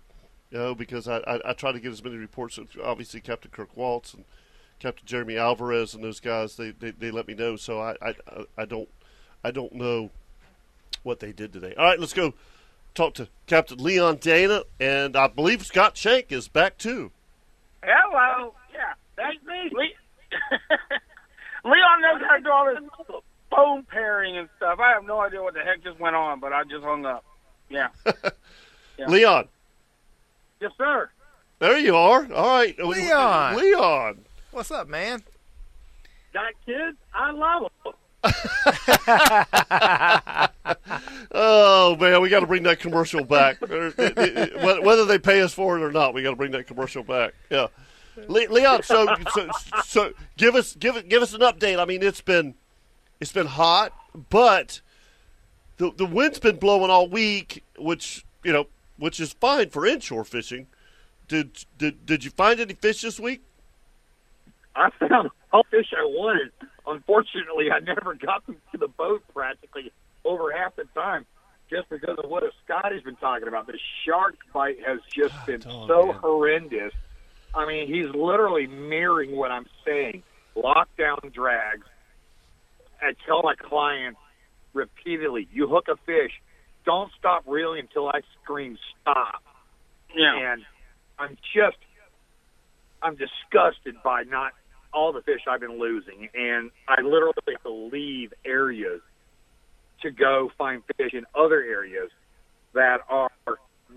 you 0.52 0.58
know, 0.58 0.76
because 0.76 1.08
I, 1.08 1.18
I, 1.20 1.40
I 1.50 1.54
try 1.54 1.72
to 1.72 1.80
get 1.80 1.92
as 1.92 2.04
many 2.04 2.16
reports. 2.18 2.60
Obviously, 2.84 3.20
Captain 3.22 3.52
Kirk 3.52 3.76
Waltz 3.76 4.14
and 4.14 4.24
Captain 4.80 5.06
Jeremy 5.06 5.38
Alvarez 5.38 5.94
and 5.94 6.04
those 6.04 6.20
guys, 6.20 6.56
they, 6.56 6.72
they, 6.72 6.92
they 6.92 7.12
let 7.12 7.28
me 7.28 7.34
know. 7.34 7.56
So 7.56 7.80
I, 7.82 7.96
I 8.02 8.16
I 8.58 8.66
don't 8.66 8.90
I 9.44 9.52
don't 9.52 9.74
know 9.74 10.10
what 11.04 11.20
they 11.20 11.32
did 11.32 11.54
today. 11.54 11.74
All 11.78 11.86
right, 11.86 12.00
let's 12.00 12.14
go 12.14 12.34
talk 12.96 13.14
to 13.16 13.28
Captain 13.46 13.78
Leon 13.78 14.18
Dana, 14.18 14.64
and 14.80 15.16
I 15.16 15.28
believe 15.28 15.66
Scott 15.66 15.98
Shank 15.98 16.32
is 16.32 16.48
back 16.48 16.78
too. 16.78 17.12
Hello. 17.84 18.54
Yeah, 18.74 18.94
that's 19.16 19.38
me. 19.46 19.70
Le- 19.74 20.40
Leon 21.70 22.02
knows 22.02 22.22
how 22.28 22.38
to 22.38 22.44
do 22.44 22.50
all 22.52 22.66
this 22.66 23.22
phone 23.50 23.84
pairing 23.84 24.38
and 24.38 24.50
stuff. 24.58 24.80
I 24.80 24.92
have 24.94 25.04
no 25.06 25.20
idea 25.20 25.42
what 25.42 25.54
the 25.54 25.62
heck 25.62 25.84
just 25.84 26.00
went 26.00 26.16
on, 26.16 26.40
but 26.40 26.54
I 26.54 26.64
just 26.64 26.84
hung 26.84 27.06
up. 27.06 27.24
Yeah. 27.70 27.90
Yeah. 29.00 29.06
Leon, 29.10 29.48
yes, 30.60 30.72
sir. 30.78 31.10
there 31.60 31.78
you 31.78 31.96
are. 31.96 32.32
All 32.34 32.58
right, 32.58 32.78
Leon. 32.80 33.56
Leon. 33.58 34.20
What's 34.52 34.72
up, 34.72 34.88
man? 34.88 35.22
Got 36.34 36.54
kids? 36.66 36.98
I 37.14 37.32
love 37.32 37.72
them. 37.84 37.94
Oh 41.32 41.96
man, 41.98 42.22
we 42.22 42.30
got 42.30 42.40
to 42.42 42.48
bring 42.48 42.64
that 42.64 42.80
commercial 42.80 43.24
back. 43.24 43.62
Or, 43.62 43.88
it- 43.88 44.00
it- 44.00 44.18
it- 44.18 44.62
whether- 44.62 44.82
Whether 44.82 45.06
they 45.06 45.20
pay 45.20 45.42
us 45.42 45.54
for 45.54 45.78
it 45.78 45.84
or 45.84 45.92
not, 45.92 46.14
we 46.14 46.24
got 46.24 46.32
to 46.32 46.36
bring 46.36 46.52
that 46.52 46.68
commercial 46.68 47.04
back. 47.04 47.34
Yeah, 47.50 47.68
Le- 48.28 48.48
Leon. 48.50 48.84
So, 48.84 49.08
so, 49.34 49.50
so, 49.86 50.14
give 50.38 50.56
us, 50.56 50.76
give 50.76 50.96
it, 50.98 51.10
give 51.10 51.22
us 51.22 51.34
an 51.34 51.42
update. 51.42 51.80
I 51.80 51.86
mean, 51.86 52.04
it's 52.04 52.22
been, 52.22 52.56
it's 53.20 53.32
been 53.32 53.48
hot, 53.48 53.94
but 54.30 54.82
the 55.78 55.92
the 55.96 56.06
wind's 56.06 56.40
been 56.40 56.58
blowing 56.58 56.90
all 56.90 57.08
week, 57.08 57.64
which 57.78 58.26
you 58.44 58.52
know, 58.54 58.68
which 58.98 59.20
is 59.20 59.34
fine 59.34 59.70
for 59.70 59.86
inshore 59.86 60.26
fishing. 60.26 60.68
did 61.28 61.66
did 61.78 62.06
did 62.06 62.24
you 62.24 62.32
find 62.32 62.60
any 62.60 62.74
fish 62.74 63.02
this 63.02 63.20
week? 63.20 63.42
I 64.76 64.90
found 65.00 65.30
all 65.52 65.64
fish 65.70 65.92
I 65.98 66.06
wanted. 66.06 66.52
Unfortunately, 66.86 67.72
I 67.72 67.80
never 67.80 68.14
got 68.14 68.46
them 68.46 68.58
to 68.72 68.78
the 68.78 68.88
boat 68.88 69.24
practically 69.34 69.92
over 70.24 70.52
half 70.52 70.76
the 70.76 70.86
time, 70.94 71.26
just 71.70 71.90
because 71.90 72.18
of 72.24 72.30
what 72.30 72.44
Scotty's 72.64 73.02
been 73.02 73.16
talking 73.16 73.48
about. 73.48 73.68
The 73.68 73.80
shark 74.06 74.36
bite 74.54 74.78
has 74.86 75.00
just 75.14 75.34
ah, 75.36 75.44
been 75.46 75.62
so 75.62 76.08
man. 76.08 76.16
horrendous. 76.16 76.94
I 77.56 77.66
mean, 77.66 77.88
he's 77.88 78.14
literally 78.14 78.68
mirroring 78.68 79.36
what 79.36 79.52
I'm 79.52 79.66
saying. 79.86 80.24
Lockdown 80.56 81.34
drags. 81.34 81.88
I 83.02 83.14
tell 83.26 83.42
my 83.44 83.56
clients 83.56 84.20
repeatedly, 84.74 85.48
you 85.52 85.68
hook 85.68 85.88
a 85.88 85.96
fish, 86.06 86.32
don't 86.88 87.12
stop 87.20 87.44
reeling 87.46 87.82
until 87.82 88.08
I 88.08 88.22
scream 88.42 88.78
stop. 89.02 89.44
Yeah. 90.16 90.54
And 90.54 90.64
I'm 91.20 91.38
just, 91.54 91.78
I'm 93.04 93.18
disgusted 93.18 93.96
by 94.04 94.24
not 94.24 94.54
all 94.94 95.12
the 95.12 95.22
fish 95.22 95.42
I've 95.48 95.60
been 95.60 95.80
losing, 95.80 96.30
and 96.34 96.72
I 96.88 97.02
literally 97.02 97.34
have 97.50 97.64
to 97.64 97.90
leave 97.92 98.34
areas 98.46 99.02
to 100.02 100.12
go 100.12 100.50
find 100.58 100.82
fish 100.96 101.12
in 101.14 101.26
other 101.36 101.62
areas 101.62 102.10
that 102.74 103.00
are 103.10 103.30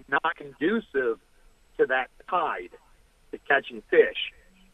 not 0.08 0.36
conducive 0.36 1.20
to 1.78 1.86
that 1.86 2.08
tide 2.28 2.70
to 3.30 3.38
catching 3.46 3.82
fish 3.88 4.16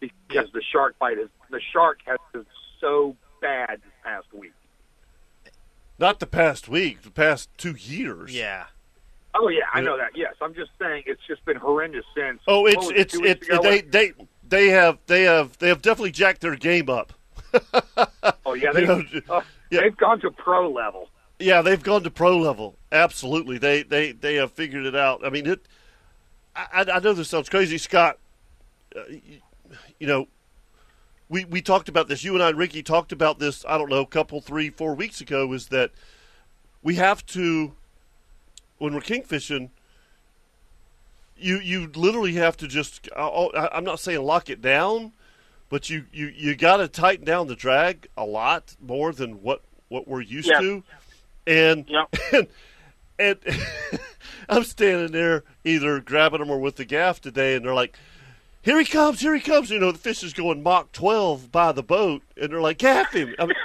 because 0.01 0.51
the 0.53 0.63
shark 0.73 0.99
bite 0.99 1.19
is 1.19 1.29
the 1.51 1.61
shark 1.73 1.99
has 2.07 2.19
been 2.33 2.47
so 2.81 3.15
bad 3.43 3.81
this 3.83 3.93
past 4.03 4.27
week. 4.33 4.53
Not 5.99 6.21
the 6.21 6.27
past 6.27 6.69
week, 6.69 7.03
the 7.03 7.11
past 7.11 7.49
two 7.57 7.75
years. 7.79 8.35
Yeah. 8.35 8.67
Oh 9.35 9.49
yeah, 9.49 9.65
I 9.73 9.81
know 9.81 9.97
that. 9.97 10.13
Yes, 10.15 10.35
I'm 10.41 10.55
just 10.55 10.71
saying 10.79 11.05
it's 11.07 11.21
just 11.27 11.45
been 11.45 11.57
horrendous 11.57 12.05
since. 12.15 12.41
Oh, 12.47 12.67
it's 12.67 12.77
what 12.77 12.87
was 12.87 12.91
it, 12.93 12.99
it's 12.99 13.13
two 13.15 13.21
weeks 13.21 13.49
it's 13.49 13.49
ago? 13.49 13.63
they 13.63 13.81
they 13.81 14.13
they 14.49 14.69
have 14.69 14.99
they 15.07 15.23
have 15.23 15.59
they 15.59 15.69
have 15.69 15.83
definitely 15.83 16.13
jacked 16.13 16.41
their 16.41 16.57
game 16.57 16.89
up. 16.89 17.13
Oh 18.45 18.55
yeah, 18.55 18.69
you 18.69 18.73
they, 18.73 18.85
know, 18.87 19.03
uh, 19.29 19.43
yeah. 19.71 19.81
they've 19.81 19.97
gone 19.97 20.21
to 20.21 20.31
pro 20.31 20.71
level. 20.71 21.09
Yeah, 21.39 21.61
they've 21.63 21.83
gone 21.83 22.03
to 22.05 22.11
pro 22.11 22.39
level. 22.39 22.77
Absolutely, 22.93 23.59
they 23.59 23.83
they 23.83 24.13
they 24.13 24.37
have 24.37 24.53
figured 24.53 24.87
it 24.87 24.97
out. 24.97 25.25
I 25.25 25.31
mean, 25.31 25.47
it. 25.47 25.67
I, 26.55 26.67
I 26.73 26.93
I 26.97 26.99
know 27.01 27.13
this 27.13 27.29
sounds 27.29 27.49
crazy, 27.49 27.79
Scott. 27.79 28.19
Uh, 28.95 29.01
you, 29.09 29.41
you 29.99 30.07
know, 30.07 30.29
we 31.29 31.45
we 31.45 31.61
talked 31.63 31.89
about 31.89 32.09
this. 32.09 32.25
You 32.25 32.35
and 32.35 32.43
I, 32.43 32.51
and 32.51 32.59
Ricky, 32.59 32.83
talked 32.83 33.13
about 33.13 33.39
this. 33.39 33.65
I 33.69 33.79
don't 33.79 33.91
know, 33.91 34.01
a 34.01 34.07
couple, 34.07 34.41
three, 34.41 34.71
four 34.71 34.95
weeks 34.95 35.21
ago. 35.21 35.53
Is 35.53 35.69
that 35.69 35.91
we 36.83 36.97
have 36.97 37.25
to 37.27 37.75
when 38.79 38.95
we're 38.95 39.01
kingfishing. 39.01 39.71
You 41.37 41.59
you 41.59 41.91
literally 41.95 42.35
have 42.35 42.57
to 42.59 42.67
just. 42.69 43.09
I, 43.17 43.69
I'm 43.73 43.85
not 43.85 44.01
saying 44.01 44.23
lock 44.23 44.49
it 44.49 44.63
down, 44.63 45.13
but 45.69 45.91
you 45.91 46.07
you 46.13 46.29
you 46.29 46.55
got 46.55 46.79
to 46.79 46.89
tighten 46.89 47.25
down 47.25 47.47
the 47.49 47.57
drag 47.57 48.09
a 48.17 48.25
lot 48.25 48.75
more 48.81 49.13
than 49.13 49.43
what 49.43 49.63
what 49.89 50.09
we're 50.09 50.23
used 50.23 50.49
Yeah. 50.49 50.61
to. 50.61 50.83
And 51.47 51.89
and, 52.33 52.47
and 53.19 53.39
I'm 54.49 54.65
standing 54.65 55.13
there 55.13 55.45
either 55.65 56.01
grabbing 56.01 56.41
them 56.41 56.51
or 56.51 56.59
with 56.59 56.77
the 56.77 56.85
gaff 56.85 57.21
today, 57.21 57.55
and 57.57 57.65
they're 57.65 57.75
like, 57.75 57.99
"Here 58.67 58.79
he 58.79 58.85
comes! 58.85 59.21
Here 59.21 59.35
he 59.35 59.41
comes!" 59.41 59.71
You 59.71 59.79
know, 59.79 59.91
the 59.93 59.99
fish 59.99 60.23
is 60.23 60.35
going 60.35 60.63
Mach 60.63 60.93
12 60.93 61.51
by 61.51 61.73
the 61.73 61.83
boat, 61.83 62.23
and 62.37 62.53
they're 62.53 62.61
like, 62.61 62.77
"Gaff 62.79 63.13
him!" 63.15 63.35
I 63.39 63.47
mean, 63.47 63.57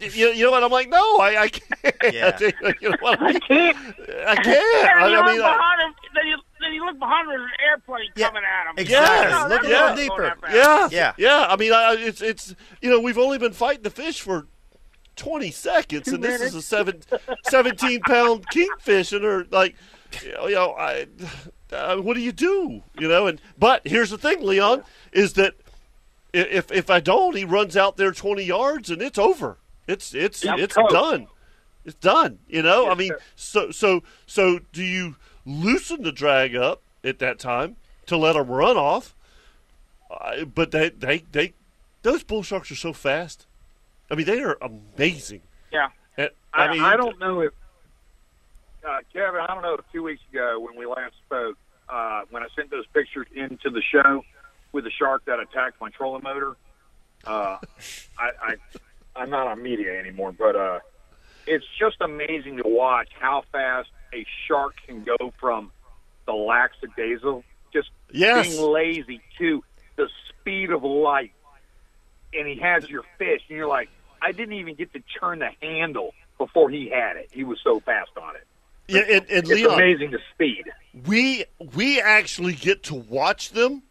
you, 0.00 0.28
you 0.28 0.44
know 0.44 0.50
what? 0.50 0.62
I'm 0.62 0.70
like, 0.70 0.88
"No, 0.90 0.98
I, 1.18 1.42
I 1.42 1.48
can't." 1.48 1.96
Yeah. 2.12 2.36
you 2.80 2.90
know 2.90 2.96
what? 3.00 3.22
I, 3.22 3.32
Can't 3.38 3.76
I 4.26 4.34
can't. 4.34 4.46
And 4.90 5.04
I, 5.04 5.08
you 5.08 5.14
I 5.14 5.18
look 5.18 5.26
mean, 5.26 5.40
I, 5.40 5.52
behind 5.56 5.82
him, 5.82 5.94
then 6.14 6.26
you 6.26 6.36
then 6.60 6.72
you 6.74 6.84
look 6.84 6.98
behind 6.98 7.24
him, 7.26 7.28
there's 7.38 7.42
an 7.42 7.64
airplane 7.70 8.08
Yeah, 8.16 8.26
coming 8.26 8.42
at 8.44 8.70
him. 8.70 8.74
exactly. 8.78 9.30
Yes, 9.30 9.48
Look 9.50 9.64
a 9.64 9.68
yeah. 9.68 9.94
little 9.94 9.96
deeper. 9.96 10.36
yeah, 10.52 10.88
Yeah. 10.90 11.12
yeah. 11.16 11.46
I 11.48 11.56
mean, 11.56 11.72
I, 11.72 11.94
it's 11.98 12.20
it's 12.20 12.54
you 12.80 12.90
know 12.90 13.00
we've 13.00 13.18
only 13.18 13.38
been 13.38 13.52
fighting 13.52 13.82
the 13.84 13.90
fish 13.90 14.20
for 14.20 14.46
20 15.16 15.50
seconds, 15.52 16.08
and 16.08 16.22
this 16.24 16.40
is 16.40 16.54
a 16.56 16.62
seven, 16.62 17.02
17 17.44 18.00
pound 18.00 18.48
kingfish, 18.50 19.12
and 19.12 19.22
they're 19.24 19.44
like, 19.50 19.76
you 20.24 20.32
know, 20.32 20.46
you 20.48 20.54
know 20.56 20.72
I, 20.72 21.06
uh, 21.72 21.96
what 21.96 22.14
do 22.14 22.20
you 22.20 22.32
do? 22.32 22.82
You 22.98 23.08
know, 23.08 23.26
and 23.26 23.40
but 23.58 23.86
here's 23.86 24.10
the 24.10 24.18
thing, 24.18 24.42
Leon, 24.42 24.84
is 25.12 25.34
that 25.34 25.54
if 26.32 26.70
if 26.72 26.90
I 26.90 27.00
don't, 27.00 27.36
he 27.36 27.44
runs 27.44 27.76
out 27.76 27.96
there 27.96 28.12
20 28.12 28.42
yards, 28.42 28.90
and 28.90 29.02
it's 29.02 29.18
over. 29.18 29.58
It's 29.86 30.14
it's 30.14 30.44
Yeah, 30.44 30.56
it's 30.58 30.74
coach. 30.74 30.90
done. 30.90 31.26
It's 31.84 31.96
done. 31.96 32.38
You 32.48 32.62
know, 32.62 32.88
I 32.90 32.94
mean, 32.94 33.10
sir. 33.10 33.18
so 33.36 33.70
so 33.70 34.02
so 34.26 34.60
do 34.72 34.82
you 34.82 35.16
loosen 35.44 36.02
the 36.02 36.12
drag 36.12 36.54
up 36.54 36.82
at 37.02 37.18
that 37.18 37.38
time 37.38 37.76
to 38.06 38.16
let 38.16 38.34
them 38.34 38.48
run 38.48 38.76
off? 38.76 39.14
Uh, 40.10 40.44
but 40.44 40.70
they 40.70 40.90
they 40.90 41.24
they 41.32 41.54
those 42.02 42.22
bull 42.22 42.42
sharks 42.42 42.70
are 42.70 42.76
so 42.76 42.92
fast. 42.92 43.46
I 44.10 44.14
mean, 44.14 44.26
they 44.26 44.40
are 44.40 44.58
amazing. 44.60 45.42
Yeah. 45.72 45.88
And, 46.16 46.30
I, 46.52 46.66
I 46.66 46.72
mean, 46.72 46.82
I 46.82 46.96
don't 46.96 47.18
know 47.18 47.40
if 47.40 47.52
uh, 48.88 48.98
Kevin. 49.12 49.40
I 49.40 49.46
don't 49.52 49.62
know 49.62 49.74
if 49.74 49.80
two 49.92 50.02
weeks 50.02 50.22
ago 50.32 50.58
when 50.60 50.76
we 50.76 50.86
last 50.86 51.14
spoke, 51.26 51.56
uh, 51.88 52.22
when 52.30 52.42
I 52.42 52.46
sent 52.56 52.70
those 52.70 52.86
pictures 52.94 53.26
into 53.34 53.70
the 53.70 53.82
show 53.92 54.24
with 54.72 54.84
the 54.84 54.90
shark 54.90 55.24
that 55.26 55.38
attacked 55.40 55.80
my 55.80 55.90
trolling 55.90 56.22
motor. 56.22 56.56
Uh, 57.26 57.58
I, 58.18 58.30
I 58.40 58.54
I'm 59.14 59.30
not 59.30 59.46
on 59.46 59.62
media 59.62 59.98
anymore, 59.98 60.32
but 60.32 60.56
uh, 60.56 60.78
it's 61.46 61.64
just 61.78 61.96
amazing 62.00 62.58
to 62.58 62.62
watch 62.66 63.08
how 63.18 63.42
fast 63.52 63.88
a 64.14 64.24
shark 64.48 64.74
can 64.86 65.04
go 65.04 65.32
from 65.40 65.70
the 66.26 66.32
lackadaisical, 66.32 67.44
just 67.72 67.88
Yes. 68.12 68.46
being 68.46 68.58
lazy, 68.60 69.22
to 69.38 69.64
the 69.96 70.08
speed 70.28 70.70
of 70.70 70.82
light. 70.84 71.32
And 72.34 72.46
he 72.46 72.58
has 72.60 72.88
your 72.88 73.02
fish, 73.18 73.40
and 73.48 73.56
you're 73.56 73.68
like, 73.68 73.90
I 74.22 74.32
didn't 74.32 74.54
even 74.54 74.74
get 74.74 74.92
to 74.92 75.02
turn 75.20 75.40
the 75.40 75.50
handle 75.60 76.14
before 76.38 76.70
he 76.70 76.88
had 76.88 77.16
it. 77.16 77.28
He 77.32 77.44
was 77.44 77.58
so 77.62 77.80
fast 77.80 78.10
on 78.20 78.36
it. 78.36 78.46
Yeah, 78.94 79.00
and, 79.16 79.26
and 79.30 79.38
It's 79.44 79.48
Leon, 79.50 79.74
amazing 79.74 80.10
the 80.10 80.18
speed. 80.34 80.64
we 81.06 81.44
we 81.74 82.00
actually 82.00 82.54
get 82.54 82.82
to 82.84 82.94
watch 82.94 83.50
them 83.50 83.82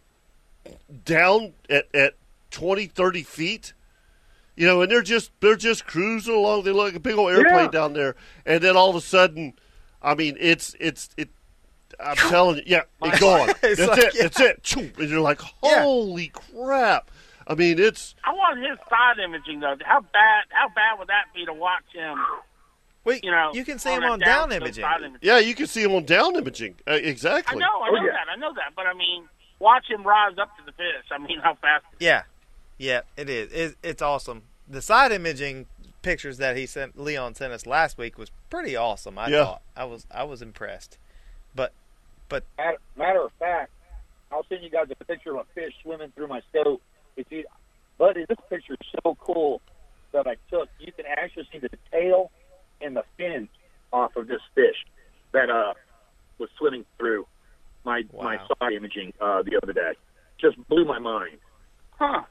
down 1.05 1.53
at, 1.69 1.93
at 1.95 2.13
20, 2.51 2.87
30 2.87 3.23
feet. 3.23 3.73
You 4.55 4.67
know, 4.67 4.81
and 4.81 4.91
they're 4.91 5.01
just 5.01 5.31
they're 5.39 5.55
just 5.55 5.85
cruising 5.87 6.35
along. 6.35 6.63
They 6.63 6.71
look 6.71 6.85
like 6.87 6.95
a 6.95 6.99
big 6.99 7.15
old 7.15 7.31
airplane 7.31 7.65
Yeah. 7.65 7.67
down 7.71 7.93
there, 7.93 8.15
and 8.45 8.61
then 8.61 8.75
all 8.77 8.89
of 8.89 8.95
a 8.95 9.01
sudden, 9.01 9.53
I 10.03 10.13
mean, 10.13 10.35
it's 10.39 10.75
it's 10.79 11.09
it. 11.17 11.29
I'm 12.03 12.15
telling 12.17 12.57
you, 12.57 12.63
yeah, 12.65 12.81
it's 13.01 13.19
gone. 13.19 13.49
It's 13.63 13.79
That's 13.79 13.89
like, 13.89 13.99
it. 13.99 14.15
yeah. 14.15 14.21
That's 14.23 14.39
it. 14.39 14.75
And 14.99 15.09
you're 15.09 15.21
like, 15.21 15.39
Yeah. 15.63 15.81
holy 15.83 16.27
crap! 16.27 17.09
I 17.47 17.55
mean, 17.55 17.79
it's 17.79 18.13
I 18.25 18.33
want 18.33 18.59
his 18.59 18.77
side 18.89 19.19
imaging 19.23 19.61
though. 19.61 19.77
How 19.85 20.01
bad? 20.01 20.43
How 20.49 20.67
bad 20.67 20.99
would 20.99 21.07
that 21.07 21.25
be 21.33 21.45
to 21.45 21.53
watch 21.53 21.83
him? 21.93 22.17
Well, 23.03 23.17
You 23.23 23.31
know, 23.31 23.51
you 23.53 23.65
can 23.65 23.79
see 23.79 23.89
on 23.91 24.03
him 24.03 24.11
on 24.11 24.19
down 24.19 24.49
down- 24.49 24.61
imaging. 24.61 24.83
imaging. 24.85 25.17
yeah. 25.21 25.39
You 25.39 25.55
can 25.55 25.67
see 25.67 25.81
them 25.83 25.93
on 25.95 26.05
down 26.05 26.35
imaging. 26.35 26.75
Uh, 26.87 26.91
I 26.91 26.95
exactly. 26.97 27.57
know, 27.59 27.65
I 27.65 27.89
Oh, 27.89 27.95
know 27.95 28.05
yeah. 28.05 28.11
that, 28.11 28.29
I 28.31 28.35
know 28.35 28.53
that, 28.53 28.73
but 28.75 28.85
I 28.85 28.93
mean, 28.93 29.27
watch 29.59 29.85
him 29.89 30.03
rise 30.03 30.37
up 30.37 30.55
to 30.57 30.63
the 30.65 30.71
fish. 30.73 31.05
I 31.11 31.17
mean, 31.17 31.39
how 31.43 31.55
fast? 31.55 31.85
Yeah, 31.99 32.23
yeah, 32.77 33.01
it 33.17 33.29
is. 33.29 33.51
It, 33.51 33.77
it's 33.83 34.01
awesome. 34.01 34.43
The 34.67 34.81
side 34.81 35.11
imaging 35.11 35.65
pictures 36.03 36.37
that 36.37 36.55
he 36.57 36.65
sent, 36.65 36.97
Leon 36.99 37.35
sent 37.35 37.53
us 37.53 37.65
last 37.65 37.97
week, 37.97 38.17
was 38.17 38.31
pretty 38.49 38.75
awesome. 38.75 39.17
I 39.17 39.27
Yeah. 39.29 39.45
thought 39.45 39.61
I 39.75 39.83
was 39.85 40.05
I 40.11 40.23
was 40.23 40.41
impressed. 40.41 40.97
But 41.55 41.73
but 42.29 42.43
Matter, 42.57 42.77
matter 42.95 43.21
of 43.25 43.31
fact, 43.39 43.71
I'll 44.31 44.45
send 44.47 44.63
you 44.63 44.69
guys 44.69 44.87
a 44.91 45.03
picture 45.05 45.31
of 45.31 45.37
a 45.37 45.53
fish 45.53 45.73
swimming 45.81 46.11
through 46.15 46.27
my 46.27 46.41
scope. 46.49 46.81
If 47.17 47.29
you, 47.31 47.43
but 47.97 48.15
this 48.15 48.37
picture 48.49 48.73
is 48.73 48.87
so 49.03 49.15
cool 49.19 49.61
that 50.13 50.27
I 50.27 50.35
took. 50.49 50.69
You 50.79 50.91
can 50.93 51.05
actually 51.05 51.47
see 51.51 51.57
the 51.59 51.69
tail 51.91 52.31
and 52.83 52.95
the 52.95 53.03
fin 53.17 53.47
off 53.93 54.15
of 54.15 54.27
this 54.27 54.41
fish 54.55 54.85
that 55.33 55.49
uh 55.49 55.73
was 56.37 56.49
swimming 56.57 56.85
through 56.97 57.25
my 57.85 58.03
my 58.13 58.37
Wow. 58.37 58.47
side 58.59 58.73
imaging 58.73 59.13
uh, 59.21 59.41
the 59.43 59.59
other 59.61 59.73
day. 59.73 59.93
Just 60.39 60.57
blew 60.67 60.85
my 60.85 60.99
mind. 60.99 61.37
Huh? 61.91 62.23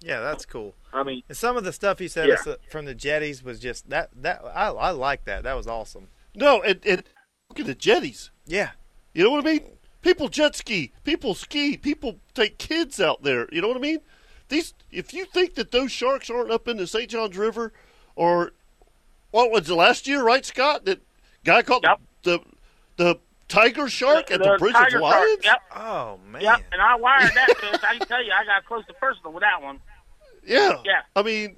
yeah, 0.00 0.20
that's 0.20 0.44
cool. 0.46 0.74
I 0.92 1.02
mean, 1.02 1.22
And 1.28 1.36
some 1.36 1.56
of 1.56 1.64
the 1.64 1.72
stuff 1.72 1.98
he 1.98 2.08
said 2.08 2.28
Yeah. 2.28 2.36
uh, 2.52 2.56
from 2.70 2.84
the 2.84 2.94
jetties 2.94 3.42
was 3.42 3.58
just 3.58 3.88
that 3.90 4.10
that 4.14 4.42
I 4.44 4.68
I 4.68 4.90
like 4.90 5.24
that. 5.24 5.42
That 5.44 5.54
was 5.56 5.66
awesome. 5.66 6.08
No, 6.34 6.62
and, 6.62 6.80
and 6.86 7.02
look 7.48 7.60
at 7.60 7.66
the 7.66 7.74
jetties. 7.74 8.30
Yeah, 8.46 8.70
You 9.14 9.24
know 9.24 9.30
what 9.30 9.46
I 9.46 9.52
mean? 9.52 9.64
People 10.02 10.28
jet 10.28 10.54
ski, 10.54 10.92
people 11.04 11.34
ski, 11.34 11.76
people 11.78 12.18
take 12.34 12.58
kids 12.58 13.00
out 13.00 13.22
there. 13.22 13.48
You 13.50 13.62
know 13.62 13.68
what 13.68 13.76
I 13.78 13.80
mean? 13.80 14.00
These, 14.48 14.74
if 14.90 15.14
you 15.14 15.24
think 15.24 15.54
that 15.54 15.70
those 15.70 15.90
sharks 15.90 16.28
aren't 16.28 16.50
up 16.50 16.68
in 16.68 16.76
the 16.76 16.86
St. 16.86 17.08
Johns 17.08 17.38
River, 17.38 17.72
or 18.14 18.52
what 19.34 19.50
was 19.50 19.66
the 19.66 19.74
last 19.74 20.06
year, 20.06 20.22
right, 20.22 20.44
Scott? 20.44 20.84
That 20.84 21.00
guy 21.44 21.62
caught 21.62 21.82
Yep. 21.82 22.00
the 22.22 22.38
the 22.96 23.18
tiger 23.48 23.88
shark 23.88 24.30
at 24.30 24.38
the, 24.40 24.52
The 24.52 24.58
Bridge 24.58 24.72
tiger 24.74 24.96
of 24.98 25.02
Lions. 25.02 25.44
Yep, 25.44 25.60
Oh 25.74 26.20
man. 26.30 26.40
yep. 26.42 26.60
And 26.70 26.80
I 26.80 26.94
wired 26.94 27.32
that 27.34 27.48
fish. 27.58 27.80
I 27.88 27.98
can 27.98 28.06
tell 28.06 28.24
you, 28.24 28.30
I 28.32 28.44
got 28.44 28.64
close 28.64 28.86
to 28.86 28.94
personal 28.94 29.32
with 29.32 29.42
that 29.42 29.60
one. 29.60 29.80
Yeah. 30.46 30.80
Yeah. 30.84 31.00
I 31.16 31.22
mean, 31.22 31.56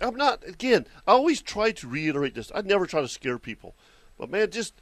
I'm 0.00 0.14
not, 0.14 0.46
again, 0.46 0.86
I 1.06 1.12
always 1.12 1.42
try 1.42 1.72
to 1.72 1.88
reiterate 1.88 2.34
this. 2.34 2.52
I 2.54 2.60
never 2.60 2.86
try 2.86 3.00
to 3.00 3.08
scare 3.08 3.38
people. 3.38 3.74
But, 4.18 4.30
man, 4.30 4.50
just 4.50 4.74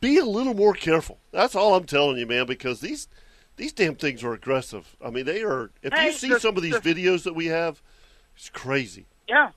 be 0.00 0.18
a 0.18 0.24
little 0.26 0.54
more 0.54 0.74
careful. 0.74 1.18
That's 1.30 1.54
all 1.54 1.74
I'm 1.74 1.84
telling 1.84 2.18
you, 2.18 2.26
man, 2.26 2.44
because 2.46 2.80
these 2.80 3.08
these 3.56 3.72
damn 3.72 3.94
things 3.94 4.22
are 4.24 4.32
aggressive. 4.34 4.96
I 5.04 5.10
mean, 5.10 5.24
they 5.26 5.42
are. 5.42 5.70
If 5.82 5.92
Hey, 5.92 6.06
you 6.06 6.12
see 6.12 6.28
the- 6.28 6.40
some 6.40 6.56
of 6.56 6.62
these 6.62 6.78
the- 6.78 6.94
videos 6.94 7.22
that 7.24 7.34
we 7.34 7.46
have, 7.46 7.80
it's 8.36 8.48
crazy. 8.50 9.06
Yeah. 9.28 9.50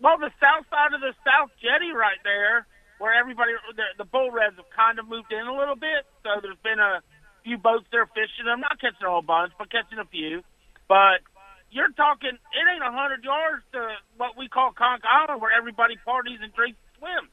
Well, 0.00 0.18
the 0.18 0.30
south 0.38 0.66
side 0.70 0.94
of 0.94 1.00
the 1.00 1.12
South 1.26 1.50
Jetty 1.60 1.90
right 1.90 2.18
there, 2.22 2.66
where 2.98 3.14
everybody, 3.14 3.52
the, 3.74 3.82
the 3.98 4.04
bull 4.06 4.30
reds 4.30 4.56
have 4.56 4.70
kind 4.74 4.98
of 4.98 5.08
moved 5.08 5.30
in 5.32 5.46
a 5.46 5.54
little 5.54 5.74
bit. 5.76 6.06
So 6.22 6.38
there's 6.42 6.58
been 6.62 6.78
a 6.78 7.02
few 7.42 7.58
boats 7.58 7.86
there 7.90 8.06
fishing. 8.06 8.46
I'm 8.46 8.60
not 8.60 8.78
catching 8.80 9.06
a 9.06 9.10
whole 9.10 9.22
bunch, 9.26 9.52
but 9.58 9.70
catching 9.70 9.98
a 9.98 10.04
few. 10.06 10.42
But 10.86 11.22
you're 11.70 11.90
talking, 11.92 12.30
it 12.30 12.64
ain't 12.72 12.82
a 12.82 12.90
hundred 12.94 13.24
yards 13.24 13.62
to 13.72 13.88
what 14.16 14.36
we 14.38 14.48
call 14.48 14.72
Conch 14.72 15.02
Island, 15.04 15.40
where 15.42 15.50
everybody 15.52 15.96
parties 16.04 16.38
and 16.42 16.54
drinks 16.54 16.78
and 16.78 16.98
swims. 17.02 17.30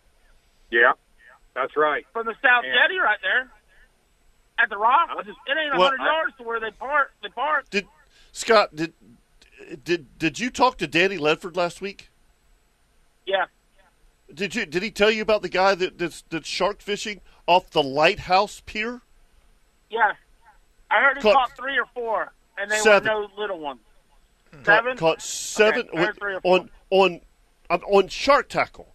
Yeah, 0.71 0.93
that's 1.53 1.77
right. 1.77 2.05
From 2.13 2.25
the 2.25 2.35
South 2.41 2.65
Yeah. 2.65 2.81
Jetty 2.81 2.97
right 2.97 3.19
there 3.21 3.49
at 4.57 4.69
the 4.69 4.77
Rock, 4.77 5.09
just- 5.25 5.37
it 5.47 5.53
ain't 5.57 5.73
a 5.73 5.77
Well, 5.77 5.89
hundred 5.89 6.01
I- 6.01 6.05
yards 6.13 6.33
to 6.37 6.43
where 6.43 6.59
they 6.59 6.71
park. 6.71 7.13
They 7.21 7.29
park. 7.29 7.69
Did 7.69 7.87
Scott? 8.33 8.75
Did 8.75 8.93
did 9.83 10.17
did 10.19 10.39
you 10.39 10.49
talk 10.49 10.77
to 10.79 10.87
Danny 10.87 11.17
Ledford 11.17 11.55
last 11.55 11.79
week? 11.81 12.09
Yeah. 13.25 13.45
Did 14.33 14.55
you? 14.55 14.65
Did 14.65 14.81
he 14.83 14.91
tell 14.91 15.11
you 15.11 15.21
about 15.21 15.41
the 15.41 15.49
guy 15.49 15.75
that 15.75 15.97
that's, 15.97 16.23
that's 16.29 16.47
shark 16.47 16.81
fishing 16.81 17.21
off 17.47 17.69
the 17.69 17.83
lighthouse 17.83 18.61
pier? 18.65 19.01
Yeah. 19.89 20.13
I 20.91 21.01
heard 21.01 21.17
he 21.17 21.23
Caught- 21.23 21.33
caught 21.35 21.55
three 21.57 21.77
or 21.77 21.85
four, 21.93 22.33
and 22.57 22.69
they 22.69 22.77
Seven. 22.77 23.13
were 23.13 23.21
no 23.21 23.29
little 23.37 23.59
ones. 23.59 23.79
Caught- 24.51 24.65
Seven? 24.65 24.97
Caught, 24.97 25.21
seven 25.21 25.87
Okay, 25.89 25.97
I 25.97 26.05
heard 26.05 26.17
three 26.19 26.35
or 26.35 26.41
four. 26.41 26.59
on 26.59 26.69
on 26.89 27.21
on 27.69 27.81
on 27.83 28.07
shark 28.07 28.49
tackle. 28.49 28.93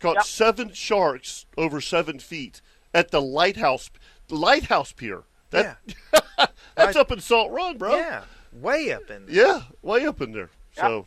Caught 0.00 0.16
Yep. 0.16 0.24
seven 0.24 0.72
sharks 0.72 1.46
over 1.56 1.80
seven 1.80 2.18
feet 2.18 2.60
at 2.94 3.10
the 3.10 3.20
lighthouse 3.22 3.90
lighthouse 4.28 4.92
pier. 4.92 5.22
That, 5.50 5.78
that's 6.74 6.96
I- 6.96 7.00
up 7.00 7.10
in 7.12 7.20
Salt 7.20 7.50
Run, 7.52 7.78
bro. 7.78 7.96
Yeah, 7.96 8.24
way 8.52 8.92
up 8.92 9.08
in. 9.10 9.26
There. 9.26 9.34
Yeah, 9.34 9.62
way 9.82 10.06
up 10.06 10.20
in 10.20 10.32
there. 10.32 10.50
So 10.76 11.06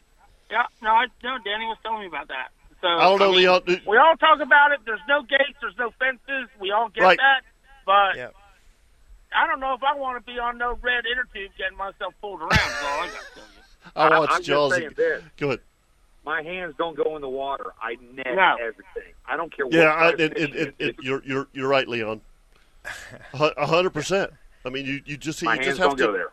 Yeah, 0.49 0.63
no, 0.81 0.89
I 0.89 1.05
no. 1.23 1.37
Danny 1.45 1.65
was 1.65 1.77
telling 1.83 2.01
me 2.01 2.07
about 2.07 2.27
that. 2.29 2.49
So 2.81 2.87
I 2.87 3.03
don't 3.03 3.19
know, 3.19 3.27
mean, 3.31 3.37
Leon. 3.41 3.61
Did- 3.65 3.85
We 3.85 3.97
all 3.97 4.15
talk 4.15 4.39
about 4.39 4.71
it. 4.71 4.79
There's 4.85 5.01
no 5.07 5.21
gates. 5.23 5.57
There's 5.61 5.77
no 5.77 5.91
fences. 5.99 6.49
We 6.59 6.71
all 6.71 6.89
get 6.89 7.03
Right. 7.03 7.17
that. 7.17 7.41
But 7.85 8.15
Yep. 8.17 8.35
I 9.35 9.45
don't 9.47 9.59
know 9.59 9.73
if 9.73 9.83
I 9.83 9.95
want 9.95 10.17
to 10.23 10.31
be 10.31 10.39
on 10.39 10.57
no 10.57 10.73
red 10.81 11.05
inner 11.05 11.27
tube 11.33 11.51
getting 11.57 11.77
myself 11.77 12.13
pulled 12.21 12.39
around. 12.39 12.49
That's 12.51 12.83
all 12.83 12.99
I 13.01 13.05
got 13.07 13.11
to 13.11 13.33
tell 13.35 13.43
you. 13.43 13.91
I 13.95 14.07
I- 14.07 14.19
watched 14.19 14.31
I'm 14.31 14.37
just 14.39 14.47
Jaws. 14.47 14.75
saying 14.75 14.89
this. 14.95 15.23
Go 15.37 15.47
ahead. 15.47 15.59
My 16.25 16.41
hands 16.41 16.75
don't 16.77 16.95
go 16.97 17.15
in 17.15 17.21
the 17.21 17.29
water. 17.29 17.73
I 17.81 17.95
net 18.13 18.35
No. 18.35 18.55
everything. 18.59 19.13
I 19.25 19.37
don't 19.37 19.55
care 19.55 19.65
what. 19.65 19.73
Yeah, 19.73 19.93
I, 19.93 20.09
kind 20.09 20.19
it, 20.19 20.37
it, 20.37 20.37
it, 20.37 20.55
it 20.55 20.75
it, 20.79 20.89
is. 20.99 21.05
you're 21.05 21.23
you're 21.23 21.47
you're 21.53 21.67
right, 21.67 21.87
Leon. 21.87 22.21
A 23.33 23.51
A 23.57 23.65
hundred 23.65 23.91
percent. 23.91 24.31
I 24.65 24.69
mean, 24.69 24.85
you 24.85 25.01
you 25.05 25.17
just 25.17 25.41
My 25.43 25.53
you 25.53 25.59
hands 25.61 25.67
just 25.67 25.79
have 25.79 25.89
don't 25.91 25.97
to 25.97 26.05
go 26.07 26.11
there. 26.13 26.29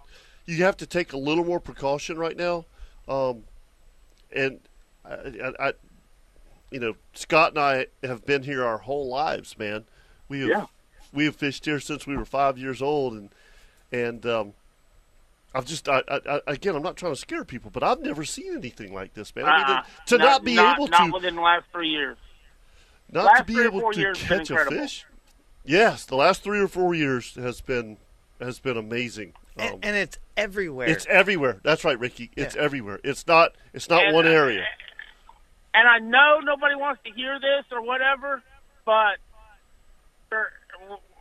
you 0.46 0.64
have 0.64 0.76
to 0.78 0.86
take 0.86 1.12
a 1.12 1.16
little 1.16 1.44
more 1.44 1.60
precaution 1.60 2.18
right 2.18 2.36
now, 2.36 2.64
um, 3.08 3.44
and 4.34 4.60
I, 5.04 5.52
I, 5.58 5.72
you 6.70 6.80
know, 6.80 6.94
Scott 7.14 7.50
and 7.50 7.58
I 7.58 7.86
have 8.02 8.26
been 8.26 8.42
here 8.42 8.64
our 8.64 8.78
whole 8.78 9.08
lives, 9.08 9.58
man. 9.58 9.84
We 10.28 10.40
have 10.40 10.48
Yeah. 10.48 10.66
we 11.12 11.24
have 11.26 11.36
fished 11.36 11.64
here 11.64 11.80
since 11.80 12.06
we 12.06 12.16
were 12.16 12.24
five 12.24 12.58
years 12.58 12.82
old, 12.82 13.12
and 13.14 13.30
and 13.92 14.26
um, 14.26 14.52
I've 15.54 15.64
just 15.64 15.88
I, 15.88 16.02
I, 16.08 16.40
again 16.48 16.74
I'm 16.74 16.82
not 16.82 16.96
trying 16.96 17.12
to 17.12 17.20
scare 17.20 17.44
people, 17.44 17.70
but 17.70 17.82
I've 17.82 18.00
never 18.00 18.24
seen 18.24 18.54
anything 18.54 18.92
like 18.92 19.14
this, 19.14 19.34
man. 19.36 19.44
I 19.46 19.56
mean, 19.58 19.76
Uh-uh. 19.76 19.82
to 20.06 20.18
not, 20.18 20.44
be 20.44 20.58
able 20.58 20.86
to 20.86 20.90
not 20.90 21.06
to 21.06 21.12
within 21.12 21.36
the 21.36 21.42
last 21.42 21.66
three 21.72 21.88
years. 21.88 22.18
not 23.10 23.24
last 23.26 23.38
to 23.38 23.44
be 23.44 23.62
able 23.62 23.92
to 23.92 23.98
years 24.00 24.20
have 24.22 24.28
been 24.28 24.46
catch 24.56 24.66
a 24.66 24.70
fish. 24.70 25.06
Yes, 25.64 26.04
the 26.04 26.16
last 26.16 26.42
three 26.42 26.60
or 26.60 26.68
four 26.68 26.94
years 26.94 27.34
has 27.36 27.60
been 27.60 27.96
has 28.40 28.58
been 28.58 28.76
amazing. 28.76 29.32
Um, 29.58 29.64
And, 29.66 29.84
and 29.84 29.96
it's 29.96 30.18
everywhere. 30.36 30.88
it's 30.88 31.06
everywhere. 31.06 31.60
That's 31.62 31.84
right, 31.84 31.98
Ricky. 31.98 32.30
It's 32.36 32.54
Yeah. 32.54 32.62
everywhere. 32.62 33.00
It's 33.04 33.26
not. 33.26 33.52
It's 33.72 33.88
not 33.88 34.04
And, 34.04 34.14
one 34.14 34.26
area. 34.26 34.66
And 35.74 35.88
I 35.88 35.98
know 35.98 36.40
nobody 36.40 36.74
wants 36.74 37.02
to 37.04 37.10
hear 37.12 37.38
this 37.38 37.64
or 37.70 37.82
whatever, 37.82 38.42
but 38.84 39.18
there, 40.30 40.52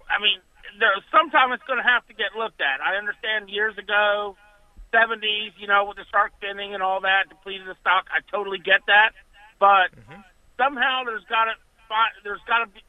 I 0.09 0.19
mean, 0.21 0.39
there 0.79 0.91
sometime 1.11 1.51
it's 1.51 1.63
going 1.63 1.79
to 1.79 1.87
have 1.87 2.05
to 2.07 2.13
get 2.13 2.35
looked 2.37 2.61
at. 2.61 2.81
I 2.81 2.95
understand 2.95 3.49
years 3.49 3.77
ago, 3.77 4.35
70s, 4.93 5.51
you 5.59 5.67
know, 5.67 5.85
with 5.85 5.97
the 5.97 6.05
shark 6.11 6.31
finning 6.41 6.73
and 6.73 6.81
all 6.81 7.01
that, 7.01 7.27
depleted 7.29 7.67
the 7.67 7.75
stock. 7.81 8.07
I 8.11 8.19
totally 8.31 8.59
get 8.59 8.79
that, 8.87 9.11
but 9.59 9.91
somehow 10.57 11.03
there's 11.05 11.23
got 11.25 11.45
to 11.45 11.53
there's 12.23 12.41
got 12.47 12.59
to 12.59 12.67
be 12.67 12.81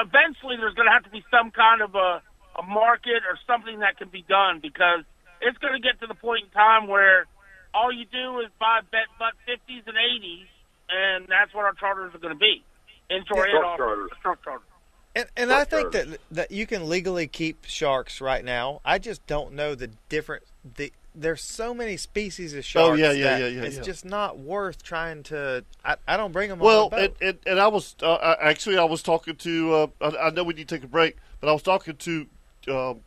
eventually 0.00 0.56
there's 0.56 0.74
going 0.74 0.86
to 0.86 0.92
have 0.92 1.04
to 1.04 1.10
be 1.10 1.24
some 1.30 1.50
kind 1.50 1.80
of 1.80 1.94
a 1.94 2.22
a 2.58 2.62
market 2.62 3.22
or 3.28 3.38
something 3.46 3.80
that 3.80 3.96
can 3.98 4.08
be 4.08 4.24
done 4.28 4.60
because 4.60 5.04
it's 5.40 5.58
going 5.58 5.74
to 5.74 5.80
get 5.80 6.00
to 6.00 6.06
the 6.06 6.14
point 6.14 6.44
in 6.44 6.50
time 6.50 6.86
where 6.88 7.26
all 7.74 7.92
you 7.92 8.04
do 8.04 8.40
is 8.40 8.48
buy 8.60 8.80
bet 8.90 9.06
butt 9.18 9.32
fifties 9.46 9.82
and 9.86 9.96
eighties, 9.96 10.46
and 10.90 11.26
that's 11.28 11.54
what 11.54 11.64
our 11.64 11.72
charters 11.74 12.14
are 12.14 12.18
going 12.18 12.34
to 12.34 12.38
be. 12.38 12.62
Inshore 13.10 13.46
Yeah. 13.48 13.56
and 13.56 13.64
off 13.64 13.76
charters. 13.78 14.10
truck 14.22 14.42
charters. 14.44 14.66
And, 15.14 15.26
and 15.36 15.52
I 15.52 15.64
think 15.64 15.92
that 15.92 16.06
that 16.30 16.50
you 16.50 16.66
can 16.66 16.88
legally 16.88 17.26
keep 17.26 17.64
sharks 17.66 18.20
right 18.22 18.42
now. 18.44 18.80
I 18.84 18.98
just 18.98 19.26
don't 19.26 19.52
know 19.52 19.74
the 19.74 19.90
different. 20.08 20.44
The 20.76 20.92
there's 21.14 21.42
so 21.42 21.74
many 21.74 21.98
species 21.98 22.54
of 22.54 22.64
sharks. 22.64 22.92
Oh, 22.92 22.94
yeah, 22.94 23.12
yeah, 23.12 23.24
that 23.24 23.40
yeah, 23.40 23.46
yeah, 23.48 23.62
It's 23.64 23.76
yeah. 23.76 23.82
just 23.82 24.06
not 24.06 24.38
worth 24.38 24.82
trying 24.82 25.22
to. 25.24 25.64
I, 25.84 25.96
I 26.08 26.16
don't 26.16 26.32
bring 26.32 26.48
them 26.48 26.58
Well, 26.58 26.84
on 26.84 26.90
the 26.90 26.96
and, 26.96 27.18
boat. 27.18 27.28
and, 27.28 27.38
and 27.46 27.60
I 27.60 27.68
was 27.68 27.94
uh, 28.02 28.36
actually 28.40 28.78
I 28.78 28.84
was 28.84 29.02
talking 29.02 29.36
to 29.36 29.74
uh, 29.74 29.86
I, 30.00 30.16
I 30.28 30.30
know 30.30 30.44
we 30.44 30.54
need 30.54 30.68
to 30.68 30.76
take 30.76 30.84
a 30.84 30.88
break, 30.88 31.16
but 31.40 31.50
I 31.50 31.52
was 31.52 31.62
talking 31.62 31.96
to 31.96 32.26
um, 32.68 33.00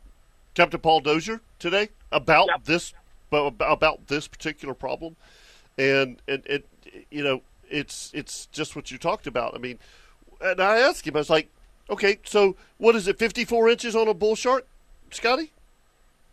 Captain 0.54 0.80
Paul 0.80 1.02
Dozier 1.02 1.42
today 1.60 1.90
about 2.12 2.48
Yep. 2.48 2.64
this 2.66 2.94
about, 3.32 3.56
about 3.60 4.08
this 4.08 4.28
particular 4.28 4.74
problem, 4.74 5.16
and 5.78 6.22
and 6.28 6.44
it 6.46 6.66
you 7.12 7.24
know 7.24 7.42
it's 7.70 8.12
it's 8.14 8.46
just 8.48 8.76
what 8.76 8.92
you 8.92 8.98
talked 8.98 9.28
about. 9.28 9.56
I 9.56 9.58
mean, 9.58 9.80
and 10.42 10.62
I 10.62 10.80
asked 10.80 11.06
him, 11.06 11.16
I 11.16 11.20
was 11.20 11.30
like, 11.30 11.50
okay, 11.90 12.20
so 12.24 12.56
what 12.78 12.96
is 12.96 13.08
it, 13.08 13.18
fifty 13.20 13.46
four 13.46 13.70
inches 13.70 13.96
on 13.96 14.08
a 14.08 14.14
bull 14.14 14.36
shark, 14.36 14.66
Scotty? 15.12 15.52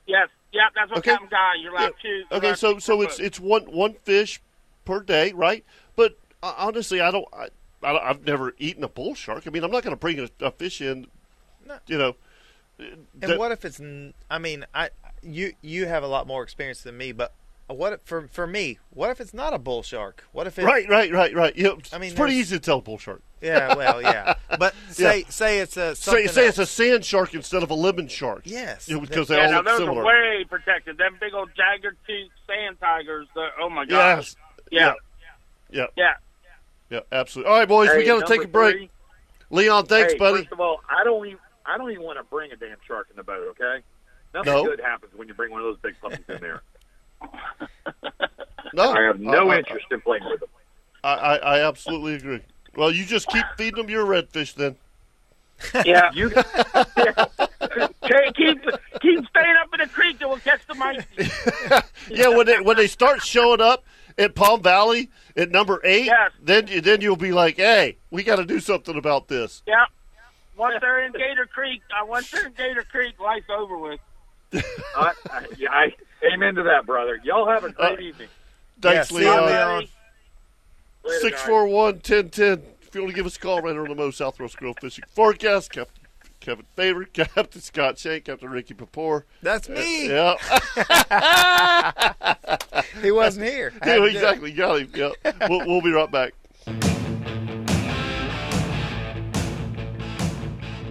Yes, 0.06 0.28
yeah, 0.52 0.62
that's 0.74 0.90
what 0.90 0.98
Okay. 0.98 1.12
Captain 1.12 1.28
Guy. 1.30 1.54
You're 1.60 1.72
allowed 1.72 1.94
Yeah. 2.04 2.24
to. 2.30 2.36
Okay, 2.36 2.54
so 2.54 2.74
to 2.74 2.80
so 2.80 2.98
per 2.98 3.04
it's 3.04 3.16
foot. 3.16 3.24
it's 3.26 3.40
one 3.40 3.62
one 3.64 3.94
fish 3.94 4.40
per 4.84 5.00
day, 5.00 5.32
right? 5.32 5.64
But 5.96 6.16
uh, 6.42 6.54
honestly, 6.56 7.00
I 7.00 7.10
don't. 7.10 7.26
I, 7.32 7.48
I, 7.84 8.08
have 8.08 8.24
never 8.24 8.54
eaten 8.58 8.84
a 8.84 8.88
bull 8.88 9.14
shark. 9.14 9.46
I 9.46 9.50
mean, 9.50 9.64
I'm 9.64 9.70
not 9.70 9.82
going 9.82 9.92
to 9.92 9.98
bring 10.00 10.20
a, 10.20 10.28
a 10.40 10.50
fish 10.50 10.80
in. 10.80 11.06
No. 11.66 11.78
You 11.86 11.98
know. 11.98 12.16
And 12.78 13.06
that- 13.14 13.38
what 13.38 13.52
if 13.52 13.64
it's? 13.64 13.80
I 14.30 14.38
mean, 14.38 14.64
I 14.74 14.90
you 15.22 15.52
you 15.62 15.86
have 15.86 16.02
a 16.02 16.08
lot 16.08 16.26
more 16.26 16.42
experience 16.42 16.82
than 16.82 16.96
me, 16.96 17.12
but 17.12 17.32
what 17.68 17.92
if, 17.94 18.00
for 18.02 18.26
for 18.28 18.46
me? 18.46 18.78
What 18.90 19.10
if 19.10 19.20
it's 19.20 19.34
not 19.34 19.54
a 19.54 19.58
bull 19.58 19.82
shark? 19.82 20.24
What 20.32 20.46
if 20.46 20.58
it? 20.58 20.64
Right, 20.64 20.88
right, 20.88 21.12
right, 21.12 21.34
right. 21.34 21.56
You 21.56 21.64
know, 21.64 21.78
I 21.92 21.98
mean, 21.98 22.10
it's 22.10 22.18
pretty 22.18 22.34
easy 22.34 22.56
to 22.56 22.60
tell 22.60 22.78
a 22.78 22.82
bull 22.82 22.98
shark. 22.98 23.22
Yeah. 23.40 23.74
Well, 23.74 24.00
yeah. 24.02 24.34
But 24.58 24.74
say 24.90 25.24
say 25.28 25.58
it's 25.58 25.76
a 25.76 25.96
Say, 25.96 26.02
something 26.02 26.28
say 26.28 26.46
it's 26.46 26.58
a 26.58 26.66
sand 26.66 27.04
shark 27.04 27.34
instead 27.34 27.62
of 27.62 27.70
a 27.70 27.74
lemon 27.74 28.06
shark. 28.06 28.42
Yes. 28.44 28.88
You 28.88 28.96
know, 28.96 29.00
because 29.00 29.28
yeah, 29.30 29.36
they 29.36 29.42
all 29.42 29.50
now 29.50 29.56
look 29.56 29.66
those 29.66 29.78
similar. 29.78 30.02
are 30.02 30.06
way 30.06 30.44
protected. 30.48 30.98
Them 30.98 31.16
big 31.18 31.34
old 31.34 31.50
jagger 31.56 31.96
tooth 32.06 32.30
sand 32.46 32.78
tigers. 32.78 33.26
The, 33.34 33.48
oh 33.60 33.70
my 33.70 33.84
gosh. 33.86 34.36
yes. 34.70 34.70
Yeah. 34.70 34.94
Yeah. 35.70 35.86
Yeah. 35.96 36.14
Yeah. 36.90 37.00
Absolutely. 37.10 37.50
All 37.50 37.58
right, 37.58 37.68
boys, 37.68 37.90
we 37.96 38.04
got 38.04 38.26
to 38.26 38.32
take 38.32 38.44
a 38.44 38.48
break. 38.48 38.76
three, 38.76 38.90
Leon, 39.50 39.86
thanks, 39.86 40.12
hey, 40.12 40.18
buddy. 40.18 40.42
First 40.42 40.52
of 40.52 40.60
all, 40.60 40.80
I 40.88 41.02
don't 41.04 41.26
even 41.26 41.38
I 41.66 41.78
don't 41.78 41.90
even 41.90 42.02
want 42.02 42.18
to 42.18 42.24
bring 42.24 42.52
a 42.52 42.56
damn 42.56 42.76
shark 42.86 43.08
in 43.10 43.16
the 43.16 43.22
boat. 43.22 43.48
Okay, 43.60 43.82
nothing 44.34 44.52
No. 44.52 44.64
good 44.64 44.80
happens 44.80 45.12
when 45.14 45.28
you 45.28 45.34
bring 45.34 45.50
one 45.50 45.60
of 45.60 45.66
those 45.66 45.78
big 45.78 45.94
puppies 46.00 46.24
in 46.28 46.40
there. 46.40 46.62
No, 48.74 48.92
I 48.92 49.02
have 49.02 49.20
no 49.20 49.50
I- 49.50 49.56
I- 49.56 49.58
interest 49.58 49.86
in 49.90 50.00
playing 50.00 50.24
with 50.24 50.40
them. 50.40 50.48
I, 51.04 51.14
I, 51.14 51.36
I 51.36 51.66
absolutely 51.66 52.14
agree. 52.14 52.40
Well, 52.76 52.92
you 52.92 53.04
just 53.04 53.26
keep 53.28 53.44
feeding 53.56 53.76
them 53.82 53.90
your 53.90 54.06
redfish 54.06 54.54
then. 54.54 54.76
Yeah. 55.84 56.10
You 56.14 56.28
Hey, 58.02 58.30
keep 58.36 58.60
keep 59.00 59.26
staying 59.28 59.56
up 59.62 59.68
in 59.72 59.80
the 59.80 59.88
creek 59.90 60.20
and 60.20 60.28
we'll 60.30 60.38
catch 60.40 60.66
the 60.66 60.74
mice. 60.74 61.04
yeah, 62.10 62.28
when 62.28 62.46
they 62.46 62.60
when 62.60 62.76
they 62.76 62.86
start 62.86 63.22
showing 63.22 63.60
up 63.60 63.84
at 64.18 64.34
Palm 64.34 64.60
Valley 64.62 65.08
at 65.36 65.50
number 65.50 65.80
eight, 65.84 66.06
Yes. 66.06 66.32
then 66.42 66.68
then 66.82 67.00
you'll 67.00 67.16
be 67.16 67.32
like, 67.32 67.56
hey, 67.56 67.96
we 68.10 68.22
got 68.22 68.36
to 68.36 68.44
do 68.44 68.60
something 68.60 68.96
about 68.96 69.28
this. 69.28 69.62
Yeah. 69.66 69.84
Once 70.56 70.76
they're 70.80 71.04
in 71.04 71.12
Gator 71.12 71.46
Creek, 71.46 71.80
uh, 71.90 72.04
once 72.06 72.30
they're 72.30 72.46
in 72.46 72.52
Gator 72.52 72.84
Creek, 72.90 73.18
life's 73.20 73.46
over 73.50 73.78
with. 73.78 74.00
I, 74.54 75.12
I, 75.30 75.46
yeah, 75.56 75.70
I 75.70 75.92
amen 76.32 76.54
to 76.56 76.62
that, 76.64 76.84
brother. 76.86 77.18
Y'all 77.24 77.48
have 77.48 77.64
a 77.64 77.70
great 77.72 77.98
Uh, 77.98 78.02
evening. 78.02 78.28
Thanks, 78.80 79.10
Yeah, 79.10 79.18
see 79.18 79.24
ya, 79.24 79.34
Leon. 79.34 79.46
Leon. 79.48 79.86
Later, 81.04 81.20
Six 81.20 81.36
guys. 81.38 81.46
four 81.48 81.66
one 81.66 82.00
ten 82.00 82.28
ten. 82.30 82.62
If 82.82 82.94
you 82.94 83.00
want 83.02 83.12
to 83.12 83.16
give 83.16 83.24
us 83.26 83.36
a 83.36 83.40
call, 83.40 83.60
right 83.62 83.72
here 83.72 83.82
on 83.82 83.88
the 83.88 83.94
Moe 83.94 84.10
Southwest 84.10 84.56
Grill 84.58 84.74
Fishing 84.80 85.04
Forecast, 85.08 85.72
Captain 85.72 86.04
Kevin 86.40 86.66
Faver, 86.76 87.06
Captain 87.12 87.60
Scott 87.62 87.98
Shank, 87.98 88.24
Captain 88.24 88.50
Ricky 88.50 88.74
Papore. 88.74 89.22
That's 89.40 89.68
me. 89.70 90.08
Yeah, 90.08 90.34
He 93.02 93.10
wasn't 93.10 93.46
here. 93.46 93.72
Yeah, 93.86 93.94
to 93.94 93.98
do 94.00 94.04
it. 94.04 94.14
exactly. 94.14 94.52
Got 94.52 94.80
him. 94.80 94.90
Yeah, 94.94 95.10
we'll, 95.48 95.66
we'll 95.66 95.80
be 95.82 95.90
right 95.92 96.10
back. 96.10 96.34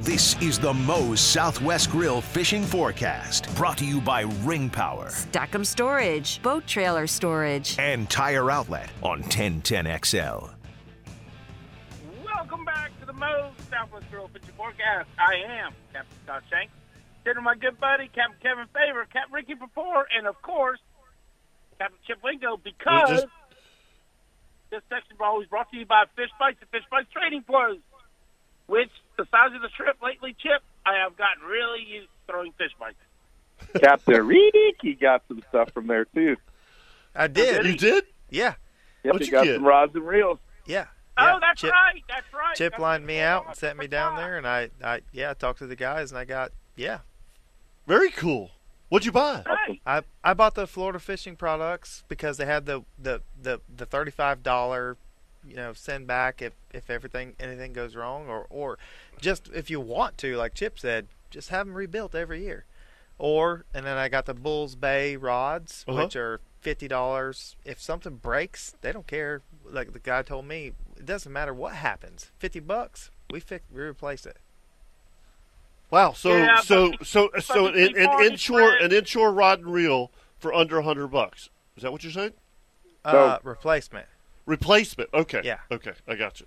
This 0.02 0.40
is 0.42 0.58
the 0.58 0.74
Moe's 0.74 1.20
Southwest 1.22 1.92
Grill 1.92 2.22
Fishing 2.22 2.64
Forecast, 2.64 3.54
brought 3.56 3.78
to 3.78 3.86
you 3.86 4.02
by 4.02 4.22
Ring 4.44 4.70
Power 4.70 5.10
Stackham 5.10 5.64
Storage, 5.64 6.42
boat 6.42 6.66
trailer 6.66 7.06
storage. 7.06 7.78
and 7.78 8.10
Tire 8.10 8.50
Outlet 8.50 8.90
on 9.04 9.22
1010XL. 9.24 10.50
Welcome 12.26 12.66
back 12.66 13.00
to 13.00 13.06
the 13.06 13.14
Moe's 13.14 13.52
Southwest 13.70 14.10
Grill 14.10 14.28
Fishing 14.30 14.50
Forecast. 14.58 15.08
I 15.20 15.36
am 15.62 15.74
Captain 15.94 16.18
Scott 16.26 16.44
Shank. 16.50 16.72
Sitting 17.24 17.38
with 17.38 17.44
my 17.44 17.56
good 17.56 17.80
buddy, 17.80 18.08
Captain 18.08 18.38
Kevin 18.42 18.66
Faver, 18.74 19.06
Captain 19.12 19.32
Ricky 19.34 19.54
Papour, 19.54 20.08
and 20.18 20.26
of 20.26 20.42
course, 20.42 20.80
Captain 21.78 22.00
Chip 22.08 22.18
Wingo, 22.24 22.58
because 22.58 23.10
just- 23.22 23.28
this 24.72 24.82
section 24.90 25.14
is 25.14 25.22
always 25.22 25.48
brought 25.48 25.70
to 25.70 25.78
you 25.78 25.86
by 25.86 26.06
Fish 26.16 26.32
Bites 26.40 26.58
and 26.60 26.70
Fish 26.72 26.86
Bites 26.90 27.12
Trading 27.12 27.44
Flows, 27.44 27.78
which, 28.66 28.90
the 29.24 29.28
size 29.32 29.56
of 29.56 29.62
the 29.62 29.70
trip 29.70 29.98
lately, 30.02 30.36
Chip, 30.40 30.62
I 30.86 30.96
have 31.04 31.16
gotten 31.18 31.44
really 31.48 31.84
used 31.88 32.08
to 32.08 32.32
throwing 32.34 32.52
fish 32.54 32.72
bites. 32.80 32.98
Captain 33.80 34.26
Ricky 34.26 34.96
got 35.00 35.24
some 35.28 35.44
stuff 35.50 35.72
from 35.74 35.88
there 35.88 36.06
too. 36.06 36.36
I 37.16 37.28
did. 37.28 37.66
You 37.66 37.76
did? 37.78 38.06
Yeah, 38.30 38.56
Yep, 39.04 39.14
What'd 39.14 39.22
he 39.22 39.26
you 39.28 39.32
got 39.32 39.44
get? 39.46 39.56
some 39.56 39.66
rods 39.66 39.94
and 39.96 40.08
reels. 40.08 40.40
yeah. 40.66 40.86
Oh, 41.18 41.38
that's 41.42 41.62
Chip, 41.62 41.72
right. 41.72 42.02
That's 42.08 42.34
right. 42.34 42.56
Chip 42.56 42.72
That's 42.74 42.82
lined 42.82 43.06
me 43.06 43.20
out 43.20 43.46
and 43.48 43.56
sent 43.56 43.78
me 43.78 43.86
down 43.86 44.14
Forgot. 44.14 44.26
there, 44.26 44.38
and 44.38 44.48
I, 44.48 44.70
I, 44.84 45.02
yeah, 45.12 45.32
I 45.32 45.34
talked 45.34 45.60
to 45.60 45.68
the 45.68 45.76
guys, 45.76 46.10
and 46.12 46.18
I 46.18 46.24
got, 46.26 46.52
yeah, 46.76 47.00
Very 47.86 48.10
cool. 48.10 48.52
What'd 48.90 49.06
you 49.06 49.12
buy? 49.12 49.44
Right. 49.46 49.82
I, 49.86 50.02
I 50.24 50.34
bought 50.34 50.56
the 50.56 50.66
Florida 50.68 51.00
fishing 51.00 51.36
products 51.36 52.04
because 52.08 52.38
they 52.38 52.46
had 52.46 52.66
the, 52.66 52.82
the, 52.98 53.22
the, 53.40 53.60
the 53.74 53.86
thirty 53.86 54.10
five 54.12 54.42
dollar, 54.42 54.98
you 55.48 55.56
know, 55.56 55.74
send 55.74 56.08
back 56.08 56.42
if, 56.42 56.54
if 56.74 56.90
everything 56.90 57.36
anything 57.40 57.74
goes 57.74 57.96
wrong, 57.96 58.28
or 58.28 58.46
or 58.50 58.78
just 59.20 59.50
if 59.54 59.70
you 59.70 59.80
want 59.80 60.18
to, 60.20 60.36
like 60.38 60.54
Chip 60.54 60.80
said, 60.80 61.08
just 61.30 61.50
have 61.50 61.66
them 61.68 61.76
rebuilt 61.76 62.14
every 62.16 62.44
year, 62.44 62.66
or 63.18 63.66
and 63.74 63.86
then 63.86 63.98
I 63.98 64.10
got 64.10 64.26
the 64.26 64.34
Bulls 64.34 64.76
Bay 64.76 65.16
rods, 65.16 65.84
Uh-huh. 65.88 66.04
which 66.04 66.16
are 66.16 66.40
fifty 66.62 66.88
dollars. 66.88 67.56
If 67.66 67.82
something 67.82 68.16
breaks, 68.16 68.76
they 68.82 68.92
don't 68.92 69.08
care. 69.08 69.42
Like 69.66 69.94
the 69.94 70.00
guy 70.00 70.22
told 70.22 70.46
me, 70.46 70.74
it 70.98 71.06
doesn't 71.06 71.32
matter 71.32 71.54
what 71.54 71.74
happens. 71.74 72.32
Fifty 72.40 72.60
bucks, 72.60 73.10
we 73.30 73.40
fix 73.40 73.64
we 73.74 73.82
replace 73.82 74.26
it. 74.26 74.38
Wow. 75.90 76.14
So 76.14 76.36
Yeah, 76.38 76.62
so 76.62 76.92
but- 76.92 77.08
so 77.08 77.30
but 77.34 77.44
so 77.44 77.68
an, 77.68 77.74
people 77.94 78.18
an 78.20 78.24
inshore 78.32 78.76
an 78.76 78.92
inshore 78.92 79.34
rod 79.34 79.60
and 79.60 79.74
reel 79.74 80.12
for 80.40 80.54
under 80.54 80.80
a 80.80 80.84
hundred 80.84 81.08
bucks. 81.08 81.50
Is 81.76 81.84
that 81.84 81.92
what 81.92 82.04
you're 82.04 82.12
saying? 82.14 82.34
Uh, 83.04 83.40
replacement, 83.44 84.06
Replacement. 84.52 85.10
Okay. 85.14 85.42
Yeah. 85.46 85.60
Okay. 85.72 85.94
I 86.08 86.16
got 86.16 86.42
you. 86.42 86.46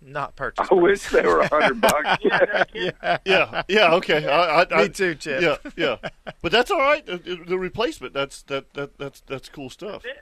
not 0.00 0.34
purchase. 0.36 0.66
I 0.70 0.74
wish 0.74 1.02
they 1.10 1.22
were 1.22 1.40
a 1.40 1.48
hundred 1.48 1.80
bucks. 1.82 2.18
Yeah, 2.24 2.88
no. 3.04 3.18
Yeah. 3.24 3.62
Yeah. 3.68 3.92
Okay. 3.94 4.26
I, 4.26 4.62
I, 4.62 4.66
I, 4.70 4.82
Me 4.84 4.88
too, 4.88 5.14
Chip. 5.14 5.42
Yeah. 5.42 5.56
Yeah. 5.76 5.96
But 6.40 6.50
that's 6.50 6.70
all 6.70 6.78
right. 6.78 7.04
The, 7.04 7.18
the 7.46 7.58
replacement. 7.58 8.14
That's 8.14 8.42
that 8.44 8.72
that 8.72 8.96
that's 8.98 9.20
that's 9.20 9.48
cool 9.50 9.68
stuff. 9.68 10.02
That's. 10.02 10.16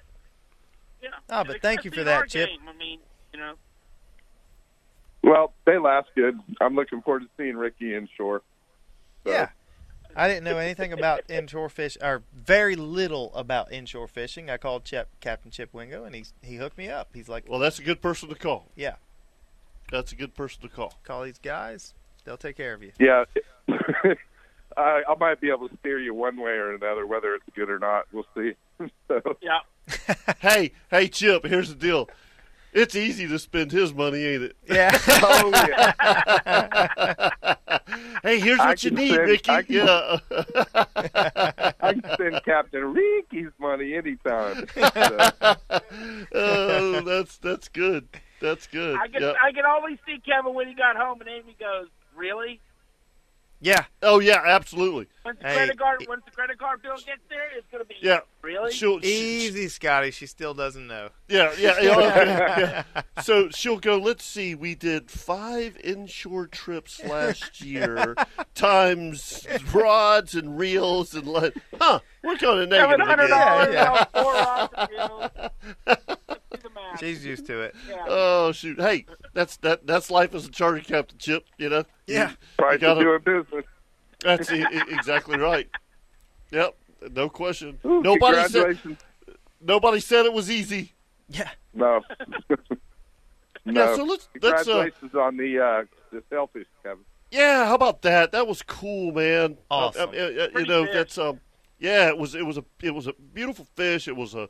Yeah. 1.02 1.08
Oh, 1.30 1.44
but 1.44 1.62
thank 1.62 1.84
you 1.84 1.90
for 1.92 2.02
that, 2.04 2.16
our 2.16 2.26
Chip. 2.26 2.48
game. 2.48 2.60
I 2.68 2.76
mean, 2.76 2.98
you 3.32 3.38
know, 3.38 3.54
Well, 5.22 5.54
they 5.64 5.78
last 5.78 6.08
good. 6.16 6.38
I'm 6.60 6.74
looking 6.74 7.00
forward 7.02 7.20
to 7.20 7.28
seeing 7.38 7.56
Ricky 7.56 7.94
inshore. 7.94 8.42
So, 9.24 9.30
Yeah. 9.30 9.48
I 10.16 10.28
didn't 10.28 10.44
know 10.44 10.58
anything 10.58 10.92
about 10.92 11.22
inshore 11.30 11.68
fish, 11.68 11.96
or 12.02 12.22
very 12.34 12.76
little 12.76 13.32
about 13.34 13.72
inshore 13.72 14.08
fishing. 14.08 14.50
I 14.50 14.56
called 14.56 14.84
Chip, 14.84 15.08
Captain 15.20 15.50
Chip 15.50 15.72
Wingo, 15.72 16.04
and 16.04 16.14
he 16.14 16.24
he 16.42 16.56
hooked 16.56 16.76
me 16.78 16.88
up. 16.88 17.08
He's 17.14 17.28
like, 17.28 17.44
Well, 17.48 17.58
that's 17.58 17.78
a 17.78 17.82
good 17.82 18.00
person 18.02 18.28
to 18.28 18.34
call. 18.34 18.66
"Yeah, 18.76 18.96
That's 19.90 20.12
a 20.12 20.16
good 20.16 20.34
person 20.34 20.62
to 20.62 20.68
call. 20.68 20.94
call 21.04 21.24
these 21.24 21.38
guys; 21.38 21.94
they'll 22.24 22.36
take 22.36 22.56
care 22.56 22.74
of 22.74 22.82
you." 22.82 22.92
Yeah. 22.98 23.24
I, 24.76 25.02
I 25.08 25.14
might 25.18 25.40
be 25.40 25.50
able 25.50 25.68
to 25.68 25.76
steer 25.80 25.98
you 25.98 26.14
one 26.14 26.36
way 26.36 26.52
or 26.52 26.72
another, 26.74 27.04
whether 27.06 27.34
it's 27.34 27.44
good 27.56 27.68
or 27.68 27.78
not. 27.80 28.06
We'll 28.12 28.26
see. 28.36 28.52
so, 29.08 29.20
yeah. 29.42 29.58
hey, 30.40 30.72
hey, 30.90 31.08
Chip. 31.08 31.44
Here's 31.44 31.68
the 31.70 31.74
deal. 31.74 32.08
It's 32.72 32.94
easy 32.94 33.26
to 33.26 33.38
spend 33.40 33.72
his 33.72 33.92
money, 33.92 34.24
ain't 34.24 34.42
it? 34.44 34.56
Yeah, 34.68 34.96
oh 35.08 35.50
yeah, 35.68 37.54
Hey, 38.22 38.38
here's 38.40 38.60
I 38.60 38.68
what 38.68 38.84
you 38.84 38.90
can 38.90 38.98
need, 38.98 39.14
send- 39.14 39.28
Ricky. 39.28 39.50
I 39.50 39.62
can- 39.62 39.74
Yeah. 39.74 40.16
I 41.80 41.92
can 41.94 42.16
send 42.16 42.44
Captain 42.44 42.92
Ricky's 42.92 43.50
money 43.58 43.94
anytime. 43.94 44.66
So, 46.30 46.34
oh, 46.34 47.00
that's 47.02 47.38
that's 47.38 47.68
good. 47.68 48.08
That's 48.40 48.66
good. 48.66 48.96
I 48.98 49.08
can 49.08 49.22
Yeah. 49.22 49.32
I 49.42 49.52
can 49.52 49.64
always 49.66 49.98
see 50.06 50.20
Kevin 50.24 50.54
when 50.54 50.68
he 50.68 50.74
got 50.74 50.96
home, 50.96 51.20
and 51.20 51.28
Amy 51.28 51.56
goes, 51.58 51.88
"Really? 52.16 52.60
Yeah. 53.60 53.84
Oh 54.02 54.18
yeah, 54.20 54.40
absolutely. 54.44 55.06
Once 55.24 55.38
the 55.40 55.48
Hey, 55.48 55.54
credit 55.56 55.78
card 55.78 56.02
e- 56.02 56.06
once 56.08 56.22
the 56.24 56.30
credit 56.30 56.58
card 56.58 56.82
bill 56.82 56.96
gets 56.96 57.20
there, 57.28 57.48
it's 57.56 57.66
gonna 57.70 57.84
be 57.84 57.94
Yeah. 58.00 58.20
really." 58.42 58.72
She'll 58.72 59.00
she- 59.00 59.08
Easy, 59.46 59.68
Scotty. 59.68 60.10
She 60.10 60.26
still 60.26 60.54
doesn't 60.54 60.86
know. 60.86 61.10
Yeah, 61.28 61.52
yeah, 61.58 61.80
yeah, 61.80 61.96
okay, 61.96 62.24
yeah. 62.96 63.02
So 63.22 63.48
she'll 63.50 63.78
go. 63.78 63.98
Let's 63.98 64.24
see. 64.24 64.54
We 64.54 64.74
did 64.74 65.10
five 65.10 65.76
inshore 65.84 66.46
trips 66.46 67.02
last 67.04 67.60
year, 67.60 68.14
times 68.54 69.46
rods 69.72 70.34
and 70.34 70.58
reels 70.58 71.14
and 71.14 71.26
like, 71.26 71.54
huh? 71.78 72.00
We're 72.24 72.36
going 72.36 72.68
to 72.68 72.74
Seven 72.76 72.98
negative 72.98 73.06
hundred 73.06 73.24
again. 73.26 73.38
dollars, 73.38 73.74
Yeah, 73.74 74.04
four 74.04 74.32
rods 74.34 74.74
of 74.74 74.88
bills. 75.86 76.39
Let's 76.90 77.00
do 77.00 77.06
the 77.06 77.12
math. 77.12 77.16
She's 77.18 77.26
used 77.26 77.46
to 77.46 77.60
it. 77.60 77.74
Yeah. 77.88 78.04
Oh 78.08 78.52
shoot! 78.52 78.80
Hey, 78.80 79.06
that's 79.34 79.56
that. 79.58 79.86
That's 79.86 80.10
life 80.10 80.34
as 80.34 80.46
a 80.46 80.50
charter 80.50 80.80
captain, 80.80 81.18
Chip. 81.18 81.44
You 81.58 81.68
know. 81.68 81.84
Yeah. 82.06 82.30
You- 82.30 82.36
price 82.58 82.80
you 82.80 82.88
of 82.88 82.98
gotta- 82.98 83.04
doing 83.04 83.42
business. 83.44 83.64
That's 84.22 84.50
exactly 84.50 85.38
right. 85.38 85.68
Yep. 86.50 86.76
No 87.12 87.28
question. 87.28 87.78
Ooh, 87.84 88.02
nobody 88.02 88.48
said. 88.48 88.78
Nobody 89.60 90.00
said 90.00 90.26
it 90.26 90.32
was 90.32 90.50
easy. 90.50 90.94
Yeah. 91.28 91.48
No. 91.72 92.02
no. 93.64 93.86
Yeah. 93.86 93.96
So 93.96 94.04
let's 94.04 94.28
let's. 94.42 94.68
Uh, 94.68 94.84
Congratulations 94.84 95.14
on 95.14 95.36
the 95.36 95.58
uh, 95.58 95.84
the 96.12 96.22
sailfish, 96.28 96.66
Kevin. 96.82 97.04
Yeah, 97.30 97.66
how 97.66 97.74
about 97.74 98.02
that? 98.02 98.32
That 98.32 98.46
was 98.48 98.62
cool, 98.62 99.12
man. 99.12 99.56
Awesome. 99.70 100.10
Uh, 100.10 100.12
uh, 100.12 100.48
uh, 100.54 100.58
you 100.58 100.66
know, 100.66 100.84
fish. 100.84 100.94
that's 100.94 101.18
um, 101.18 101.40
yeah, 101.78 102.08
it 102.08 102.18
was 102.18 102.34
it 102.34 102.44
was 102.44 102.58
a 102.58 102.64
it 102.82 102.94
was 102.94 103.06
a 103.06 103.12
beautiful 103.12 103.66
fish. 103.76 104.08
It 104.08 104.16
was 104.16 104.34
a 104.34 104.48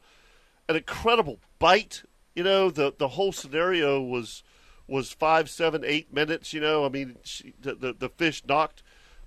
an 0.68 0.76
incredible 0.76 1.38
bite. 1.58 2.02
You 2.34 2.44
know, 2.44 2.70
the 2.70 2.92
the 2.96 3.08
whole 3.08 3.32
scenario 3.32 4.00
was 4.00 4.42
was 4.86 5.12
five, 5.12 5.48
seven, 5.48 5.84
eight 5.84 6.12
minutes. 6.12 6.52
You 6.52 6.60
know, 6.60 6.84
I 6.84 6.88
mean, 6.88 7.16
she, 7.24 7.54
the, 7.60 7.74
the 7.74 7.92
the 7.92 8.08
fish 8.08 8.42
knocked 8.46 8.82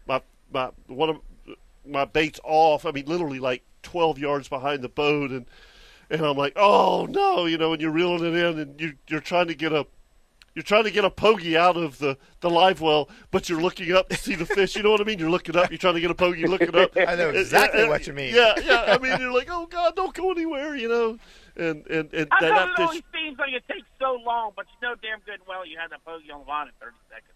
my 0.07 0.21
my 0.51 0.71
one 0.87 1.09
of 1.09 1.17
my 1.85 2.05
baits 2.05 2.39
off. 2.43 2.85
I 2.85 2.91
mean, 2.91 3.05
literally 3.05 3.39
like 3.39 3.63
twelve 3.81 4.17
yards 4.17 4.47
behind 4.47 4.81
the 4.81 4.89
boat, 4.89 5.31
and 5.31 5.45
and 6.09 6.21
I'm 6.21 6.37
like, 6.37 6.53
oh 6.55 7.07
no, 7.09 7.45
you 7.45 7.57
know, 7.57 7.73
and 7.73 7.81
you're 7.81 7.91
reeling 7.91 8.25
it 8.25 8.35
in, 8.35 8.59
and 8.59 8.79
you 8.79 8.93
you're 9.07 9.19
trying 9.19 9.47
to 9.47 9.55
get 9.55 9.73
a 9.73 9.87
you're 10.55 10.63
trying 10.63 10.83
to 10.83 10.91
get 10.91 11.03
a 11.05 11.09
pogy 11.09 11.55
out 11.55 11.75
of 11.77 11.97
the, 11.99 12.17
the 12.41 12.49
live 12.49 12.79
well, 12.81 13.09
but 13.31 13.49
you're 13.49 13.61
looking 13.61 13.91
up 13.91 14.09
to 14.09 14.15
see 14.17 14.35
the 14.35 14.45
fish. 14.45 14.75
You 14.75 14.83
know 14.83 14.91
what 14.91 15.01
I 15.01 15.03
mean? 15.03 15.17
You're 15.19 15.29
looking 15.29 15.55
up. 15.55 15.71
You're 15.71 15.77
trying 15.79 15.95
to 15.95 16.01
get 16.01 16.11
a 16.11 16.15
pogy, 16.15 16.47
looking 16.47 16.75
up. 16.75 16.91
I 16.97 17.15
know 17.15 17.29
exactly 17.29 17.81
and- 17.81 17.89
what 17.89 18.05
you 18.07 18.13
mean. 18.13 18.35
Yeah, 18.35 18.53
yeah. 18.63 18.83
I 18.87 18.97
mean, 18.99 19.19
you're 19.19 19.33
like, 19.33 19.47
oh 19.51 19.65
God, 19.65 19.95
don't 19.95 20.13
go 20.13 20.31
anywhere. 20.31 20.75
You 20.75 20.89
know, 20.89 21.17
and 21.55 21.85
and 21.87 22.13
and 22.13 22.27
How 22.31 22.39
that, 22.41 22.49
come 22.49 22.55
that 22.55 22.69
it 22.69 22.75
fish. 22.75 22.85
always 22.85 23.03
seems 23.13 23.39
like 23.39 23.53
it 23.53 23.63
takes 23.67 23.87
so 23.99 24.19
long, 24.25 24.51
but 24.55 24.65
you 24.81 24.87
know 24.87 24.95
damn 25.01 25.19
good 25.25 25.35
and 25.35 25.43
well 25.47 25.65
you 25.65 25.77
had 25.79 25.91
that 25.91 26.05
pogy 26.05 26.33
on 26.33 26.41
the 26.43 26.47
line 26.49 26.67
in 26.67 26.73
30 26.79 26.95
seconds. 27.09 27.29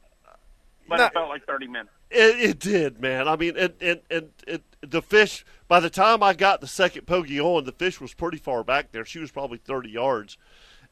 But 0.90 0.98
No. 1.00 1.06
it 1.08 1.14
felt 1.14 1.28
like 1.28 1.46
30 1.46 1.68
minutes. 1.68 1.90
It, 2.10 2.40
it 2.52 2.60
did, 2.60 3.02
man. 3.02 3.28
I 3.28 3.36
mean, 3.36 3.58
and 3.58 3.74
and 3.82 4.00
and 4.10 4.30
it, 4.48 4.64
the 4.80 5.02
fish. 5.02 5.44
By 5.68 5.82
the 5.82 5.90
time 5.90 6.24
I 6.24 6.34
got 6.34 6.62
the 6.62 6.68
second 6.68 7.06
pogy 7.06 7.42
on, 7.44 7.66
the 7.66 7.74
fish 7.74 8.00
was 8.00 8.14
pretty 8.14 8.38
far 8.38 8.64
back 8.64 8.94
there. 8.94 9.04
She 9.04 9.20
was 9.20 9.30
probably 9.30 9.58
thirty 9.58 9.90
yards, 9.90 10.38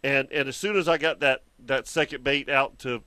and 0.03 0.29
and 0.33 0.49
as 0.49 0.57
soon 0.57 0.75
as 0.75 0.89
I 0.89 0.97
got 0.97 1.21
that 1.21 1.43
that 1.67 1.87
second 1.87 2.23
bait 2.23 2.49
out 2.49 2.79
to 2.79 3.03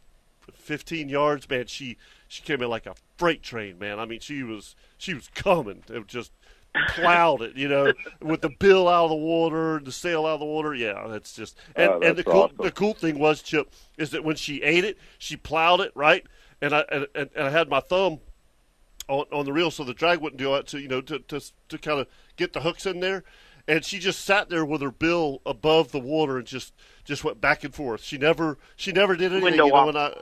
fifteen 0.55 1.09
yards, 1.09 1.49
man, 1.49 1.67
she 1.67 1.97
she 2.27 2.43
came 2.43 2.63
in 2.63 2.69
like 2.69 2.87
a 2.87 2.95
freight 3.17 3.43
train, 3.43 3.79
man. 3.79 3.99
I 3.99 4.05
mean, 4.05 4.21
she 4.21 4.43
was 4.43 4.75
she 4.97 5.15
was 5.15 5.29
coming. 5.35 5.83
It 5.89 6.07
just 6.07 6.33
plowed 6.89 7.43
it, 7.43 7.57
you 7.57 7.69
know, 7.69 7.93
with 8.21 8.43
the 8.43 8.51
bill 8.51 8.89
out 8.89 9.05
of 9.05 9.11
the 9.11 9.17
water, 9.17 9.81
the 9.83 9.93
sail 9.93 10.27
out 10.27 10.35
of 10.35 10.41
the 10.41 10.47
water. 10.47 10.75
Yeah, 10.75 11.07
that's 11.09 11.35
just 11.35 11.57
and, 11.75 11.91
Oh, 11.91 11.95
and 11.95 12.17
the 12.17 12.23
that's 12.23 12.29
cool 12.29 12.51
the 12.59 12.71
cool 12.71 12.95
thing 12.95 13.19
was 13.19 13.43
Chip 13.43 13.73
is 13.97 14.11
that 14.11 14.25
when 14.25 14.37
she 14.37 14.63
ate 14.63 14.85
it, 14.85 14.99
she 15.19 15.37
plowed 15.37 15.81
it 15.81 15.93
right, 15.95 16.25
and 16.61 16.75
I 16.75 16.85
and, 16.91 17.07
and, 17.15 17.31
and 17.35 17.47
I 17.47 17.51
had 17.51 17.69
my 17.69 17.81
thumb 17.81 18.21
on, 19.09 19.25
on 19.33 19.45
the 19.45 19.53
reel 19.53 19.71
so 19.71 19.85
the 19.85 19.95
drag 19.95 20.21
wouldn't 20.21 20.39
do 20.39 20.55
it 20.55 20.67
to 20.69 20.81
you 20.81 20.89
know 20.89 21.01
to 21.01 21.19
to 21.19 21.41
to 21.69 21.79
kind 21.79 22.01
of 22.01 22.07
get 22.37 22.53
the 22.53 22.61
hooks 22.61 22.87
in 22.87 23.01
there, 23.01 23.25
and 23.69 23.85
she 23.85 24.01
just 24.01 24.25
sat 24.25 24.49
there 24.49 24.65
with 24.65 24.81
her 24.83 24.91
bill 24.91 25.41
above 25.47 25.93
the 25.93 26.01
water 26.01 26.39
and 26.39 26.47
just 26.47 26.75
just 27.05 27.23
went 27.23 27.41
back 27.41 27.63
and 27.63 27.73
forth. 27.75 28.03
She 28.03 28.19
never 28.19 28.59
she 28.75 28.91
never 28.91 29.15
did 29.15 29.27
anything. 29.31 29.45
Window 29.45 29.67
you 29.67 29.73
know, 29.73 29.89
and 29.91 29.99
I. 29.99 30.15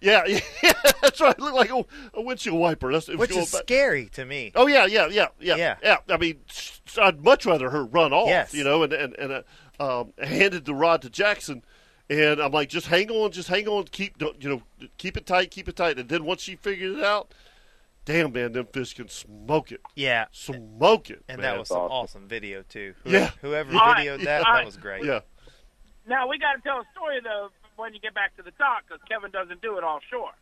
Yeah, 0.00 0.24
yeah, 0.64 0.72
that's 1.00 1.20
right. 1.20 1.30
It 1.30 1.40
looked 1.40 1.54
like 1.54 1.70
a, 1.70 1.84
a 2.14 2.22
windshield 2.22 2.58
wiper. 2.58 2.90
That's 2.92 3.08
it 3.08 3.18
Which 3.18 3.30
is 3.36 3.52
back- 3.52 3.62
scary 3.62 4.06
to 4.14 4.24
me. 4.24 4.50
Oh 4.56 4.66
yeah, 4.66 4.84
yeah, 4.86 5.06
yeah, 5.06 5.28
yeah, 5.38 5.54
Yeah. 5.54 5.76
yeah. 5.80 5.96
I 6.08 6.16
mean, 6.16 6.40
I'd 7.00 7.22
much 7.22 7.46
rather 7.46 7.70
her 7.70 7.84
run 7.84 8.12
off, 8.12 8.26
Yes. 8.28 8.52
you 8.52 8.64
know, 8.64 8.82
and 8.82 8.92
and 8.92 9.14
and 9.16 9.44
uh, 9.78 10.00
um, 10.00 10.12
handed 10.20 10.64
the 10.64 10.74
rod 10.74 11.02
to 11.02 11.10
Jackson, 11.10 11.62
And 12.10 12.40
I'm 12.40 12.50
like, 12.50 12.68
just 12.68 12.88
hang 12.88 13.10
on, 13.12 13.30
just 13.30 13.48
hang 13.48 13.68
on, 13.68 13.84
keep 13.84 14.20
you 14.40 14.48
know, 14.48 14.62
keep 14.98 15.16
it 15.16 15.24
tight, 15.24 15.52
keep 15.52 15.68
it 15.68 15.76
tight. 15.76 16.00
And 16.00 16.08
then 16.08 16.24
once 16.24 16.42
she 16.42 16.56
figured 16.56 16.98
it 16.98 17.04
out, 17.04 17.32
damn 18.04 18.32
man, 18.32 18.52
them 18.52 18.66
fish 18.66 18.94
can 18.94 19.08
smoke 19.08 19.72
it, 19.72 19.80
Yeah. 19.94 20.26
smoke 20.32 21.10
it. 21.10 21.22
And 21.28 21.40
man. 21.40 21.52
that 21.52 21.58
was 21.58 21.68
some 21.68 21.78
awesome. 21.78 21.92
awesome 21.92 22.28
video 22.28 22.62
too. 22.62 22.94
Who- 23.04 23.10
Yeah. 23.10 23.30
Whoever 23.40 23.72
All 23.74 23.78
right. 23.92 24.06
videoed 24.06 24.24
that, 24.24 24.44
All 24.46 24.54
that 24.54 24.64
was 24.64 24.76
great. 24.76 25.04
yeah. 25.04 25.20
Now 26.06 26.28
we 26.28 26.38
got 26.38 26.54
to 26.54 26.60
tell 26.62 26.78
a 26.80 26.84
story 26.92 27.20
though 27.22 27.50
when 27.76 27.94
you 27.94 28.00
get 28.00 28.14
back 28.14 28.36
to 28.36 28.42
the 28.42 28.50
dock 28.52 28.84
because 28.88 29.00
Kevin 29.08 29.30
doesn't 29.30 29.62
do 29.62 29.78
it 29.78 29.82
offshore. 29.82 30.32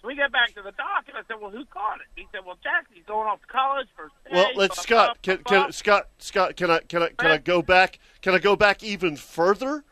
So 0.00 0.06
we 0.08 0.14
get 0.14 0.30
back 0.30 0.54
to 0.54 0.62
the 0.62 0.70
dock 0.72 1.04
and 1.08 1.16
I 1.16 1.22
said, 1.26 1.40
"Well, 1.40 1.50
who 1.50 1.64
caught 1.66 2.00
it?" 2.00 2.06
He 2.14 2.26
said, 2.30 2.44
"Well, 2.44 2.56
Jackson. 2.62 2.94
He's 2.94 3.04
going 3.04 3.26
off 3.26 3.40
to 3.40 3.46
college 3.48 3.88
for." 3.96 4.10
Well, 4.30 4.50
let's 4.54 4.76
blah, 4.76 4.82
Scott. 4.82 5.18
blah, 5.24 5.34
Can, 5.34 5.42
blah, 5.42 5.62
can 5.64 5.72
Scott? 5.72 6.08
Scott, 6.18 6.56
can 6.56 6.70
I? 6.70 6.78
Can 6.80 7.02
I? 7.02 7.08
Can 7.10 7.30
I 7.32 7.38
go 7.38 7.62
back? 7.62 7.98
Can 8.22 8.32
I 8.34 8.38
go 8.38 8.54
back 8.54 8.82
even 8.84 9.16
further 9.16 9.82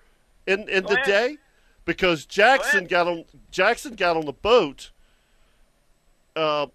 in 0.47 0.69
in 0.69 0.83
Go 0.83 0.91
the 0.91 0.95
ahead. 0.95 1.07
day? 1.07 1.37
Because 1.85 2.25
Jackson 2.27 2.79
ahead. 2.81 2.89
got 2.89 3.07
on. 3.09 3.25
Jackson 3.51 3.95
got 3.97 4.17
on 4.17 4.27
the 4.27 4.33
boat. 4.33 4.91
Uh, 6.37 6.67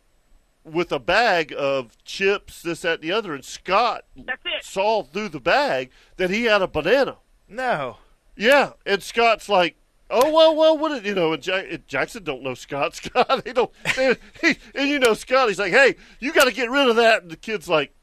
with 0.63 0.91
a 0.91 0.99
bag 0.99 1.53
of 1.57 1.97
chips, 2.03 2.61
this, 2.61 2.81
that, 2.81 2.95
and 2.95 3.03
the 3.03 3.11
other, 3.11 3.33
and 3.33 3.43
Scott 3.43 4.05
That's 4.15 4.41
it. 4.45 4.63
saw 4.63 5.03
through 5.03 5.29
the 5.29 5.39
bag 5.39 5.89
that 6.17 6.29
he 6.29 6.43
had 6.45 6.61
a 6.61 6.67
banana. 6.67 7.17
No. 7.47 7.97
Yeah, 8.35 8.71
and 8.85 9.03
Scott's 9.03 9.49
like, 9.49 9.75
"Oh 10.09 10.31
well, 10.33 10.55
well, 10.55 10.77
what 10.77 10.89
did 10.89 11.05
you 11.05 11.13
know?" 11.13 11.33
And, 11.33 11.43
Jack, 11.43 11.65
and 11.69 11.87
Jackson 11.87 12.23
don't 12.23 12.43
know 12.43 12.53
Scott. 12.53 12.95
Scott, 12.97 13.45
he 13.45 13.53
don't. 13.53 13.71
and, 13.97 14.17
he, 14.39 14.57
and 14.73 14.89
you 14.89 14.99
know 14.99 15.13
Scott, 15.13 15.49
he's 15.49 15.59
like, 15.59 15.73
"Hey, 15.73 15.95
you 16.19 16.31
got 16.31 16.45
to 16.45 16.53
get 16.53 16.69
rid 16.69 16.89
of 16.89 16.95
that." 16.95 17.23
And 17.23 17.31
the 17.31 17.35
kid's 17.35 17.67
like, 17.67 17.93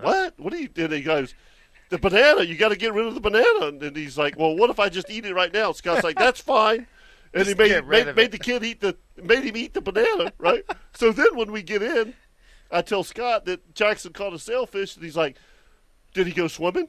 "What? 0.00 0.38
What 0.38 0.52
do 0.52 0.58
you?" 0.58 0.68
And 0.76 0.92
he 0.92 1.02
goes, 1.02 1.34
"The 1.88 1.98
banana. 1.98 2.42
You 2.42 2.56
got 2.56 2.68
to 2.70 2.76
get 2.76 2.92
rid 2.92 3.06
of 3.06 3.14
the 3.14 3.20
banana." 3.20 3.66
And, 3.66 3.82
and 3.82 3.96
he's 3.96 4.18
like, 4.18 4.38
"Well, 4.38 4.54
what 4.54 4.70
if 4.70 4.78
I 4.78 4.88
just 4.90 5.10
eat 5.10 5.24
it 5.24 5.34
right 5.34 5.52
now?" 5.52 5.72
Scott's 5.72 6.04
like, 6.04 6.18
"That's 6.18 6.40
fine." 6.40 6.86
And 7.34 7.48
he 7.48 7.54
made 7.54 7.86
made, 7.86 8.14
made 8.14 8.30
the 8.30 8.38
kid 8.38 8.62
eat 8.62 8.80
the 8.80 8.96
made 9.22 9.44
him 9.44 9.56
eat 9.56 9.74
the 9.74 9.80
banana, 9.80 10.32
right? 10.38 10.64
so 10.94 11.10
then 11.10 11.34
when 11.34 11.50
we 11.50 11.62
get 11.62 11.82
in, 11.82 12.14
I 12.70 12.80
tell 12.82 13.02
Scott 13.02 13.44
that 13.46 13.74
Jackson 13.74 14.12
caught 14.12 14.32
a 14.32 14.38
sailfish, 14.38 14.94
and 14.94 15.04
he's 15.04 15.16
like, 15.16 15.36
"Did 16.12 16.28
he 16.28 16.32
go 16.32 16.46
swimming?" 16.46 16.88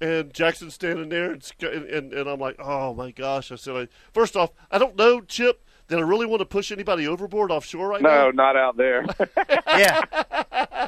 And 0.00 0.32
Jackson's 0.32 0.74
standing 0.74 1.08
there, 1.08 1.32
and, 1.32 1.52
and, 1.62 2.12
and, 2.12 2.28
I'm 2.28 2.38
like, 2.38 2.56
oh 2.58 2.92
my 2.92 3.12
gosh! 3.12 3.50
I 3.50 3.56
said, 3.56 3.76
I, 3.76 3.88
first 4.12 4.36
off, 4.36 4.50
I 4.70 4.76
don't 4.76 4.94
know, 4.94 5.22
Chip, 5.22 5.65
that 5.88 5.98
I 5.98 6.02
really 6.02 6.26
want 6.26 6.40
to 6.40 6.46
push 6.46 6.72
anybody 6.72 7.06
overboard 7.06 7.50
offshore 7.50 7.88
right 7.88 8.02
No, 8.02 8.08
now. 8.08 8.24
No, 8.24 8.30
not 8.32 8.56
out 8.56 8.76
there. 8.76 9.04
Yeah. 9.68 10.02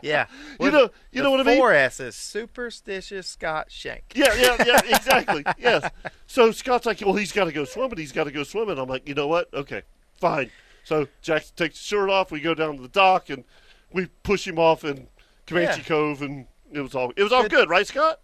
Yeah. 0.02 0.26
You 0.60 0.70
know, 0.70 0.88
you 1.12 1.22
know 1.22 1.30
what 1.30 1.40
I 1.40 1.42
mean? 1.44 1.58
Four 1.58 1.72
S's. 1.72 2.14
Superstitious 2.14 3.26
Scott 3.26 3.66
Shank. 3.70 4.12
Yeah, 4.14 4.34
yeah, 4.34 4.56
yeah, 4.66 4.80
exactly. 4.96 5.44
yes. 5.58 5.90
So 6.26 6.50
Scott's 6.52 6.86
like, 6.86 7.00
well, 7.02 7.14
he's 7.14 7.32
got 7.32 7.44
to 7.44 7.52
go 7.52 7.64
swimming. 7.64 7.98
He's 7.98 8.12
got 8.12 8.24
to 8.24 8.30
go 8.30 8.42
swimming. 8.44 8.78
I'm 8.78 8.88
like, 8.88 9.06
you 9.08 9.14
know 9.14 9.26
what? 9.26 9.52
Okay, 9.52 9.82
fine. 10.20 10.50
So 10.84 11.06
Jackson 11.20 11.54
takes 11.56 11.76
his 11.78 11.86
shirt 11.86 12.08
off. 12.08 12.30
We 12.30 12.40
go 12.40 12.54
down 12.54 12.76
to 12.76 12.82
the 12.82 12.88
dock 12.88 13.28
and 13.28 13.44
we 13.92 14.06
push 14.22 14.46
him 14.46 14.58
off 14.58 14.84
in 14.84 15.06
Comanche 15.46 15.80
Yeah. 15.82 15.86
Cove, 15.86 16.22
and 16.22 16.46
it 16.72 16.80
was 16.80 16.94
all 16.94 17.12
it 17.16 17.22
was 17.22 17.32
all 17.32 17.42
Good. 17.42 17.50
good, 17.50 17.68
right, 17.70 17.86
Scott? 17.86 18.20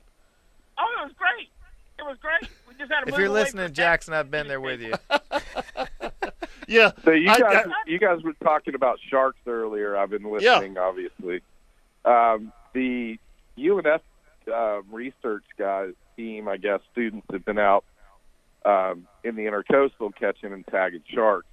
Oh, 0.79 0.87
it 1.03 1.05
was 1.05 1.13
great. 1.19 1.49
It 1.99 2.03
was 2.03 2.17
great. 2.21 2.51
We 2.69 2.75
just 2.79 2.91
had 2.91 3.05
to 3.05 3.13
If 3.13 3.19
you're 3.19 3.29
listening, 3.29 3.73
Jackson, 3.75 4.15
I've 4.15 4.31
been 4.31 4.49
there 4.49 4.61
with 4.61 4.81
you. 4.81 4.95
Yeah. 6.69 6.93
So 7.05 7.11
you 7.13 7.29
guys, 7.41 7.67
I- 7.67 7.91
you 7.91 7.99
guys 7.99 8.23
were 8.23 8.33
talking 8.43 8.75
about 8.75 8.99
sharks 9.11 9.39
earlier. 9.47 9.97
I've 9.97 10.11
been 10.11 10.31
listening, 10.31 10.79
obviously. 10.79 11.41
Um, 12.05 12.53
the 12.73 13.19
UNF 13.59 14.01
uh, 14.53 14.83
research 14.91 15.45
guys 15.59 15.93
team, 16.17 16.49
I 16.49 16.57
guess, 16.59 16.81
students 16.93 17.27
have 17.33 17.45
been 17.45 17.59
out 17.59 17.85
um, 18.65 19.07
in 19.23 19.37
the 19.37 19.43
intercoastal 19.43 20.15
catching 20.15 20.53
and 20.53 20.67
tagging 20.67 21.03
sharks, 21.07 21.49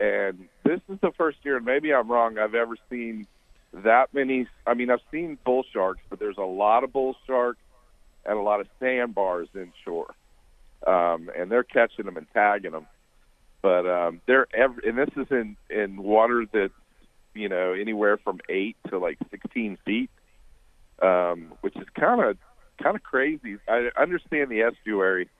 and 0.00 0.48
this 0.64 0.80
is 0.88 0.98
the 1.00 1.12
first 1.12 1.38
year, 1.44 1.56
and 1.56 1.64
maybe 1.66 1.92
I'm 1.92 2.10
wrong. 2.10 2.38
I've 2.38 2.54
ever 2.54 2.76
seen 2.90 3.26
that 3.72 4.12
many. 4.14 4.46
I 4.66 4.74
mean, 4.74 4.90
I've 4.90 5.00
seen 5.10 5.38
bull 5.44 5.64
sharks, 5.72 6.00
but 6.10 6.18
there's 6.18 6.38
a 6.38 6.42
lot 6.42 6.84
of 6.84 6.92
bull 6.92 7.16
sharks 7.26 7.58
and 8.26 8.38
a 8.38 8.42
lot 8.42 8.60
of 8.60 8.68
sandbars 8.80 9.48
inshore, 9.54 10.14
um, 10.86 11.30
and 11.36 11.50
they're 11.50 11.62
catching 11.64 12.04
them 12.06 12.16
and 12.16 12.26
tagging 12.32 12.72
them 12.72 12.86
but 13.64 13.86
um, 13.88 14.20
they're 14.26 14.46
every, 14.52 14.86
and 14.90 14.98
this 14.98 15.08
is 15.16 15.26
in 15.30 15.56
in 15.70 15.96
water 16.02 16.44
that's 16.52 16.70
you 17.32 17.48
know 17.48 17.72
anywhere 17.72 18.18
from 18.18 18.38
eight 18.50 18.76
to 18.90 18.98
like 18.98 19.16
sixteen 19.30 19.78
feet, 19.86 20.10
um, 21.00 21.50
which 21.62 21.74
is 21.76 21.86
kind 21.98 22.20
of 22.22 22.36
kind 22.82 22.94
of 22.94 23.02
crazy. 23.02 23.56
I 23.66 23.88
understand 23.98 24.50
the 24.50 24.60
estuary 24.60 25.30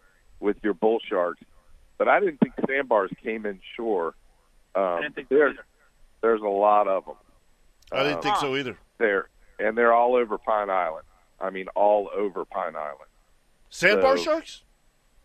with 0.41 0.57
your 0.63 0.73
bull 0.73 1.01
sharks, 1.07 1.43
but 1.99 2.09
I 2.09 2.19
didn't 2.19 2.39
think 2.39 2.55
sandbars 2.67 3.11
came 3.23 3.45
in 3.45 3.61
shore. 3.77 4.15
Um, 4.75 4.83
I 4.85 5.01
didn't 5.03 5.17
think 5.17 5.29
so 5.29 5.35
either. 5.51 5.65
there's 6.23 6.41
a 6.41 6.47
lot 6.49 6.89
of 6.89 7.05
them 7.05 7.17
I 7.93 8.05
didn't 8.05 8.17
Um, 8.17 8.23
think 8.23 8.37
so 8.37 8.57
either. 8.57 8.79
there, 8.97 9.29
and 9.59 9.77
they're 9.77 9.93
all 9.93 10.17
over 10.17 10.39
Pine 10.39 10.71
Island. 10.71 11.05
I 11.39 11.51
mean, 11.51 11.69
all 11.75 12.09
over 12.17 12.47
Pine 12.47 12.75
Island. 12.75 13.11
Sandbar 13.69 14.17
so- 14.17 14.25
sharks? 14.25 14.63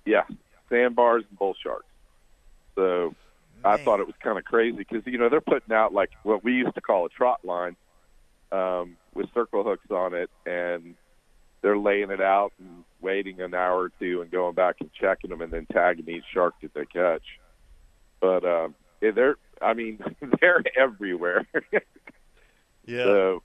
Yeah, 0.05 0.25
sandbars 0.67 1.23
and 1.29 1.39
bull 1.39 1.55
sharks. 1.63 1.85
So 2.79 3.13
I 3.65 3.75
thought 3.83 3.99
it 3.99 4.07
was 4.07 4.15
kind 4.23 4.37
of 4.37 4.45
crazy 4.45 4.77
because 4.77 5.03
you 5.05 5.17
know 5.17 5.27
they're 5.27 5.41
putting 5.41 5.73
out 5.73 5.93
like 5.93 6.11
what 6.23 6.43
we 6.43 6.53
used 6.53 6.75
to 6.75 6.81
call 6.81 7.05
a 7.05 7.09
trot 7.09 7.39
line 7.43 7.75
um, 8.53 8.95
with 9.13 9.27
circle 9.33 9.63
hooks 9.63 9.91
on 9.91 10.13
it, 10.13 10.29
and 10.45 10.95
they're 11.61 11.77
laying 11.77 12.09
it 12.09 12.21
out 12.21 12.53
and 12.57 12.85
waiting 13.01 13.41
an 13.41 13.53
hour 13.53 13.83
or 13.83 13.91
two 13.99 14.21
and 14.21 14.31
going 14.31 14.55
back 14.55 14.75
and 14.79 14.89
checking 14.93 15.29
them 15.29 15.41
and 15.41 15.51
then 15.51 15.67
tagging 15.73 16.07
each 16.07 16.23
shark 16.33 16.53
that 16.61 16.73
they 16.73 16.85
catch. 16.85 17.23
But 18.21 18.45
um, 18.45 18.75
yeah, 19.01 19.11
they're 19.11 19.35
I 19.61 19.73
mean 19.73 19.99
they're 20.41 20.63
everywhere. 20.77 21.45
Yeah. 22.89 23.03
So, 23.03 23.43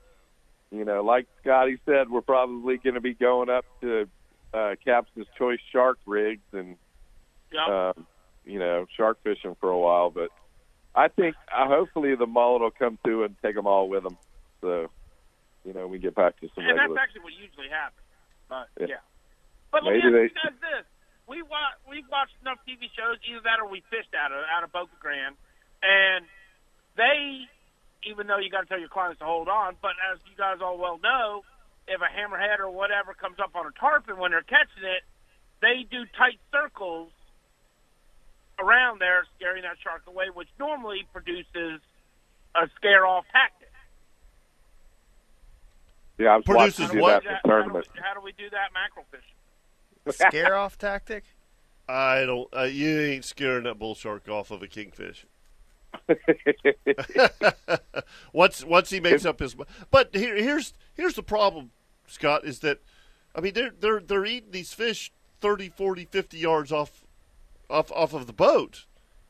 you 0.70 0.87
know, 0.87 1.03
like 1.03 1.26
Scotty 1.43 1.78
said, 1.85 2.09
we're 2.09 2.22
probably 2.22 2.78
going 2.78 2.95
to 2.95 3.01
be 3.01 3.12
going 3.12 3.51
up 3.51 3.66
to 3.82 4.09
uh, 4.55 4.74
Captain's 4.82 5.26
Choice 5.37 5.59
Shark 5.70 5.99
rigs 6.07 6.47
and, 6.53 6.76
Yeah. 7.53 7.93
um, 7.95 8.07
you 8.45 8.59
know, 8.59 8.87
shark 8.97 9.19
fishing 9.23 9.57
for 9.61 9.71
a 9.71 9.79
while. 9.79 10.11
But 10.11 10.31
I 10.95 11.09
think 11.09 11.35
uh, 11.55 11.67
hopefully 11.67 12.15
the 12.15 12.27
mullet 12.27 12.63
will 12.63 12.71
come 12.71 12.99
through 13.05 13.25
and 13.25 13.37
take 13.43 13.55
them 13.55 13.67
all 13.67 13.89
with 13.89 14.03
them. 14.03 14.17
So, 14.61 14.89
you 15.65 15.73
know, 15.73 15.87
we 15.87 15.99
get 15.99 16.15
back 16.15 16.41
to 16.41 16.49
some 16.55 16.65
and 16.65 16.79
that's 16.79 16.93
actually 16.99 17.23
what 17.23 17.33
usually 17.35 17.69
happens. 17.69 18.01
But 18.49 18.69
Yeah. 18.81 18.97
yeah. 18.97 19.03
But 19.73 19.85
let 19.85 19.95
me 19.95 20.03
ask 20.03 20.13
they- 20.13 20.23
you 20.23 20.29
guys 20.29 20.61
this: 20.61 20.87
we 21.27 21.43
watch 21.43 21.75
we've 21.89 22.09
watched 22.09 22.37
enough 22.41 22.59
TV 22.69 22.89
shows, 22.95 23.19
either 23.25 23.41
that 23.41 23.61
or 23.61 23.67
we 23.67 23.81
fished 23.91 24.15
out 24.15 24.31
of 24.31 24.45
out 24.45 24.63
of 24.63 24.73
Boca 24.73 24.95
Grande, 25.01 25.37
and 25.83 26.27
they, 26.97 27.49
even 28.05 28.27
though 28.27 28.39
you 28.39 28.51
got 28.51 28.61
to 28.61 28.67
tell 28.67 28.79
your 28.79 28.89
clients 28.89 29.19
to 29.19 29.25
hold 29.25 29.49
on, 29.49 29.77
but 29.83 29.93
as 30.13 30.21
you 30.31 30.37
guys 30.37 30.59
all 30.61 30.79
well 30.79 30.99
know, 31.03 31.43
if 31.89 32.01
a 32.01 32.07
hammerhead 32.07 32.61
or 32.61 32.71
whatever 32.71 33.15
comes 33.15 33.41
up 33.41 33.57
on 33.57 33.67
a 33.67 33.73
tarpon 33.73 34.17
when 34.17 34.31
they're 34.31 34.43
catching 34.47 34.85
it, 34.85 35.03
they 35.61 35.83
do 35.91 36.07
tight 36.17 36.39
circles 36.53 37.11
around 38.59 39.01
there, 39.01 39.25
scaring 39.37 39.63
that 39.63 39.77
shark 39.83 40.03
away, 40.07 40.27
which 40.33 40.49
normally 40.59 41.07
produces 41.13 41.81
a 42.55 42.69
scare 42.77 43.07
off 43.07 43.25
tactic. 43.33 43.69
Yeah, 46.19 46.35
I 46.35 46.37
was 46.37 46.45
Produces 46.45 46.81
watching 46.81 46.97
do 46.97 47.03
what? 47.03 47.25
that 47.25 47.31
in 47.31 47.35
How 47.35 47.41
the 47.43 47.43
do, 47.43 47.49
tournament. 47.49 47.89
we, 47.95 48.01
how 48.01 48.15
do 48.15 48.21
we 48.21 48.33
do 48.33 48.51
that 48.51 48.69
mackerel 48.73 49.07
fishing? 49.11 49.29
Scare 50.31 50.57
off 50.57 50.79
tactic? 50.79 51.25
I 51.89 52.25
don't. 52.25 52.49
Uh, 52.57 52.63
you 52.63 53.01
ain't 53.01 53.25
scaring 53.25 53.65
that 53.65 53.79
bull 53.79 53.95
shark 53.95 54.29
off 54.29 54.51
of 54.51 54.63
a 54.63 54.69
kingfish. 54.69 55.27
once 58.33 58.65
once 58.65 58.91
he 58.91 59.01
makes 59.01 59.25
up 59.25 59.41
his. 59.41 59.57
Mind. 59.57 59.69
But 59.91 60.15
here 60.15 60.37
here's 60.37 60.73
here's 60.95 61.15
the 61.15 61.23
problem, 61.23 61.71
Scott, 62.07 62.45
is 62.45 62.61
that 62.61 62.81
I 63.35 63.41
mean 63.41 63.55
they're 63.55 63.73
they're 63.79 64.01
they're 64.01 64.27
eating 64.27 64.51
these 64.51 64.73
fish 64.73 65.13
30, 65.41 65.71
40, 65.71 66.05
50 66.07 66.39
yards 66.39 66.73
off 66.73 67.04
off 67.75 67.91
off 67.93 68.14
of 68.14 68.27
the 68.27 68.33
boat. 68.33 68.87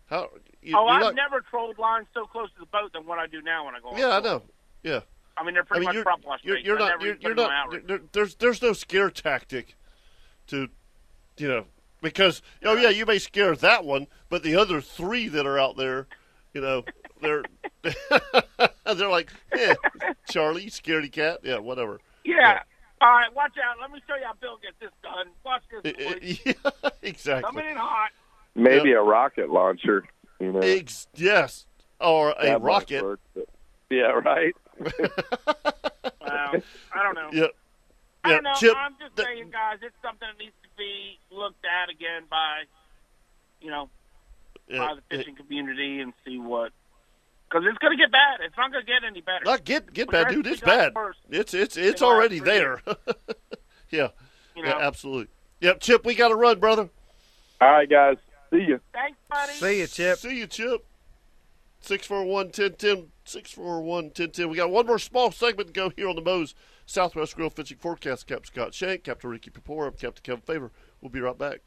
How? 0.07 0.29
You, 0.63 0.77
Oh, 0.79 0.87
I've 0.87 1.01
not- 1.01 1.15
never 1.15 1.41
trolled 1.41 1.79
lines 1.79 2.07
so 2.15 2.25
close 2.27 2.51
to 2.55 2.61
the 2.61 2.67
boat 2.67 2.93
than 2.93 3.07
what 3.07 3.19
I 3.19 3.27
do 3.27 3.43
now 3.43 3.67
when 3.67 3.75
I 3.75 3.81
go. 3.81 3.97
Yeah, 3.97 4.17
I 4.17 4.21
know. 4.21 4.43
Yeah. 4.83 5.01
I 5.37 5.43
mean, 5.45 5.55
they're 5.55 5.63
I 5.65 5.67
pretty 5.67 5.87
mean, 5.87 5.97
much 5.97 6.05
prop 6.05 6.25
wash 6.25 6.41
you're, 6.45 6.59
you're 6.59 6.79
not. 6.79 7.03
You're, 7.03 7.17
you're 7.17 7.35
not. 7.35 8.13
there's 8.13 8.37
there's 8.37 8.63
no 8.63 8.73
scare 8.73 9.11
tactic 9.11 9.75
to, 10.47 10.69
you 11.39 11.49
know, 11.49 11.65
because 12.03 12.41
oh 12.65 12.77
yeah, 12.77 12.91
you 12.91 13.05
may 13.05 13.19
scare 13.19 13.57
that 13.57 13.85
one, 13.85 14.07
but 14.29 14.43
the 14.45 14.55
other 14.55 14.81
three 14.81 15.27
that 15.29 15.45
are 15.45 15.59
out 15.59 15.77
there, 15.77 16.07
you 16.53 16.61
know, 16.61 16.85
they're 17.21 17.43
they're 17.83 19.09
like, 19.09 19.31
yeah, 19.57 19.75
Charlie, 20.31 20.67
scaredy 20.67 21.11
cat, 21.11 21.41
yeah, 21.43 21.59
whatever. 21.59 21.99
Yeah. 22.25 22.61
All 23.01 23.09
right, 23.09 23.35
watch 23.35 23.53
out. 23.63 23.77
Let 23.81 23.91
me 23.91 24.01
show 24.07 24.15
you 24.15 24.25
how 24.25 24.35
Bill 24.41 24.59
gets 24.63 24.77
this 24.81 24.91
done. 25.03 25.27
Watch 25.45 25.63
this. 25.83 25.95
Eh, 25.99 26.35
eh, 26.47 26.53
yeah, 26.85 26.91
exactly. 27.03 27.43
Coming 27.51 27.71
in 27.73 27.77
hot. 27.77 28.11
Maybe 28.55 28.93
a 28.93 29.01
rocket 29.03 29.51
launcher. 29.51 30.05
You 30.41 30.53
know, 30.53 30.61
Ex- 30.61 31.07
yes, 31.15 31.67
or 32.01 32.31
a 32.39 32.43
That 32.43 32.61
might 32.63 32.67
rocket. 32.67 33.03
work, 33.03 33.21
but- 33.35 33.49
yeah, 33.91 34.13
right. 34.25 34.55
Well, 36.21 36.63
I 36.93 37.03
don't 37.03 37.15
know. 37.15 37.29
Yeah. 37.33 37.47
I 38.25 38.31
don't 38.33 38.43
know. 38.45 38.55
Chip, 38.57 38.75
I'm 38.77 38.95
just 38.99 39.15
th- 39.17 39.29
saying, 39.29 39.51
guys, 39.51 39.79
it's 39.83 39.95
something 40.03 40.27
that 40.27 40.43
needs 40.43 40.55
to 40.63 40.69
be 40.79 41.19
looked 41.31 41.65
at 41.65 41.91
again 41.91 42.23
by, 42.31 42.63
you 43.61 43.71
know, 43.71 43.91
Yeah, 44.69 44.79
by 44.79 44.95
the 44.95 45.15
it- 45.15 45.19
fishing 45.19 45.37
community 45.37 46.01
and 46.01 46.13
see 46.25 46.39
what. 46.39 46.73
Because 47.49 47.67
it's 47.69 47.79
going 47.79 47.97
to 47.97 48.03
get 48.03 48.11
bad. 48.11 48.41
It's 48.45 48.57
not 48.57 48.73
going 48.73 48.85
to 48.85 48.91
get 48.91 49.05
any 49.07 49.21
better. 49.21 49.45
Not 49.45 49.65
get 49.65 49.93
get 49.93 50.11
bad, 50.11 50.29
dude. 50.29 50.47
It's 50.47 50.61
bad. 50.63 50.95
worse 50.95 51.17
It's 51.31 51.53
it's 51.55 51.77
it's 51.77 51.77
in 51.77 51.85
the 51.85 51.91
last 51.91 52.03
already 52.03 52.39
there. 52.41 52.81
yeah, 53.91 54.09
You 54.57 54.63
know? 54.63 54.69
yeah, 54.71 54.79
absolutely. 54.81 55.29
Yep, 55.61 55.81
Chip, 55.81 56.05
we 56.07 56.15
got 56.15 56.29
to 56.29 56.35
run, 56.37 56.59
brother. 56.59 56.89
All 57.61 57.71
right, 57.71 57.89
guys. 57.89 58.17
See 58.55 58.65
you. 58.69 58.81
Thanks, 58.93 59.19
buddy. 59.29 59.53
See 59.55 59.81
you, 59.81 59.87
Chip. 59.87 60.19
See 60.19 60.39
you, 60.39 60.47
Chip. 60.47 60.87
641 61.81 62.47
1010. 62.47 63.11
641 63.25 64.05
1010. 64.05 64.49
We 64.49 64.57
got 64.57 64.71
one 64.71 64.87
more 64.87 64.99
small 64.99 65.31
segment 65.33 65.69
to 65.69 65.73
go 65.73 65.91
here 65.91 66.09
on 66.09 66.17
the 66.17 66.23
Moe's 66.23 66.55
Southwest 66.87 67.35
Grill 67.37 67.51
Fishing 67.51 67.79
Forecast. 67.79 68.27
Captain 68.27 68.47
Scott 68.47 68.75
Shank, 68.75 69.05
Captain 69.05 69.31
Ricky 69.31 69.51
Pepor, 69.51 69.89
I'm 69.89 69.95
Captain 69.95 70.23
Kevin 70.23 70.43
Faver. 70.43 70.71
We'll 71.01 71.11
be 71.11 71.21
right 71.21 71.37
back. 71.37 71.61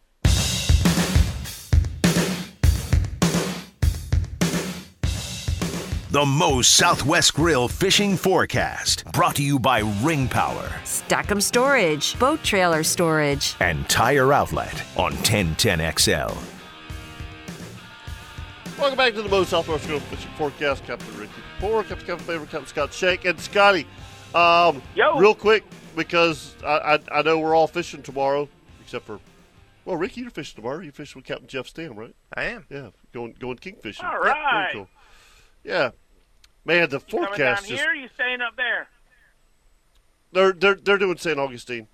The 6.09 6.25
Moe's 6.25 6.67
Southwest 6.67 7.33
Grill 7.33 7.67
Fishing 7.67 8.15
Forecast. 8.15 9.03
Brought 9.11 9.35
to 9.35 9.43
you 9.43 9.59
by 9.59 9.79
Ring 10.01 10.29
Power 10.29 10.71
Stackham 10.85 11.41
Storage, 11.41 12.17
Boat 12.17 12.41
Trailer 12.43 12.83
Storage. 12.83 13.55
and 13.59 13.88
Tire 13.89 14.31
Outlet 14.31 14.83
on 14.95 15.11
1010XL. 15.13 16.57
Welcome 18.78 18.97
back 18.97 19.15
to 19.15 19.23
the 19.23 19.30
Moe's 19.30 19.49
Southwest 19.49 19.88
Grill 19.88 19.99
Fishing 19.99 20.30
Forecast. 20.38 20.86
Captain 20.86 21.17
Ricky 21.17 21.32
Pepor, 21.59 21.88
Captain 21.88 22.05
Kevin 22.05 22.25
Faver, 22.25 22.45
Captain 22.47 22.67
Scott 22.67 22.93
Shank, 22.93 23.25
and 23.25 23.39
Scotty. 23.39 23.88
Um, 24.36 24.84
Yo. 24.95 25.17
Real 25.17 25.34
quick, 25.34 25.63
because 25.95 26.55
I, 26.63 26.99
I 27.11 27.19
I 27.19 27.21
know 27.23 27.39
we're 27.39 27.55
all 27.55 27.65
fishing 27.65 28.03
tomorrow, 28.03 28.47
except 28.80 29.07
for, 29.07 29.19
well, 29.84 29.97
Ricky, 29.97 30.21
you're 30.21 30.30
fishing 30.30 30.57
tomorrow. 30.57 30.82
You 30.82 30.91
fishing 30.91 31.19
with 31.19 31.25
Captain 31.25 31.47
Jeff 31.47 31.67
Stam, 31.67 31.95
right? 31.95 32.15
I 32.36 32.43
am. 32.43 32.67
Yeah, 32.69 32.89
going 33.13 33.36
going 33.39 33.57
kingfishing. 33.57 34.03
All 34.03 34.23
Yeah, 34.23 34.51
very 34.51 34.73
cool. 34.73 34.89
Yeah, 35.63 35.89
man, 36.63 36.89
the 36.89 36.97
You 36.97 36.99
coming 36.99 37.23
down 37.23 37.28
forecast 37.30 37.67
just 37.67 37.82
here? 37.82 37.91
Or 37.91 37.95
you 37.95 38.09
staying 38.13 38.41
up 38.41 38.55
there? 38.57 38.88
they're 40.34 40.53
they're 40.53 40.75
they're 40.75 40.97
doing 40.99 41.17
St. 41.17 41.39
Augustine. 41.39 41.88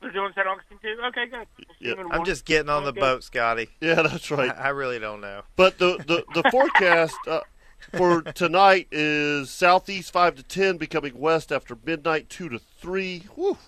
They're 0.00 0.10
doing 0.10 0.32
St. 0.34 0.46
Augustine 0.46 0.78
too. 0.82 0.96
Okay, 1.08 1.26
good. 1.26 1.46
We'll 1.58 1.66
Yeah. 1.78 1.86
you 1.88 1.90
in 1.92 1.96
the 1.96 2.02
I'm 2.02 2.08
morning. 2.08 2.24
just 2.24 2.44
getting 2.44 2.70
on 2.70 2.84
the 2.84 2.90
Okay. 2.90 3.00
boat, 3.00 3.24
Scotty. 3.24 3.68
Yeah, 3.80 4.02
that's 4.02 4.30
right. 4.30 4.52
I 4.56 4.68
really 4.70 4.98
don't 4.98 5.20
know. 5.20 5.42
But 5.56 5.78
the 5.78 5.98
the 6.06 6.24
the 6.42 6.42
forecast 6.50 7.18
uh, 7.26 7.40
for 7.96 8.22
tonight 8.22 8.88
is 8.90 9.50
southeast 9.50 10.12
five 10.12 10.36
to 10.36 10.42
ten, 10.42 10.76
becoming 10.78 11.18
west 11.18 11.52
after 11.52 11.76
midnight 11.84 12.28
two 12.30 12.48
to 12.48 12.58
three. 12.58 13.24
Whew. 13.34 13.58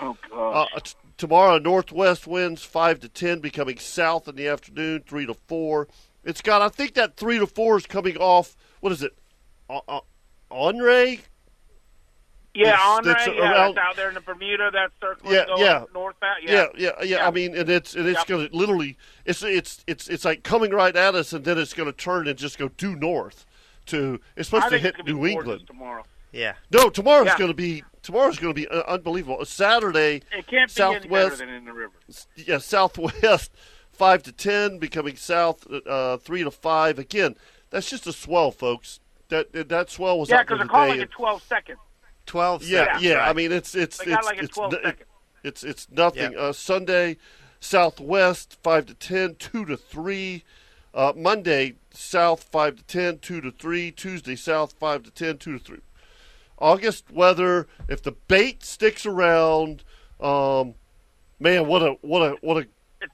Oh 0.00 0.16
Uh, 0.32 0.66
god. 0.72 0.84
t- 0.84 0.94
tomorrow, 1.16 1.58
northwest 1.58 2.26
winds 2.28 2.62
5 2.62 3.00
to 3.00 3.08
10, 3.08 3.40
becoming 3.40 3.78
south 3.78 4.28
in 4.28 4.36
the 4.36 4.46
afternoon, 4.46 5.02
3 5.08 5.26
to 5.26 5.34
4. 5.34 5.88
It's 6.22 6.40
got, 6.40 6.62
I 6.62 6.68
think 6.68 6.94
that 6.94 7.16
3 7.16 7.40
to 7.40 7.46
4 7.48 7.78
is 7.78 7.86
coming 7.86 8.16
off, 8.18 8.54
what 8.78 8.92
is 8.92 9.02
it? 9.02 9.18
Uh, 9.68 9.80
uh, 9.88 10.00
Onray? 10.52 11.18
Yeah, 12.58 12.68
it's- 12.68 12.80
Andre. 12.86 13.12
it's 13.14 13.26
Yeah, 13.26 13.32
around- 13.52 13.74
that's 13.76 13.86
out 13.88 13.96
there 13.96 14.08
in 14.08 14.14
the 14.14 14.20
Bermuda. 14.20 14.70
that 14.72 14.90
circle, 15.00 15.32
Yeah, 15.32 15.46
going 15.46 15.60
yeah. 15.62 15.84
northbound. 15.94 16.42
Yeah, 16.42 16.52
Yeah. 16.52 16.66
yeah, 16.76 16.90
yeah. 17.00 17.04
Yeah. 17.18 17.26
I 17.28 17.30
mean, 17.30 17.56
and 17.56 17.68
it's 17.70 17.94
and 17.94 18.06
it's 18.06 18.18
Yep. 18.18 18.26
going 18.26 18.48
to 18.48 18.56
literally, 18.56 18.96
it's 19.24 19.42
it's 19.42 19.84
it's 19.86 20.08
it's 20.08 20.24
like 20.24 20.42
coming 20.42 20.70
right 20.72 20.94
at 20.94 21.14
us, 21.14 21.32
and 21.32 21.44
then 21.44 21.58
it's 21.58 21.74
going 21.74 21.90
to 21.90 21.96
turn 21.96 22.26
and 22.28 22.38
just 22.38 22.58
go 22.58 22.68
due 22.68 22.96
north 22.96 23.44
to. 23.86 24.20
It's 24.36 24.48
supposed 24.48 24.66
I 24.66 24.70
to 24.70 24.78
hit 24.78 24.88
it's 24.88 24.96
gonna 24.98 25.04
be 25.04 25.12
New 25.12 25.26
England. 25.26 25.66
tomorrow. 25.66 26.04
Yeah. 26.32 26.54
No, 26.70 26.90
tomorrow's 26.90 27.26
Yeah. 27.28 27.38
going 27.38 27.50
to 27.50 27.54
be 27.54 27.84
tomorrow's 28.02 28.38
going 28.38 28.54
to 28.54 28.60
be 28.60 28.68
uh, 28.68 28.82
unbelievable. 28.86 29.42
Saturday, 29.44 30.16
It 30.30 30.46
can't 30.46 30.50
be 30.74 30.82
any 30.82 30.98
better 30.98 31.00
Southwest- 31.02 31.38
than 31.38 31.48
in 31.48 31.64
the 31.64 31.72
river. 31.72 31.94
yeah, 32.36 32.58
southwest 32.58 33.50
five 33.92 34.22
to 34.24 34.32
ten, 34.32 34.78
becoming 34.78 35.16
south 35.16 35.66
uh, 35.86 36.16
three 36.18 36.44
to 36.44 36.50
five. 36.50 36.98
Again, 36.98 37.36
that's 37.70 37.88
just 37.88 38.06
a 38.06 38.12
swell, 38.12 38.50
folks. 38.50 39.00
That 39.30 39.52
that 39.68 39.90
swell 39.90 40.18
was 40.18 40.28
Yeah, 40.30 40.36
out 40.36 40.38
there 40.48 40.56
because 40.56 40.58
they're 40.58 40.68
calling 40.68 40.90
today. 40.92 41.02
it 41.02 41.10
12 41.10 41.42
seconds. 41.42 41.78
12 42.28 42.62
yeah, 42.62 42.84
seconds. 42.84 43.02
yeah. 43.02 43.14
right. 43.14 43.28
I 43.28 43.32
mean, 43.32 43.50
it's 43.50 43.74
it's 43.74 44.00
it's 44.00 44.24
like 44.26 44.38
a 44.38 44.44
it's, 44.44 44.54
12 44.54 44.74
it's 45.42 45.64
it's 45.64 45.88
nothing. 45.90 46.32
Yep. 46.32 46.40
Uh, 46.40 46.52
Sunday, 46.52 47.16
southwest 47.58 48.58
five 48.62 48.86
to 48.86 48.94
ten, 48.94 49.34
two 49.34 49.64
to 49.64 49.76
three. 49.76 50.44
Uh, 50.94 51.12
Monday, 51.16 51.74
south 51.90 52.44
five 52.44 52.76
to 52.76 52.82
ten, 52.84 53.18
two 53.18 53.40
to 53.40 53.50
three. 53.50 53.90
Tuesday, 53.90 54.36
south 54.36 54.74
five 54.78 55.02
to 55.02 55.10
ten, 55.10 55.38
two 55.38 55.58
to 55.58 55.64
three. 55.64 55.80
August 56.58 57.10
weather. 57.10 57.66
If 57.88 58.02
the 58.02 58.12
bait 58.12 58.64
sticks 58.64 59.06
around, 59.06 59.84
um, 60.20 60.74
man, 61.38 61.66
what 61.66 61.82
a 61.82 61.92
what 62.02 62.22
a 62.22 62.36
what 62.40 62.64
a 62.64 62.66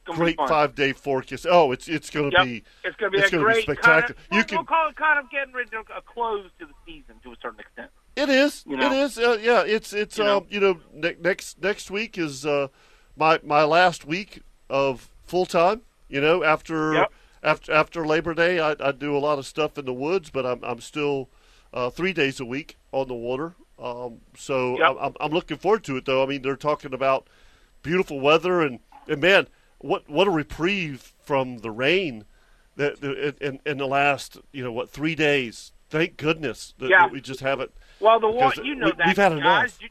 great 0.06 0.38
five 0.48 0.74
day 0.74 0.92
forecast. 0.92 1.46
Oh, 1.48 1.72
it's 1.72 1.88
it's 1.88 2.10
going 2.10 2.30
to 2.30 2.36
Yep. 2.38 2.46
be 2.46 2.64
It's 2.84 2.96
going 2.96 3.12
to 3.12 3.18
be 3.18 3.22
it's 3.22 3.32
a 3.32 3.36
gonna 3.36 3.46
be 3.48 3.52
great 3.52 3.62
spectacular. 3.64 4.00
Kind 4.02 4.10
of, 4.10 4.16
You 4.30 4.36
we'll, 4.38 4.44
can- 4.44 4.56
we'll 4.58 4.64
call 4.64 4.88
it 4.88 4.96
kind 4.96 5.18
of 5.18 5.30
getting 5.30 5.52
ready 5.52 5.70
to 5.70 5.80
a 5.94 6.00
close 6.02 6.48
to 6.58 6.66
the 6.66 6.72
season 6.86 7.16
to 7.22 7.32
a 7.32 7.36
certain 7.42 7.60
extent. 7.60 7.90
It 8.16 8.28
is. 8.28 8.64
You 8.66 8.76
know? 8.76 8.86
It 8.86 8.92
is. 8.92 9.18
Uh, 9.18 9.38
yeah. 9.42 9.62
It's 9.62 9.92
it's 9.92 10.18
You 10.18 10.24
know? 10.24 10.36
um 10.38 10.46
you 10.48 10.60
know 10.60 10.80
ne- 10.92 11.16
next 11.20 11.60
next 11.62 11.90
week 11.90 12.16
is 12.18 12.46
uh 12.46 12.68
my 13.16 13.40
my 13.42 13.64
last 13.64 14.04
week 14.04 14.42
of 14.70 15.10
full 15.24 15.46
time. 15.46 15.82
You 16.08 16.20
know 16.20 16.44
after 16.44 16.94
Yep. 16.94 17.12
after 17.42 17.72
after 17.72 18.06
Labor 18.06 18.34
Day 18.34 18.60
I, 18.60 18.76
I 18.78 18.92
do 18.92 19.16
a 19.16 19.18
lot 19.18 19.38
of 19.38 19.46
stuff 19.46 19.78
in 19.78 19.84
the 19.84 19.92
woods, 19.92 20.30
but 20.30 20.46
I'm 20.46 20.62
I'm 20.62 20.80
still 20.80 21.28
uh, 21.72 21.90
three 21.90 22.12
days 22.12 22.38
a 22.38 22.44
week 22.44 22.76
on 22.92 23.08
the 23.08 23.14
water. 23.14 23.54
Um, 23.78 24.20
so 24.36 24.78
Yep. 24.78 24.96
I'm 25.00 25.12
I'm 25.20 25.32
looking 25.32 25.56
forward 25.56 25.82
to 25.84 25.96
it 25.96 26.04
though. 26.04 26.22
I 26.22 26.26
mean 26.26 26.42
they're 26.42 26.56
talking 26.56 26.94
about 26.94 27.26
beautiful 27.82 28.20
weather 28.20 28.60
and 28.60 28.78
and 29.08 29.20
man 29.20 29.48
what 29.78 30.08
what 30.08 30.28
a 30.28 30.30
reprieve 30.30 31.12
from 31.22 31.58
the 31.58 31.70
rain 31.70 32.24
that 32.76 33.00
that- 33.00 33.38
in 33.40 33.58
in 33.66 33.78
the 33.78 33.86
last 33.88 34.38
you 34.52 34.62
know 34.62 34.72
what 34.72 34.88
three 34.90 35.16
days. 35.16 35.72
Thank 35.90 36.16
goodness 36.16 36.74
that, 36.78 36.90
Yeah. 36.90 37.00
that 37.02 37.12
we 37.12 37.20
just 37.20 37.40
haven't. 37.40 37.70
Well, 38.00 38.20
the 38.20 38.28
one 38.28 38.50
Because 38.50 38.64
you 38.64 38.74
know 38.74 38.86
we- 38.86 38.92
that 38.92 39.06
we've 39.06 39.16
had 39.16 39.32
guys, 39.32 39.78
enough. 39.78 39.82
You, 39.82 39.88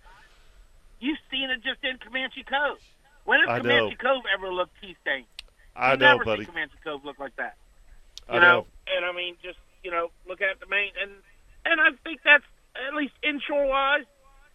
you've 1.00 1.20
seen 1.32 1.50
it 1.50 1.64
just 1.64 1.84
in 1.84 1.98
Comanche 1.98 2.44
Cove. 2.44 2.78
When 3.26 3.40
has 3.40 3.50
I 3.50 3.60
Comanche 3.60 3.96
know. 4.04 4.14
Cove 4.14 4.24
ever 4.38 4.52
looked 4.54 4.80
tea 4.82 4.96
stained? 5.02 5.26
I 5.76 5.96
know, 5.96 6.14
never 6.18 6.26
buddy. 6.26 6.46
Comanche 6.46 6.76
Cove 6.84 7.04
look 7.06 7.20
like 7.20 7.36
that. 7.38 7.56
I 8.30 8.36
You 8.36 8.42
know. 8.42 8.68
And 8.96 9.06
I 9.06 9.12
mean, 9.14 9.36
just 9.44 9.58
you 9.84 9.92
know, 9.92 10.12
look 10.28 10.42
at 10.42 10.60
the 10.60 10.66
main 10.68 10.92
and 11.02 11.12
and 11.66 11.80
I 11.82 11.92
think 12.04 12.22
that's 12.24 12.44
at 12.88 12.94
least 12.96 13.14
inshore 13.24 13.68
wise, 13.68 14.04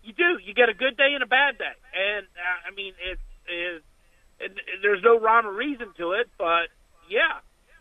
you 0.05 0.13
do. 0.13 0.39
You 0.45 0.53
get 0.55 0.69
a 0.69 0.75
good 0.75 0.97
day 0.97 1.15
and 1.15 1.23
a 1.23 1.27
bad 1.27 1.57
day, 1.59 1.73
and 1.95 2.27
uh, 2.27 2.69
I 2.71 2.75
mean, 2.75 2.93
it's 3.11 3.21
is 3.49 3.83
it, 4.41 4.53
there's 4.83 5.03
no 5.03 5.19
rhyme 5.19 5.47
or 5.47 5.53
reason 5.53 5.89
to 5.99 6.13
it, 6.13 6.29
but 6.39 6.69
yeah. 7.09 7.41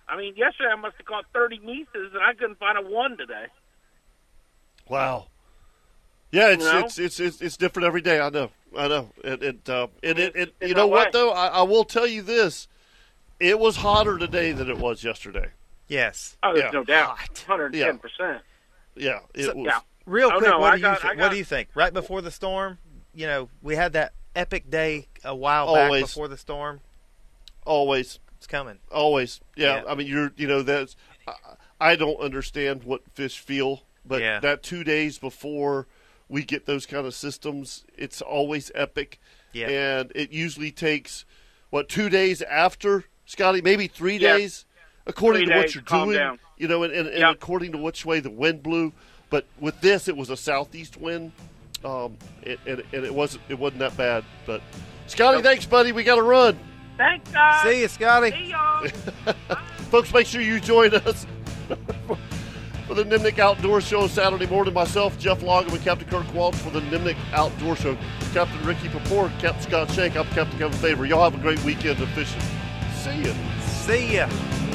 I 0.09 0.15
mean, 0.15 0.35
yesterday 0.37 0.69
I 0.71 0.75
must 0.77 0.95
have 0.97 1.05
caught 1.05 1.25
30 1.33 1.59
mises, 1.59 2.13
and 2.13 2.23
I 2.23 2.33
couldn't 2.33 2.57
find 2.59 2.77
a 2.77 2.81
one 2.81 3.17
today. 3.17 3.47
Wow. 4.87 5.27
Yeah, 6.31 6.49
it's, 6.51 6.63
You 6.65 6.71
know? 6.71 6.79
it's 6.85 6.99
it's 6.99 7.19
it's 7.19 7.41
it's 7.41 7.57
different 7.57 7.85
every 7.87 8.01
day. 8.01 8.19
I 8.19 8.29
know. 8.29 8.49
I 8.77 8.87
know. 8.87 9.09
And 9.23 9.41
it 9.43 9.69
uh, 9.69 9.87
and 10.03 10.19
it, 10.19 10.35
it 10.35 10.53
you 10.61 10.67
that 10.69 10.75
know 10.77 10.87
what 10.87 11.11
though? 11.13 11.31
I, 11.31 11.47
I 11.47 11.61
will 11.63 11.83
tell 11.85 12.05
you 12.07 12.21
this. 12.21 12.67
It 13.39 13.59
was 13.59 13.77
hotter 13.77 14.17
today 14.17 14.51
than 14.51 14.69
it 14.69 14.77
was 14.77 15.03
yesterday. 15.03 15.51
Yes. 15.87 16.35
Oh, 16.43 16.53
there's 16.53 16.65
Yeah. 16.65 16.71
no 16.71 16.83
doubt, 16.83 17.17
Hot. 17.19 17.43
110 17.47 17.97
percent. 17.99 18.41
Yeah, 18.95 19.19
it 19.33 19.45
So- 19.45 19.55
was. 19.55 19.65
Yeah. 19.67 19.79
Real 20.05 20.29
Oh, 20.33 20.37
quick, 20.37 20.49
no, 20.49 20.59
what 20.59 20.71
I 20.73 20.75
do 20.75 20.81
you 20.81 20.83
got- 20.83 21.17
what 21.17 21.31
do 21.31 21.37
you 21.37 21.43
think? 21.43 21.67
Right 21.75 21.93
before 21.93 22.21
the 22.21 22.31
storm, 22.31 22.77
you 23.13 23.27
know, 23.27 23.49
we 23.61 23.75
had 23.75 23.91
that 23.93 24.13
epic 24.35 24.69
day 24.69 25.07
a 25.25 25.35
while 25.35 25.67
Always. 25.67 26.01
back 26.03 26.09
before 26.09 26.27
the 26.29 26.37
storm. 26.37 26.79
Always, 27.65 28.19
It's 28.37 28.47
coming. 28.47 28.79
always. 28.91 29.41
Yeah. 29.55 29.81
Yeah. 29.83 29.91
I 29.91 29.95
mean, 29.95 30.07
you're 30.07 30.31
you 30.37 30.47
know 30.47 30.61
that's. 30.61 30.95
I, 31.27 31.33
I 31.79 31.95
don't 31.95 32.19
understand 32.19 32.83
what 32.83 33.01
fish 33.13 33.37
feel, 33.39 33.83
but 34.05 34.21
Yeah. 34.21 34.39
that 34.39 34.63
two 34.63 34.83
days 34.83 35.19
before 35.19 35.87
we 36.29 36.43
get 36.43 36.65
those 36.65 36.85
kind 36.85 37.05
of 37.07 37.13
systems, 37.13 37.85
it's 37.97 38.21
always 38.21 38.71
epic. 38.75 39.19
Yeah. 39.53 39.69
And 39.69 40.11
it 40.15 40.31
usually 40.31 40.71
takes 40.71 41.25
what 41.69 41.89
two 41.89 42.09
days 42.09 42.41
after 42.41 43.05
Scotty, 43.25 43.61
maybe 43.61 43.87
three 43.87 44.17
Yeah. 44.17 44.37
days, 44.37 44.65
according 45.05 45.45
Three 45.45 45.53
to 45.53 45.59
what 45.59 45.75
you're 45.75 45.83
calm 45.83 46.09
doing. 46.09 46.17
down. 46.17 46.39
You 46.57 46.67
know, 46.67 46.83
and, 46.83 46.93
and, 46.93 47.07
and 47.07 47.19
Yep. 47.19 47.35
according 47.35 47.71
to 47.73 47.77
which 47.77 48.05
way 48.05 48.19
the 48.19 48.29
wind 48.29 48.63
blew. 48.63 48.93
But 49.29 49.45
with 49.59 49.79
this, 49.81 50.07
it 50.07 50.15
was 50.15 50.29
a 50.29 50.37
southeast 50.37 50.97
wind, 50.97 51.31
um, 51.83 52.17
it, 52.43 52.59
and, 52.65 52.81
and 52.93 53.05
it 53.05 53.13
wasn't 53.13 53.43
it 53.49 53.59
wasn't 53.59 53.79
that 53.79 53.95
bad. 53.97 54.23
But 54.45 54.61
Scotty, 55.07 55.41
thanks, 55.41 55.65
buddy. 55.65 55.91
We 55.91 56.03
got 56.03 56.15
to 56.15 56.23
run, 56.23 56.57
Thanks, 56.97 57.29
guys. 57.31 57.63
See 57.63 57.81
you, 57.81 57.87
Scotty. 57.87 58.31
See 58.31 58.49
y'all. 58.51 58.87
folks. 59.91 60.13
Make 60.13 60.27
sure 60.27 60.41
you 60.41 60.59
join 60.59 60.93
us. 60.95 61.25
For 62.87 62.95
the 62.95 63.03
Nimnicht 63.03 63.37
Outdoor 63.37 63.81
Show 63.81 64.07
Saturday 64.07 64.45
morning, 64.45 64.73
myself, 64.73 65.19
Jeff 65.19 65.43
Logan, 65.43 65.73
and 65.73 65.83
Captain 65.83 66.07
Kirk 66.07 66.33
Waltz 66.33 66.57
for 66.61 66.69
the 66.69 66.79
Nimnicht 66.79 67.17
Outdoor 67.33 67.75
Show. 67.75 67.97
Captain 68.33 68.65
Ricky 68.65 68.87
Papor, 68.87 69.29
Captain 69.39 69.61
Scott 69.61 69.91
Shank, 69.91 70.15
I'm 70.15 70.25
Captain 70.27 70.57
Kevin 70.57 70.79
Faver. 70.79 71.05
Y'all 71.05 71.29
have 71.29 71.37
a 71.37 71.43
great 71.43 71.61
weekend 71.65 72.01
of 72.01 72.07
fishing. 72.11 72.41
See 72.93 73.23
ya. 73.23 73.33
See 73.65 74.15
ya. 74.15 74.66